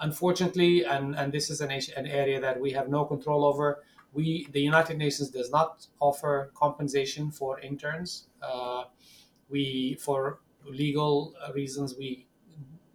Unfortunately, 0.00 0.84
and, 0.84 1.14
and 1.16 1.32
this 1.32 1.48
is 1.48 1.62
an, 1.62 1.70
an 1.70 2.06
area 2.06 2.42
that 2.42 2.60
we 2.60 2.72
have 2.72 2.90
no 2.90 3.06
control 3.06 3.46
over, 3.46 3.82
we 4.12 4.48
the 4.52 4.60
United 4.60 4.98
Nations 4.98 5.30
does 5.30 5.50
not 5.50 5.86
offer 5.98 6.50
compensation 6.54 7.30
for 7.30 7.60
interns. 7.60 8.26
Uh, 8.42 8.84
we 9.50 9.96
for 10.00 10.40
legal 10.64 11.34
reasons 11.54 11.94
we 11.98 12.26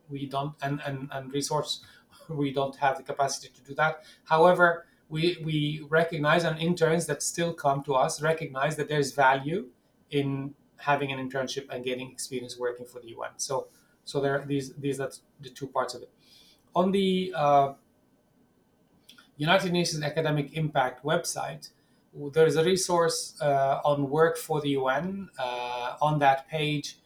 we 0.09 0.25
don't 0.27 0.53
and, 0.61 0.81
and, 0.85 1.09
and 1.11 1.33
resource 1.33 1.83
we 2.29 2.51
don't 2.51 2.75
have 2.77 2.97
the 2.97 3.03
capacity 3.03 3.49
to 3.53 3.61
do 3.61 3.75
that. 3.75 4.03
However, 4.25 4.85
we, 5.09 5.37
we 5.43 5.85
recognize 5.89 6.43
and 6.43 6.57
interns 6.59 7.05
that 7.05 7.21
still 7.21 7.53
come 7.53 7.83
to 7.83 7.93
us 7.93 8.21
recognize 8.21 8.75
that 8.77 8.89
there's 8.89 9.11
value 9.13 9.67
in 10.11 10.53
having 10.77 11.11
an 11.11 11.19
internship 11.19 11.67
and 11.69 11.83
getting 11.83 12.11
experience 12.11 12.57
working 12.57 12.85
for 12.85 12.99
the 12.99 13.09
UN. 13.09 13.31
So 13.37 13.67
so 14.03 14.19
there 14.21 14.43
these 14.45 14.73
these 14.73 14.99
are 14.99 15.11
the 15.41 15.49
two 15.49 15.67
parts 15.67 15.93
of 15.93 16.01
it. 16.03 16.11
On 16.75 16.91
the 16.91 17.33
uh, 17.35 17.73
United 19.37 19.71
Nations 19.71 20.03
Academic 20.03 20.53
Impact 20.53 21.03
website, 21.03 21.69
there 22.33 22.45
is 22.45 22.55
a 22.55 22.63
resource 22.63 23.35
uh, 23.41 23.81
on 23.83 24.09
work 24.09 24.37
for 24.37 24.61
the 24.61 24.69
UN 24.69 25.29
uh, 25.37 25.97
on 26.01 26.19
that 26.19 26.47
page, 26.47 26.97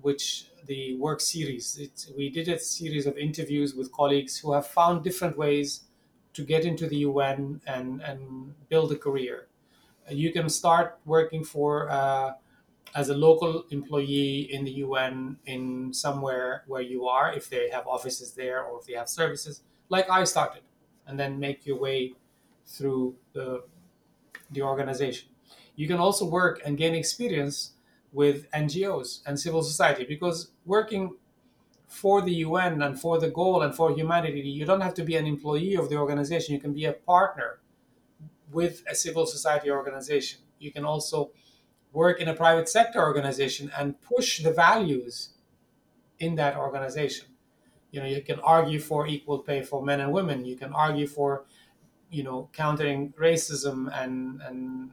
which 0.00 0.50
the 0.66 0.96
work 0.96 1.20
series. 1.20 1.78
It, 1.78 2.06
we 2.16 2.28
did 2.30 2.48
a 2.48 2.58
series 2.58 3.06
of 3.06 3.16
interviews 3.16 3.74
with 3.74 3.92
colleagues 3.92 4.38
who 4.38 4.52
have 4.52 4.66
found 4.66 5.04
different 5.04 5.38
ways 5.38 5.82
to 6.34 6.44
get 6.44 6.64
into 6.64 6.86
the 6.86 6.96
UN 6.98 7.60
and, 7.66 8.02
and 8.02 8.54
build 8.68 8.92
a 8.92 8.96
career. 8.96 9.48
You 10.10 10.32
can 10.32 10.48
start 10.48 10.98
working 11.04 11.44
for 11.44 11.88
uh, 11.90 12.32
as 12.94 13.08
a 13.08 13.14
local 13.14 13.64
employee 13.70 14.48
in 14.52 14.64
the 14.64 14.70
UN 14.72 15.38
in 15.46 15.92
somewhere 15.92 16.64
where 16.66 16.82
you 16.82 17.06
are, 17.06 17.32
if 17.32 17.48
they 17.48 17.70
have 17.70 17.86
offices 17.86 18.32
there 18.32 18.62
or 18.62 18.80
if 18.80 18.86
they 18.86 18.94
have 18.94 19.08
services, 19.08 19.62
like 19.88 20.10
I 20.10 20.24
started, 20.24 20.62
and 21.06 21.18
then 21.18 21.38
make 21.38 21.66
your 21.66 21.78
way 21.78 22.14
through 22.66 23.16
the 23.32 23.62
the 24.50 24.62
organization. 24.62 25.28
You 25.74 25.86
can 25.86 25.98
also 25.98 26.24
work 26.24 26.60
and 26.64 26.76
gain 26.76 26.94
experience 26.94 27.72
with 28.12 28.50
NGOs 28.52 29.20
and 29.26 29.38
civil 29.38 29.62
society 29.62 30.04
because 30.08 30.50
working 30.64 31.16
for 31.86 32.22
the 32.22 32.32
UN 32.46 32.82
and 32.82 33.00
for 33.00 33.18
the 33.18 33.30
goal 33.30 33.62
and 33.62 33.74
for 33.74 33.94
humanity, 33.94 34.40
you 34.40 34.64
don't 34.64 34.80
have 34.80 34.94
to 34.94 35.04
be 35.04 35.16
an 35.16 35.26
employee 35.26 35.76
of 35.76 35.88
the 35.88 35.96
organization. 35.96 36.54
You 36.54 36.60
can 36.60 36.72
be 36.72 36.84
a 36.84 36.92
partner 36.92 37.60
with 38.50 38.82
a 38.90 38.94
civil 38.94 39.26
society 39.26 39.70
organization. 39.70 40.40
You 40.58 40.72
can 40.72 40.84
also 40.84 41.30
work 41.92 42.20
in 42.20 42.28
a 42.28 42.34
private 42.34 42.68
sector 42.68 43.00
organization 43.00 43.70
and 43.78 44.00
push 44.00 44.42
the 44.42 44.52
values 44.52 45.30
in 46.18 46.34
that 46.36 46.56
organization. 46.56 47.26
You 47.90 48.00
know, 48.00 48.06
you 48.06 48.22
can 48.22 48.40
argue 48.40 48.80
for 48.80 49.06
equal 49.06 49.38
pay 49.38 49.62
for 49.62 49.82
men 49.82 50.00
and 50.00 50.12
women. 50.12 50.44
You 50.44 50.56
can 50.56 50.72
argue 50.72 51.06
for, 51.06 51.44
you 52.16 52.22
know, 52.22 52.48
countering 52.52 53.12
racism 53.28 53.78
and 54.00 54.40
and 54.48 54.90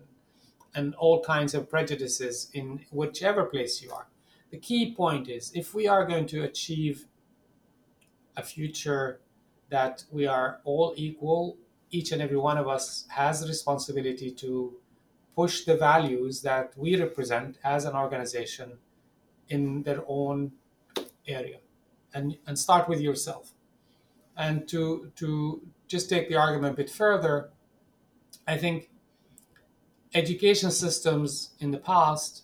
and 0.76 0.96
all 0.96 1.18
kinds 1.24 1.54
of 1.54 1.70
prejudices 1.70 2.50
in 2.54 2.66
whichever 2.92 3.44
place 3.46 3.82
you 3.84 3.92
are 3.92 4.08
the 4.54 4.60
key 4.60 4.94
point 4.94 5.30
is 5.30 5.52
if 5.56 5.74
we 5.74 5.88
are 5.88 6.06
going 6.06 6.28
to 6.28 6.44
achieve 6.44 7.06
a 8.38 8.44
future 8.44 9.20
that 9.70 10.04
we 10.12 10.28
are 10.28 10.60
all 10.64 10.94
equal, 10.96 11.58
each 11.90 12.12
and 12.12 12.22
every 12.22 12.38
one 12.38 12.60
of 12.60 12.68
us 12.68 13.08
has 13.08 13.48
responsibility 13.48 14.30
to 14.30 14.76
push 15.36 15.64
the 15.64 15.76
values 15.76 16.44
that 16.44 16.72
we 16.78 16.96
represent 16.96 17.58
as 17.64 17.86
an 17.86 17.96
organization 17.96 18.74
in 19.50 19.82
their 19.82 20.04
own 20.08 20.52
area 21.28 21.58
and, 22.14 22.38
and 22.46 22.60
start 22.60 22.88
with 22.88 23.02
yourself. 23.02 23.54
And 24.38 24.68
to, 24.68 25.12
to 25.16 25.64
just 25.94 26.10
take 26.10 26.28
the 26.30 26.36
argument 26.36 26.74
a 26.74 26.78
bit 26.78 26.90
further, 26.90 27.52
I 28.48 28.58
think 28.58 28.90
education 30.14 30.72
systems 30.72 31.52
in 31.60 31.72
the 31.72 31.78
past 31.78 32.44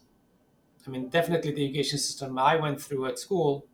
I 0.90 0.92
mean, 0.92 1.10
definitely 1.10 1.52
the 1.52 1.66
education 1.66 2.00
system 2.00 2.40
I 2.40 2.56
went 2.56 2.82
through 2.82 3.06
at 3.06 3.20
school, 3.20 3.68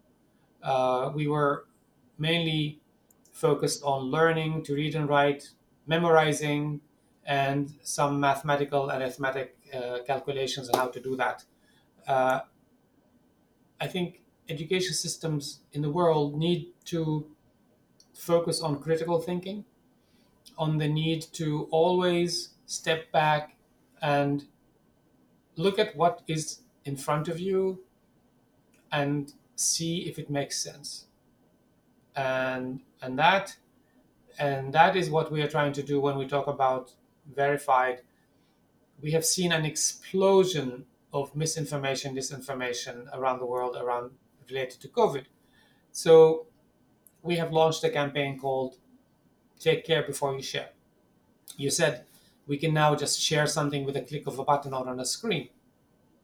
uh, 0.62 1.12
we 1.16 1.28
were 1.28 1.66
mainly 2.18 2.82
focused 3.32 3.84
on 3.84 4.12
learning 4.18 4.64
to 4.64 4.74
read 4.74 4.96
and 4.96 5.08
write, 5.08 5.52
memorizing, 5.88 6.82
and 7.26 7.74
some 7.84 8.20
mathematical 8.20 8.90
and 8.90 9.02
arithmetic 9.02 9.58
uh, 9.74 10.00
calculations 10.06 10.70
on 10.70 10.80
how 10.80 10.88
to 10.88 11.00
do 11.00 11.16
that. 11.16 11.46
Uh, 12.06 12.42
I 13.80 13.88
think 13.88 14.22
education 14.50 14.94
systems 14.94 15.62
in 15.72 15.82
the 15.82 15.90
world 15.90 16.38
need 16.38 16.74
to 16.86 17.28
focus 18.16 18.62
on 18.62 18.82
critical 18.82 19.20
thinking, 19.20 19.66
on 20.58 20.78
the 20.78 20.88
need 20.88 21.24
to 21.34 21.68
always 21.72 22.56
step 22.66 23.12
back 23.12 23.58
and 24.02 24.48
look 25.56 25.80
at 25.80 25.96
what 25.96 26.22
is 26.28 26.62
in 26.84 26.96
front 26.96 27.28
of 27.28 27.40
you 27.40 27.84
and 28.92 29.34
see 29.56 30.08
if 30.08 30.18
it 30.20 30.30
makes 30.30 30.58
sense. 30.58 31.08
And 32.16 32.82
and 33.02 33.20
that 33.20 33.58
and 34.40 34.74
that 34.74 34.96
is 34.96 35.10
what 35.10 35.32
we 35.32 35.42
are 35.42 35.48
trying 35.50 35.74
to 35.74 35.84
do 35.84 36.00
when 36.00 36.18
we 36.18 36.28
talk 36.28 36.48
about 36.48 36.94
verified. 37.34 38.02
We 39.02 39.12
have 39.12 39.26
seen 39.26 39.52
an 39.52 39.66
explosion 39.66 40.86
of 41.14 41.36
misinformation 41.36 42.16
disinformation 42.16 43.08
around 43.14 43.40
the 43.40 43.46
world 43.46 43.76
around 43.78 44.12
related 44.50 44.82
to 44.82 44.88
covid. 44.90 45.26
So 45.92 46.48
we 47.26 47.36
have 47.38 47.52
launched 47.52 47.84
a 47.84 47.90
campaign 47.90 48.40
called 48.40 48.78
take 49.60 49.86
care 49.86 50.04
before 50.04 50.36
you 50.36 50.44
share 50.44 50.70
you 51.58 51.70
said 51.70 52.06
we 52.48 52.58
can 52.58 52.74
now 52.74 52.96
just 52.96 53.20
share 53.20 53.48
something 53.48 53.86
with 53.86 53.98
a 53.98 54.02
click 54.02 54.28
of 54.28 54.40
a 54.40 54.44
button 54.44 54.74
or 54.74 54.88
on 54.88 55.00
a 55.00 55.06
screen 55.06 55.50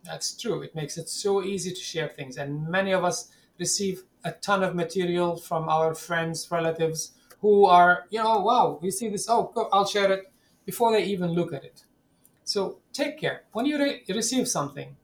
that's 0.03 0.35
true. 0.35 0.61
It 0.61 0.75
makes 0.75 0.97
it 0.97 1.09
so 1.09 1.43
easy 1.43 1.71
to 1.71 1.79
share 1.79 2.09
things. 2.09 2.37
And 2.37 2.67
many 2.67 2.91
of 2.91 3.03
us 3.03 3.29
receive 3.59 4.03
a 4.23 4.31
ton 4.31 4.63
of 4.63 4.75
material 4.75 5.37
from 5.37 5.69
our 5.69 5.93
friends, 5.93 6.49
relatives 6.51 7.13
who 7.39 7.65
are, 7.65 8.05
you 8.09 8.19
know, 8.21 8.39
wow, 8.39 8.79
you 8.81 8.91
see 8.91 9.09
this, 9.09 9.27
oh, 9.29 9.51
go, 9.53 9.69
I'll 9.71 9.85
share 9.85 10.11
it 10.11 10.31
before 10.65 10.91
they 10.91 11.03
even 11.03 11.31
look 11.31 11.53
at 11.53 11.63
it. 11.63 11.83
So 12.43 12.79
take 12.93 13.19
care. 13.19 13.43
When 13.51 13.65
you 13.65 13.79
re- 13.79 14.03
receive 14.09 14.47
something, 14.47 14.95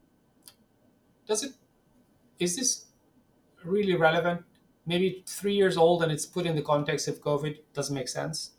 does 1.28 1.44
it, 1.44 1.54
is 2.40 2.56
this 2.56 2.86
really 3.64 3.96
relevant? 3.96 4.44
Maybe 4.88 5.24
three 5.28 5.56
years 5.56 5.78
old 5.78 6.04
and 6.04 6.12
it's 6.12 6.26
put 6.26 6.48
in 6.48 6.56
the 6.56 6.64
context 6.64 7.08
of 7.10 7.22
COVID, 7.22 7.60
doesn't 7.74 7.96
make 7.96 8.10
sense. 8.10 8.54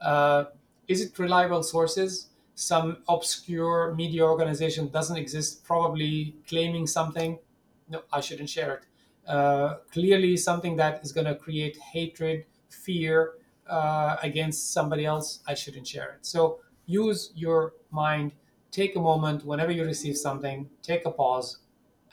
Uh, 0.00 0.46
is 0.88 1.00
it 1.02 1.18
reliable 1.18 1.62
sources? 1.62 2.28
some 2.56 2.98
obscure 3.08 3.94
media 3.96 4.22
organization 4.24 4.88
doesn't 4.88 5.16
exist, 5.16 5.64
probably 5.64 6.36
claiming 6.48 6.86
something. 6.86 7.40
No, 7.88 8.02
I 8.12 8.20
shouldn't 8.20 8.48
share 8.50 8.74
it. 8.76 8.84
uh, 9.26 9.76
clearly 9.92 10.36
something 10.36 10.76
that 10.76 11.02
is 11.04 11.12
going 11.12 11.26
to 11.26 11.34
create 11.36 11.76
hatred, 11.78 12.46
fear 12.68 13.34
uh, 13.68 14.16
against 14.22 14.72
somebody 14.72 15.04
else, 15.06 15.40
I 15.46 15.54
shouldn't 15.54 15.86
share 15.86 16.12
it. 16.12 16.26
So 16.26 16.60
use 16.86 17.32
your 17.34 17.74
mind. 17.90 18.32
Take 18.70 18.96
a 18.96 19.00
moment 19.00 19.44
whenever 19.44 19.72
you 19.72 19.84
receive 19.84 20.16
something. 20.16 20.68
Take 20.82 21.06
a 21.06 21.10
pause, 21.10 21.58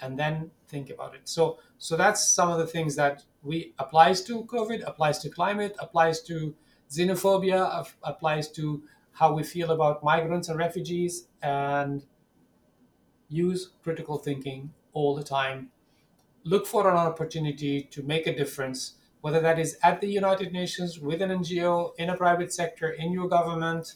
and 0.02 0.18
then 0.18 0.52
think 0.68 0.90
about 0.90 1.16
it. 1.16 1.22
So 1.30 1.60
so 1.78 1.98
that's 1.98 2.28
some 2.28 2.50
of 2.52 2.60
the 2.60 2.68
things 2.68 2.96
that 2.96 3.24
we 3.44 3.74
applies 3.80 4.24
to 4.26 4.44
COVID, 4.46 4.84
applies 4.86 5.20
to 5.20 5.30
climate, 5.30 5.76
applies 5.80 6.22
to 6.24 6.56
xenophobia, 6.90 7.88
applies 8.04 8.50
to 8.52 8.84
how 9.14 9.34
we 9.34 9.44
feel 9.44 9.72
about 9.72 10.04
migrants 10.04 10.50
and 10.50 10.58
refugees, 10.58 11.28
and 11.42 12.06
use 13.30 13.72
critical 13.84 14.18
thinking 14.18 14.74
all 14.94 15.16
the 15.16 15.24
time. 15.24 15.72
Look 16.44 16.66
for 16.68 16.90
an 16.90 16.98
opportunity 16.98 17.84
to 17.84 18.04
make 18.04 18.28
a 18.28 18.36
difference, 18.36 18.96
whether 19.22 19.40
that 19.40 19.60
is 19.60 19.78
at 19.84 20.02
the 20.02 20.08
United 20.08 20.52
Nations, 20.52 21.00
with 21.00 21.22
an 21.22 21.30
NGO, 21.30 21.94
in 21.98 22.10
a 22.10 22.18
private 22.18 22.54
sector, 22.54 22.90
in 22.90 23.12
your 23.12 23.28
government. 23.30 23.96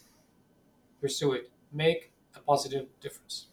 Pursue 1.00 1.32
it. 1.32 1.50
Make 1.72 2.12
a 2.34 2.40
positive 2.40 2.86
difference. 3.00 3.46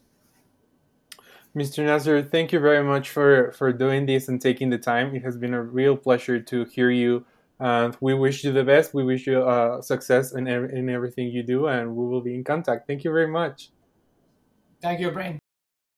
Mr. 1.56 1.84
Nasser, 1.84 2.20
thank 2.20 2.52
you 2.52 2.58
very 2.58 2.82
much 2.82 3.10
for, 3.10 3.52
for 3.52 3.72
doing 3.72 4.06
this 4.06 4.28
and 4.28 4.40
taking 4.40 4.70
the 4.70 4.78
time. 4.78 5.14
It 5.14 5.22
has 5.22 5.36
been 5.36 5.54
a 5.54 5.62
real 5.62 5.96
pleasure 5.96 6.40
to 6.40 6.64
hear 6.64 6.90
you. 6.90 7.24
And 7.60 7.96
we 8.00 8.14
wish 8.14 8.42
you 8.42 8.52
the 8.52 8.64
best. 8.64 8.92
We 8.92 9.04
wish 9.04 9.28
you 9.28 9.40
uh, 9.40 9.80
success 9.80 10.34
in, 10.34 10.48
in 10.48 10.90
everything 10.90 11.28
you 11.28 11.44
do, 11.44 11.68
and 11.68 11.94
we 11.94 12.06
will 12.06 12.20
be 12.20 12.34
in 12.34 12.42
contact. 12.42 12.88
Thank 12.88 13.04
you 13.04 13.12
very 13.12 13.28
much. 13.28 13.70
Thank 14.82 14.98
you, 14.98 15.12
Brain. 15.12 15.38